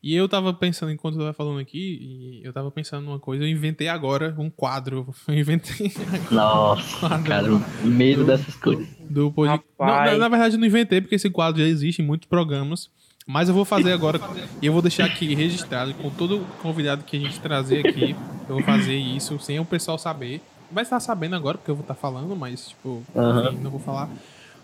E 0.00 0.14
eu 0.14 0.28
tava 0.28 0.52
pensando, 0.54 0.92
enquanto 0.92 1.14
eu 1.14 1.20
tava 1.20 1.32
falando 1.32 1.58
aqui, 1.58 2.40
eu 2.44 2.52
tava 2.52 2.70
pensando 2.70 3.04
numa 3.04 3.18
coisa, 3.18 3.44
eu 3.44 3.48
inventei 3.48 3.88
agora 3.88 4.34
um 4.38 4.48
quadro. 4.50 5.12
Eu 5.26 5.34
inventei. 5.34 5.92
Nossa, 6.30 7.08
quadro 7.08 7.24
cara, 7.24 7.48
medo 7.84 8.22
do, 8.22 8.26
dessas 8.26 8.54
coisas. 8.56 8.86
Do 9.08 9.32
pod... 9.32 9.48
não, 9.48 9.86
na, 9.86 10.18
na, 10.18 10.28
verdade, 10.28 10.54
eu 10.54 10.60
não 10.60 10.66
inventei, 10.66 11.00
porque 11.00 11.14
esse 11.14 11.30
quadro 11.30 11.60
já 11.60 11.68
existe 11.68 12.02
em 12.02 12.04
muitos 12.04 12.28
programas. 12.28 12.90
Mas 13.26 13.48
eu 13.48 13.54
vou 13.54 13.64
fazer 13.64 13.92
agora, 13.92 14.20
e 14.60 14.66
eu 14.66 14.72
vou 14.72 14.82
deixar 14.82 15.04
aqui 15.04 15.34
registrado 15.34 15.94
com 15.94 16.10
todo 16.10 16.44
convidado 16.60 17.04
que 17.04 17.16
a 17.16 17.20
gente 17.20 17.38
trazer 17.40 17.86
aqui. 17.86 18.16
Eu 18.48 18.56
vou 18.56 18.62
fazer 18.62 18.96
isso 18.96 19.38
sem 19.38 19.60
o 19.60 19.64
pessoal 19.64 19.96
saber 19.96 20.40
vai 20.72 20.82
estar 20.82 20.98
sabendo 20.98 21.36
agora, 21.36 21.58
porque 21.58 21.70
eu 21.70 21.74
vou 21.74 21.82
estar 21.82 21.94
falando, 21.94 22.34
mas, 22.34 22.70
tipo, 22.70 23.02
uhum. 23.14 23.46
enfim, 23.46 23.58
não 23.62 23.70
vou 23.70 23.80
falar. 23.80 24.08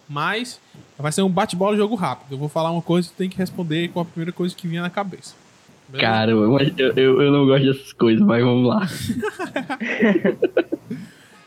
Mas 0.08 0.58
vai 0.98 1.12
ser 1.12 1.20
um 1.22 1.28
bate-bola 1.28 1.76
jogo 1.76 1.94
rápido. 1.94 2.32
Eu 2.32 2.38
vou 2.38 2.48
falar 2.48 2.70
uma 2.70 2.80
coisa 2.80 3.08
e 3.08 3.10
tu 3.10 3.16
tem 3.16 3.28
que 3.28 3.36
responder 3.36 3.88
com 3.88 4.00
a 4.00 4.04
primeira 4.04 4.32
coisa 4.32 4.56
que 4.56 4.66
vinha 4.66 4.80
na 4.80 4.88
cabeça. 4.88 5.34
Beleza? 5.86 6.10
Cara, 6.10 6.30
eu, 6.30 6.58
eu, 6.96 7.22
eu 7.22 7.30
não 7.30 7.46
gosto 7.46 7.66
dessas 7.66 7.92
coisas, 7.92 8.24
mas 8.26 8.42
vamos 8.42 8.66
lá. 8.66 8.88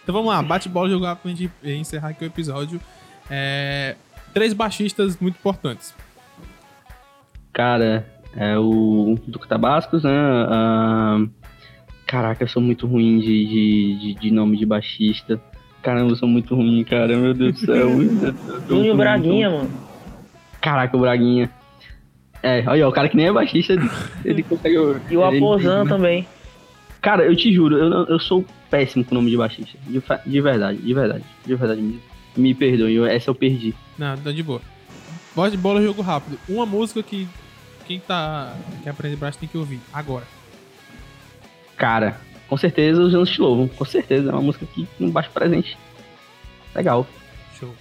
então 0.04 0.13
vamos 0.13 0.28
lá, 0.28 0.43
bate-bola 0.43 0.89
jogo 0.89 1.06
rápido 1.06 1.24
pra 1.24 1.32
gente 1.32 1.52
encerrar 1.63 2.10
aqui 2.10 2.24
o 2.24 2.28
episódio. 2.28 2.80
É... 3.30 3.95
Três 4.34 4.54
baixistas 4.54 5.17
muito 5.19 5.36
importantes. 5.36 5.93
Cara, 7.54 8.06
é 8.36 8.58
o 8.58 9.18
Duque 9.28 9.48
Tabascos, 9.48 10.04
né? 10.04 10.12
Uh, 10.12 11.30
Caraca, 12.12 12.44
eu 12.44 12.48
sou 12.50 12.62
muito 12.62 12.86
ruim 12.86 13.20
de, 13.20 13.46
de, 13.46 14.14
de, 14.16 14.32
nome 14.32 14.58
de 14.58 14.66
baixista. 14.66 15.42
Caramba, 15.82 16.12
eu 16.12 16.16
sou 16.18 16.28
muito 16.28 16.54
ruim, 16.54 16.84
cara. 16.84 17.16
Meu 17.16 17.34
Deus 17.34 17.54
do 17.54 17.60
céu. 17.60 17.90
Júnior 18.68 18.98
Braguinha, 18.98 19.50
mano. 19.50 19.72
Caraca, 20.60 20.98
o 20.98 21.00
Braguinha. 21.00 21.50
É, 22.44 22.64
olha, 22.68 22.90
o 22.90 22.92
cara 22.92 23.08
que 23.08 23.16
nem 23.16 23.28
é 23.28 23.32
baixista, 23.32 23.78
ele 24.26 24.44
consegue. 24.44 24.76
E 25.10 25.16
o 25.16 25.24
Aposan 25.24 25.86
também. 25.88 26.28
Cara, 27.02 27.24
eu 27.24 27.34
te 27.34 27.54
juro, 27.54 27.78
eu, 27.78 28.06
eu 28.08 28.20
sou 28.20 28.44
péssimo 28.70 29.06
com 29.06 29.16
o 29.16 29.18
nome 29.18 29.32
de 29.32 29.38
baixista. 29.38 29.78
De, 29.88 30.04
de 30.26 30.42
verdade, 30.42 30.80
de 30.80 30.94
verdade. 30.94 31.24
De 31.46 31.56
verdade 31.56 31.82
mesmo. 31.82 32.02
Me 32.36 32.54
perdoe, 32.54 32.94
eu, 32.94 33.06
essa 33.06 33.30
eu 33.30 33.36
perdi. 33.36 33.74
Não, 33.98 34.18
tá 34.18 34.34
de 34.34 34.44
boa. 34.44 34.62
Voz 35.36 35.52
de 35.52 35.58
bola, 35.58 35.82
jogo 35.82 36.02
rápido. 36.02 36.38
Uma 36.48 36.65
música 36.65 37.02
que 37.02 37.28
quem 37.86 38.00
tá. 38.00 38.54
Quem 38.84 38.91
aprende 38.91 39.15
baixo 39.15 39.38
tem 39.38 39.48
que 39.48 39.58
ouvir. 39.58 39.80
Agora. 39.94 40.26
Cara, 41.78 42.20
com 42.48 42.58
certeza 42.58 43.02
os 43.02 43.13
anos 43.15 43.30
te 43.30 43.39
louvam. 43.41 43.67
Com 43.67 43.86
certeza. 43.86 44.30
É 44.30 44.34
uma 44.34 44.41
música 44.41 44.65
que 44.65 44.88
um 45.00 45.10
baixo 45.10 45.30
presente. 45.32 45.78
Legal. 46.76 47.08
Show. 47.60 47.74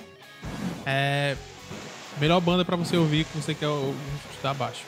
É. 0.86 1.36
Melhor 2.20 2.40
banda 2.40 2.64
pra 2.64 2.76
você 2.76 2.96
ouvir 2.96 3.24
que 3.24 3.36
você 3.36 3.54
quer 3.54 3.68
estudar 4.30 4.54
baixo. 4.54 4.84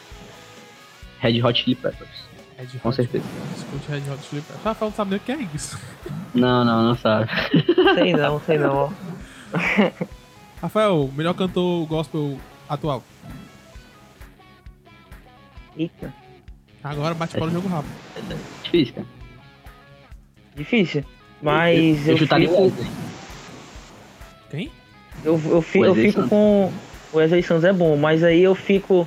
Red 1.19 1.43
Hot 1.43 1.63
Chili 1.63 1.75
Peppers. 1.75 2.11
Red 2.57 2.65
Hot, 2.65 2.79
com 2.79 2.93
certeza. 2.93 3.25
Escute 3.57 3.91
Red 3.91 4.13
Hot 4.13 4.23
Chili 4.29 4.43
Peppers. 4.43 4.65
Rafael 4.65 4.91
não 4.91 4.97
sabe 4.97 5.11
nem 5.11 5.19
o 5.19 5.23
que 5.23 5.33
é 5.33 5.49
isso. 5.55 5.79
Não, 6.35 6.65
não, 6.65 6.83
não 6.83 6.97
sabe. 6.97 7.29
Sei 7.95 8.15
não, 8.15 8.41
sei 8.41 8.57
não. 8.57 8.91
Rafael, 10.63 11.11
melhor 11.15 11.35
cantor 11.35 11.85
gospel 11.85 12.39
atual. 12.75 13.03
Eita. 15.77 16.13
Agora 16.83 17.15
bate 17.15 17.37
bola 17.39 17.51
é. 17.51 17.55
jogo 17.55 17.69
rápido. 17.69 17.93
Difícil, 18.63 18.95
cara. 18.95 19.07
Difícil. 20.55 21.05
Mas 21.41 22.07
eu, 22.07 22.17
eu, 22.17 22.23
eu 22.23 22.29
fico. 22.29 22.73
Quem? 24.51 24.71
Eu, 25.25 25.41
eu, 25.51 25.63
fico, 25.63 25.85
eu 25.85 25.95
fico 25.95 26.29
com. 26.29 26.73
O 27.13 27.19
Wesley 27.19 27.43
Santos 27.43 27.65
é 27.65 27.73
bom, 27.73 27.97
mas 27.97 28.25
aí 28.25 28.43
eu 28.43 28.55
fico. 28.55 29.07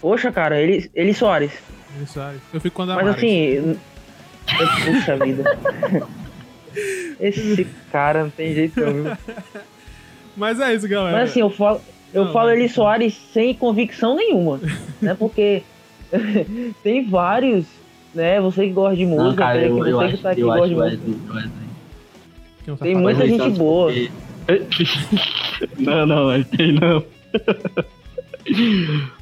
Poxa, 0.00 0.32
cara, 0.32 0.60
ele, 0.60 0.90
ele 0.94 1.12
Soares. 1.12 1.52
Ele 1.96 2.06
Soares. 2.06 2.40
Eu 2.52 2.60
fico 2.60 2.76
com 2.76 2.82
a 2.82 2.94
Mas 2.94 3.08
assim. 3.08 3.78
Puxa 4.84 5.16
vida. 5.16 5.44
Esse 7.20 7.66
cara 7.90 8.22
não 8.24 8.30
tem 8.30 8.54
jeito 8.54 8.80
não, 8.80 9.16
Mas 10.36 10.60
é 10.60 10.74
isso, 10.74 10.88
galera. 10.88 11.16
Mas 11.16 11.30
assim, 11.30 11.40
eu 11.40 11.50
falo, 11.50 11.80
eu 12.12 12.26
não, 12.26 12.32
falo 12.32 12.50
ele 12.50 12.68
Soares 12.68 13.14
sem 13.32 13.54
convicção 13.54 14.16
nenhuma. 14.16 14.60
né? 15.00 15.14
Porque 15.14 15.62
tem 16.82 17.08
vários, 17.08 17.66
né? 18.14 18.40
Você 18.40 18.66
que 18.66 18.72
gosta 18.72 18.96
de 18.96 19.06
música, 19.06 19.28
não, 19.28 19.36
cara, 19.36 19.62
eu, 19.62 19.76
você 19.76 19.92
eu 19.92 19.98
que 19.98 20.04
acho, 20.04 20.18
tá 20.18 20.30
aqui 20.30 20.42
gosta 20.42 20.68
de 20.68 20.74
música. 20.74 21.50
Tem 22.80 22.94
muita 22.94 23.26
gente 23.26 23.50
boa. 23.58 23.92
não, 25.78 26.06
não, 26.06 26.44
tem 26.44 26.72
não. 26.72 27.04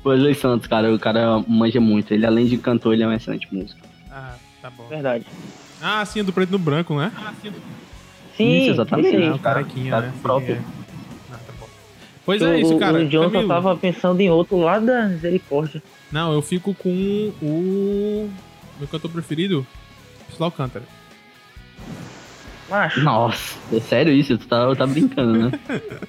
Wesley 0.05 0.34
Santos, 0.34 0.66
cara, 0.68 0.93
o 0.93 0.99
cara 0.99 1.43
manja 1.47 1.80
muito. 1.80 2.12
Ele, 2.12 2.26
além 2.26 2.47
de 2.47 2.59
cantor, 2.59 2.95
ele 2.95 3.03
é 3.03 3.09
um 3.09 3.12
excelente 3.12 3.53
músico. 3.53 3.80
Ah, 4.11 4.34
tá 4.62 4.70
bom. 4.70 4.87
Verdade. 4.89 5.26
Ah, 5.82 6.05
sim, 6.05 6.20
é 6.20 6.22
do 6.22 6.32
preto 6.32 6.51
no 6.51 6.59
branco, 6.59 6.95
né? 6.97 7.12
Sim, 8.37 8.59
Isso, 8.59 8.70
exatamente. 8.72 9.16
aí. 9.16 9.28
Ah, 9.28 9.34
o 9.34 9.39
carequinha, 9.39 9.91
Cara, 9.91 10.07
né? 10.07 10.12
próprio. 10.22 10.57
Sim, 10.57 10.62
é. 10.62 10.86
Pois 12.27 12.43
é 12.43 12.61
isso, 12.61 12.74
o, 12.74 12.79
cara. 12.79 12.99
o 12.99 13.09
Jonathan 13.09 13.33
Camilo. 13.33 13.49
tava 13.49 13.77
pensando 13.77 14.20
em 14.20 14.29
outro 14.29 14.59
lá 14.59 14.79
da 14.81 15.07
misericórdia. 15.07 15.83
Não, 16.12 16.33
eu 16.35 16.43
fico 16.43 16.74
com 16.74 17.33
o 17.41 18.29
meu 18.79 18.89
cantor 18.89 19.11
preferido, 19.12 19.64
Priscila 20.27 20.49
Alcântara. 20.49 20.85
Macho, 22.68 23.01
Nossa, 23.01 23.57
é 23.72 23.79
sério 23.81 24.12
isso? 24.12 24.37
Tu 24.37 24.47
tá, 24.49 24.74
tá 24.74 24.87
brincando, 24.87 25.39
né? 25.51 25.53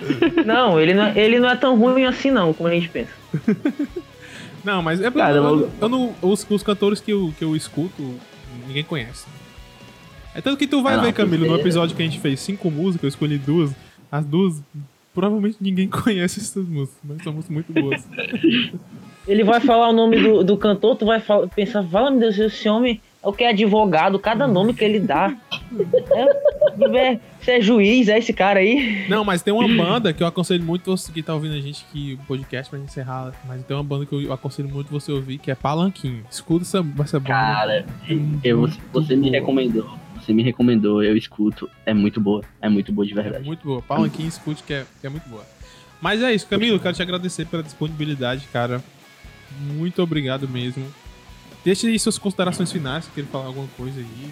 não, 0.46 0.80
ele 0.80 0.94
não, 0.94 1.04
é- 1.04 1.18
ele 1.18 1.40
não 1.40 1.48
é 1.50 1.56
tão 1.56 1.76
ruim 1.78 2.04
assim 2.04 2.30
não, 2.30 2.54
como 2.54 2.68
a 2.68 2.72
gente 2.72 2.88
pensa. 2.88 3.10
Não, 4.62 4.82
mas 4.82 5.00
é 5.00 5.04
porque 5.04 5.20
Cara, 5.20 5.36
eu, 5.38 5.42
eu- 5.60 5.70
eu 5.80 5.88
não, 5.88 6.14
os, 6.20 6.46
os 6.50 6.62
cantores 6.62 7.00
que 7.00 7.10
eu, 7.10 7.32
que 7.38 7.42
eu 7.42 7.56
escuto, 7.56 8.14
ninguém 8.66 8.84
conhece. 8.84 9.24
É 10.34 10.42
tanto 10.42 10.58
que 10.58 10.66
tu 10.66 10.82
vai 10.82 10.92
Ah, 10.92 10.96
não, 10.98 11.04
ver, 11.04 11.14
Camilo, 11.14 11.44
no 11.44 11.46
porque- 11.48 11.62
episódio 11.62 11.96
que 11.96 12.02
a 12.02 12.04
gente 12.04 12.20
fez 12.20 12.40
cinco 12.40 12.70
músicas, 12.70 13.04
eu 13.04 13.08
escolhi 13.08 13.38
duas. 13.38 13.70
As 14.12 14.22
duas, 14.22 14.60
provavelmente 15.14 15.58
ninguém 15.60 15.88
conhece 15.90 16.40
essas 16.40 16.66
músicas, 16.66 16.98
mas 17.04 17.22
são 17.22 17.32
músicas 17.32 17.54
muito 17.54 17.72
boas. 17.72 18.06
Ele 19.28 19.44
vai 19.44 19.60
falar 19.60 19.90
o 19.90 19.92
nome 19.92 20.20
do, 20.20 20.42
do 20.42 20.56
cantor, 20.56 20.96
tu 20.96 21.06
vai 21.06 21.20
falar, 21.20 21.46
pensar, 21.48 21.84
fala 21.84 22.10
meu 22.10 22.20
Deus, 22.20 22.38
esse 22.38 22.68
homem 22.68 23.00
é 23.22 23.28
o 23.28 23.32
que 23.32 23.44
é 23.44 23.50
advogado, 23.50 24.18
cada 24.18 24.48
nome 24.48 24.72
que 24.72 24.82
ele 24.82 24.98
dá. 24.98 25.36
É, 26.12 26.98
é, 26.98 27.20
você 27.38 27.52
é 27.52 27.60
juiz, 27.60 28.08
é 28.08 28.18
esse 28.18 28.32
cara 28.32 28.60
aí? 28.60 29.06
Não, 29.08 29.22
mas 29.24 29.42
tem 29.42 29.52
uma 29.52 29.68
banda 29.68 30.12
que 30.12 30.22
eu 30.22 30.26
aconselho 30.26 30.64
muito 30.64 30.90
você 30.90 31.12
que 31.12 31.22
tá 31.22 31.34
ouvindo 31.34 31.54
a 31.54 31.60
gente 31.60 31.84
que 31.92 32.14
o 32.14 32.26
podcast 32.26 32.70
pra 32.70 32.78
gente 32.78 32.88
encerrar, 32.88 33.32
mas 33.46 33.62
tem 33.62 33.76
uma 33.76 33.84
banda 33.84 34.06
que 34.06 34.14
eu 34.14 34.32
aconselho 34.32 34.70
muito 34.70 34.90
você 34.90 35.12
ouvir, 35.12 35.38
que 35.38 35.50
é 35.50 35.54
Palanquinho. 35.54 36.24
Escuta 36.30 36.62
essa, 36.62 36.78
essa 36.78 37.20
banda. 37.20 37.28
Cara, 37.28 37.86
eu, 38.42 38.68
você 38.92 39.14
me 39.14 39.30
recomendou. 39.30 39.86
Você 40.20 40.32
me 40.32 40.42
recomendou, 40.42 41.02
eu 41.02 41.16
escuto. 41.16 41.68
É 41.84 41.94
muito 41.94 42.20
boa. 42.20 42.42
É 42.60 42.68
muito 42.68 42.92
boa 42.92 43.06
de 43.06 43.12
É 43.12 43.22
verdade. 43.22 43.44
muito 43.44 43.64
boa. 43.64 43.82
Palanquinho, 43.82 44.28
escute, 44.28 44.62
que 44.62 44.72
é, 44.72 44.86
que 45.00 45.06
é 45.06 45.10
muito 45.10 45.28
boa. 45.28 45.44
Mas 46.00 46.22
é 46.22 46.32
isso, 46.32 46.46
Camilo, 46.46 46.78
quero 46.80 46.94
te 46.96 47.02
agradecer 47.02 47.46
pela 47.46 47.62
disponibilidade, 47.62 48.46
cara. 48.52 48.82
Muito 49.60 50.02
obrigado 50.02 50.48
mesmo. 50.48 50.86
Deixa 51.64 51.86
aí 51.86 51.98
suas 51.98 52.18
considerações 52.18 52.72
finais, 52.72 53.04
se 53.04 53.10
querer 53.10 53.26
falar 53.26 53.46
alguma 53.46 53.68
coisa 53.76 54.00
aí. 54.00 54.30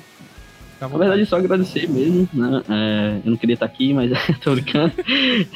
Na 0.81 0.87
verdade, 0.87 1.27
só 1.27 1.37
agradecer 1.37 1.89
mesmo, 1.89 2.29
né? 2.33 2.63
É, 2.69 3.21
eu 3.25 3.31
não 3.31 3.37
queria 3.37 3.55
estar 3.55 3.67
aqui, 3.67 3.93
mas 3.93 4.11
tô 4.41 4.55
brincando. 4.55 4.95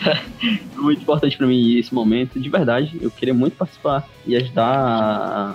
É 0.02 0.76
muito 0.76 1.02
importante 1.02 1.36
pra 1.38 1.46
mim 1.46 1.76
esse 1.78 1.94
momento. 1.94 2.40
De 2.40 2.48
verdade, 2.48 2.98
eu 3.00 3.10
queria 3.10 3.32
muito 3.32 3.56
participar 3.56 4.06
e 4.26 4.34
ajudar 4.36 4.66
a 4.66 5.54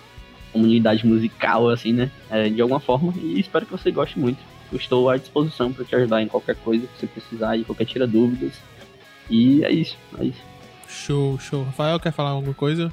comunidade 0.54 1.06
musical, 1.06 1.70
assim, 1.70 1.92
né? 1.92 2.10
É, 2.30 2.48
de 2.50 2.62
alguma 2.62 2.80
forma. 2.80 3.14
E 3.22 3.40
espero 3.40 3.66
que 3.66 3.72
você 3.72 3.92
goste 3.92 4.18
muito. 4.18 4.40
Eu 4.72 4.78
estou 4.78 5.10
à 5.10 5.18
disposição 5.18 5.72
pra 5.72 5.86
te 5.86 5.96
ajudar 5.96 6.22
em 6.22 6.28
qualquer 6.28 6.56
coisa 6.58 6.86
que 6.88 7.00
você 7.00 7.08
precisar 7.08 7.56
e 7.56 7.64
qualquer 7.64 7.86
tira 7.86 8.06
dúvidas. 8.06 8.54
E 9.30 9.64
é 9.64 9.72
isso, 9.72 9.98
é 10.20 10.26
isso. 10.26 10.42
Show, 10.88 11.40
show. 11.40 11.64
Rafael, 11.64 12.00
quer 12.00 12.12
falar 12.12 12.32
alguma 12.32 12.54
coisa? 12.54 12.92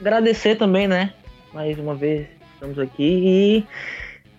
Agradecer 0.00 0.56
também, 0.56 0.88
né? 0.88 1.12
Mais 1.52 1.78
uma 1.78 1.94
vez, 1.94 2.26
estamos 2.54 2.78
aqui 2.78 3.02
e, 3.02 3.64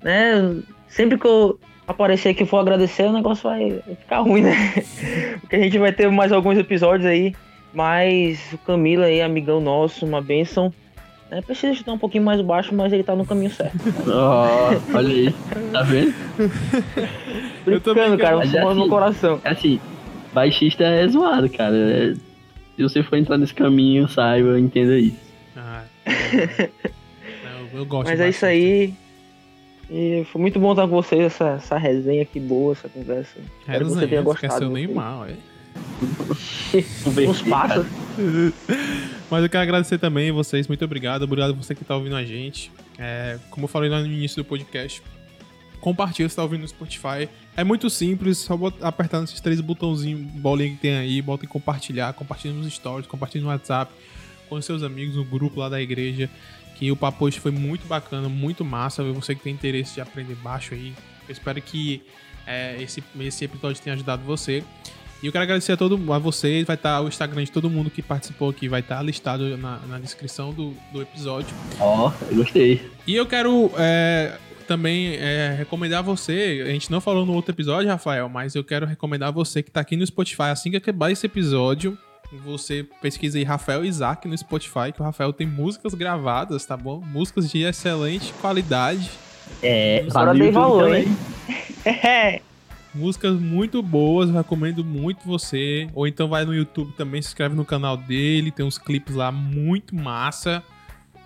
né, 0.03 0.61
sempre 0.87 1.17
que 1.17 1.27
eu 1.27 1.59
aparecer 1.87 2.29
aqui 2.29 2.43
e 2.43 2.45
for 2.45 2.57
agradecer, 2.57 3.03
o 3.03 3.11
negócio 3.11 3.49
vai 3.49 3.81
ficar 3.99 4.19
ruim, 4.19 4.41
né? 4.41 4.55
Porque 5.41 5.55
a 5.55 5.59
gente 5.59 5.77
vai 5.77 5.91
ter 5.91 6.09
mais 6.09 6.31
alguns 6.31 6.57
episódios 6.57 7.05
aí, 7.05 7.35
mas 7.73 8.39
o 8.53 8.57
Camilo 8.59 9.03
aí, 9.03 9.21
amigão 9.21 9.59
nosso, 9.59 10.05
uma 10.05 10.21
bênção. 10.21 10.73
Né? 11.31 11.41
Precisa 11.41 11.71
estar 11.71 11.93
um 11.93 11.97
pouquinho 11.97 12.25
mais 12.25 12.41
baixo, 12.41 12.75
mas 12.75 12.91
ele 12.91 13.03
tá 13.03 13.15
no 13.15 13.25
caminho 13.25 13.49
certo. 13.51 13.77
Ó, 14.05 14.47
olha 14.93 15.07
aí, 15.07 15.35
tá 15.71 15.81
vendo? 15.81 16.13
Eu 17.65 17.79
também 17.79 18.09
Brincando, 18.09 18.17
cara, 18.17 18.41
quero- 18.41 18.51
fumando 18.51 18.79
no 18.79 18.89
coração. 18.89 19.39
É 19.43 19.51
assim, 19.51 19.79
baixista 20.33 20.83
é 20.83 21.07
zoado, 21.07 21.49
cara. 21.49 21.75
É- 21.75 22.13
se 22.75 22.83
você 22.83 23.01
for 23.03 23.15
entrar 23.17 23.37
nesse 23.37 23.53
caminho, 23.53 24.07
saiba, 24.09 24.59
entenda 24.59 24.97
isso. 24.97 25.17
Ah, 25.55 25.83
não, 26.05 27.79
eu 27.79 27.85
gosto 27.85 28.09
Mas 28.09 28.19
é 28.19 28.29
isso 28.29 28.45
aí. 28.45 28.93
E 29.89 30.25
foi 30.31 30.41
muito 30.41 30.59
bom 30.59 30.71
estar 30.71 30.83
com 30.87 30.95
vocês, 30.95 31.21
essa, 31.21 31.49
essa 31.51 31.77
resenha 31.77 32.23
aqui 32.23 32.39
boa, 32.39 32.71
essa 32.73 32.89
conversa. 32.89 33.37
Espero 33.59 33.85
que 33.85 33.91
você 33.91 33.99
Resenha, 33.99 34.07
tenha 34.07 34.21
esqueceu 34.33 34.49
gostado. 34.49 34.69
Neymar, 34.71 35.21
ué. 35.21 35.33
Uns 37.27 37.41
passos. 37.41 37.85
Mas 39.29 39.43
eu 39.43 39.49
quero 39.49 39.63
agradecer 39.63 39.97
também 39.97 40.31
vocês, 40.31 40.67
muito 40.67 40.83
obrigado. 40.83 41.23
Obrigado 41.23 41.55
você 41.55 41.73
que 41.73 41.85
tá 41.85 41.95
ouvindo 41.95 42.15
a 42.15 42.23
gente. 42.23 42.71
É, 42.97 43.39
como 43.49 43.65
eu 43.65 43.67
falei 43.67 43.89
lá 43.89 43.99
no 43.99 44.05
início 44.05 44.43
do 44.43 44.45
podcast, 44.45 45.01
compartilha 45.79 46.27
se 46.27 46.35
tá 46.35 46.43
ouvindo 46.43 46.61
no 46.61 46.67
Spotify. 46.67 47.29
É 47.55 47.63
muito 47.63 47.89
simples, 47.89 48.37
só 48.39 48.57
apertar 48.81 49.21
nesses 49.21 49.39
três 49.41 49.59
botãozinhos, 49.61 50.21
bolinha 50.33 50.71
que 50.71 50.77
tem 50.77 50.95
aí, 50.97 51.21
bota 51.21 51.45
em 51.45 51.47
compartilhar, 51.47 52.13
compartilha 52.13 52.53
nos 52.53 52.71
stories, 52.73 53.07
compartilha 53.07 53.43
no 53.43 53.49
WhatsApp, 53.49 53.91
com 54.47 54.61
seus 54.61 54.83
amigos, 54.83 55.15
no 55.15 55.25
grupo 55.25 55.59
lá 55.59 55.69
da 55.69 55.81
igreja. 55.81 56.29
Que 56.75 56.91
o 56.91 56.95
papo 56.95 57.25
hoje 57.25 57.39
foi 57.39 57.51
muito 57.51 57.87
bacana, 57.87 58.27
muito 58.27 58.65
massa. 58.65 59.03
Você 59.03 59.35
que 59.35 59.43
tem 59.43 59.53
interesse 59.53 59.95
de 59.95 60.01
aprender 60.01 60.35
baixo 60.35 60.73
aí. 60.73 60.93
Eu 61.27 61.31
espero 61.31 61.61
que 61.61 62.01
é, 62.45 62.81
esse, 62.81 63.03
esse 63.19 63.45
episódio 63.45 63.81
tenha 63.81 63.93
ajudado 63.93 64.23
você. 64.23 64.63
E 65.21 65.27
eu 65.27 65.31
quero 65.31 65.43
agradecer 65.43 65.73
a, 65.73 65.77
todo, 65.77 66.11
a 66.11 66.17
vocês. 66.17 66.65
Vai 66.65 66.75
estar 66.75 66.99
o 67.01 67.07
Instagram 67.07 67.43
de 67.43 67.51
todo 67.51 67.69
mundo 67.69 67.91
que 67.91 68.01
participou 68.01 68.49
aqui, 68.49 68.67
vai 68.67 68.79
estar 68.79 69.01
listado 69.03 69.55
na, 69.55 69.77
na 69.87 69.99
descrição 69.99 70.51
do, 70.51 70.73
do 70.91 71.01
episódio. 71.01 71.55
Ó, 71.79 72.11
eu 72.29 72.37
gostei. 72.37 72.89
E 73.05 73.15
eu 73.15 73.25
quero 73.27 73.71
é, 73.77 74.33
também 74.67 75.15
é, 75.15 75.53
recomendar 75.57 75.99
a 75.99 76.01
você. 76.01 76.63
A 76.65 76.71
gente 76.71 76.89
não 76.89 76.99
falou 76.99 77.23
no 77.23 77.33
outro 77.33 77.53
episódio, 77.53 77.87
Rafael, 77.87 78.27
mas 78.29 78.55
eu 78.55 78.63
quero 78.63 78.85
recomendar 78.87 79.29
a 79.29 79.31
você 79.31 79.61
que 79.61 79.69
tá 79.69 79.81
aqui 79.81 79.95
no 79.95 80.05
Spotify. 80.05 80.43
Assim 80.43 80.71
que 80.71 80.77
acabar 80.77 81.11
esse 81.11 81.27
episódio, 81.27 81.95
você 82.43 82.85
pesquisa 82.99 83.37
aí 83.37 83.43
Rafael 83.43 83.85
Isaac 83.85 84.27
no 84.27 84.35
Spotify, 84.35 84.91
que 84.91 85.01
o 85.01 85.03
Rafael 85.03 85.31
tem 85.31 85.45
músicas 85.45 85.93
gravadas, 85.93 86.65
tá 86.65 86.75
bom? 86.75 86.99
Músicas 86.99 87.51
de 87.51 87.61
excelente 87.61 88.33
qualidade. 88.41 89.11
É, 89.61 90.03
Agora 90.09 90.33
dei 90.33 90.49
valor, 90.49 90.95
hein? 90.95 91.05
Músicas 92.93 93.39
muito 93.39 93.81
boas, 93.81 94.29
recomendo 94.29 94.83
muito 94.83 95.25
você. 95.25 95.89
Ou 95.93 96.07
então 96.07 96.27
vai 96.27 96.43
no 96.43 96.53
YouTube 96.53 96.91
também, 96.93 97.21
se 97.21 97.29
inscreve 97.29 97.55
no 97.55 97.63
canal 97.63 97.95
dele, 97.95 98.51
tem 98.51 98.65
uns 98.65 98.77
clipes 98.77 99.15
lá 99.15 99.31
muito 99.31 99.95
massa. 99.95 100.61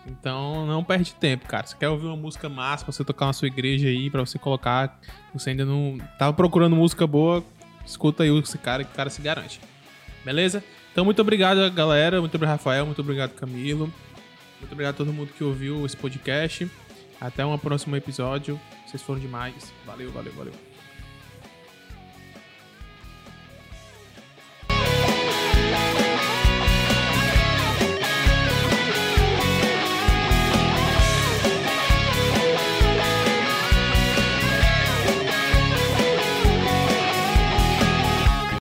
Então 0.08 0.68
não 0.68 0.84
perde 0.84 1.16
tempo, 1.16 1.48
cara. 1.48 1.66
Se 1.66 1.76
quer 1.76 1.90
ouvir 1.90 2.06
uma 2.06 2.16
música 2.16 2.48
massa 2.48 2.86
pra 2.86 2.92
você 2.92 3.04
tocar 3.04 3.26
na 3.26 3.34
sua 3.34 3.48
igreja 3.48 3.88
aí, 3.88 4.10
pra 4.10 4.24
você 4.24 4.38
colocar. 4.38 5.00
Você 5.34 5.50
ainda 5.50 5.66
não 5.66 5.98
tava 6.20 6.34
procurando 6.34 6.76
música 6.76 7.08
boa, 7.08 7.44
escuta 7.86 8.24
aí 8.24 8.40
esse 8.40 8.58
cara 8.58 8.84
que 8.84 8.92
o 8.92 8.96
cara 8.96 9.10
se 9.10 9.22
garante. 9.22 9.60
Beleza? 10.24 10.64
Então 10.92 11.04
muito 11.04 11.22
obrigado, 11.22 11.70
galera. 11.72 12.20
Muito 12.20 12.36
obrigado, 12.36 12.58
Rafael. 12.58 12.86
Muito 12.86 13.02
obrigado, 13.02 13.32
Camilo. 13.34 13.92
Muito 14.60 14.72
obrigado 14.72 14.96
a 14.96 14.98
todo 14.98 15.12
mundo 15.12 15.32
que 15.36 15.44
ouviu 15.44 15.86
esse 15.86 15.98
podcast. 15.98 16.70
Até 17.20 17.46
um 17.46 17.58
próximo 17.58 17.96
episódio. 17.96 18.60
Vocês 18.86 19.02
foram 19.02 19.20
demais. 19.20 19.74
Valeu, 19.86 20.12
valeu, 20.12 20.34
valeu. 20.34 20.65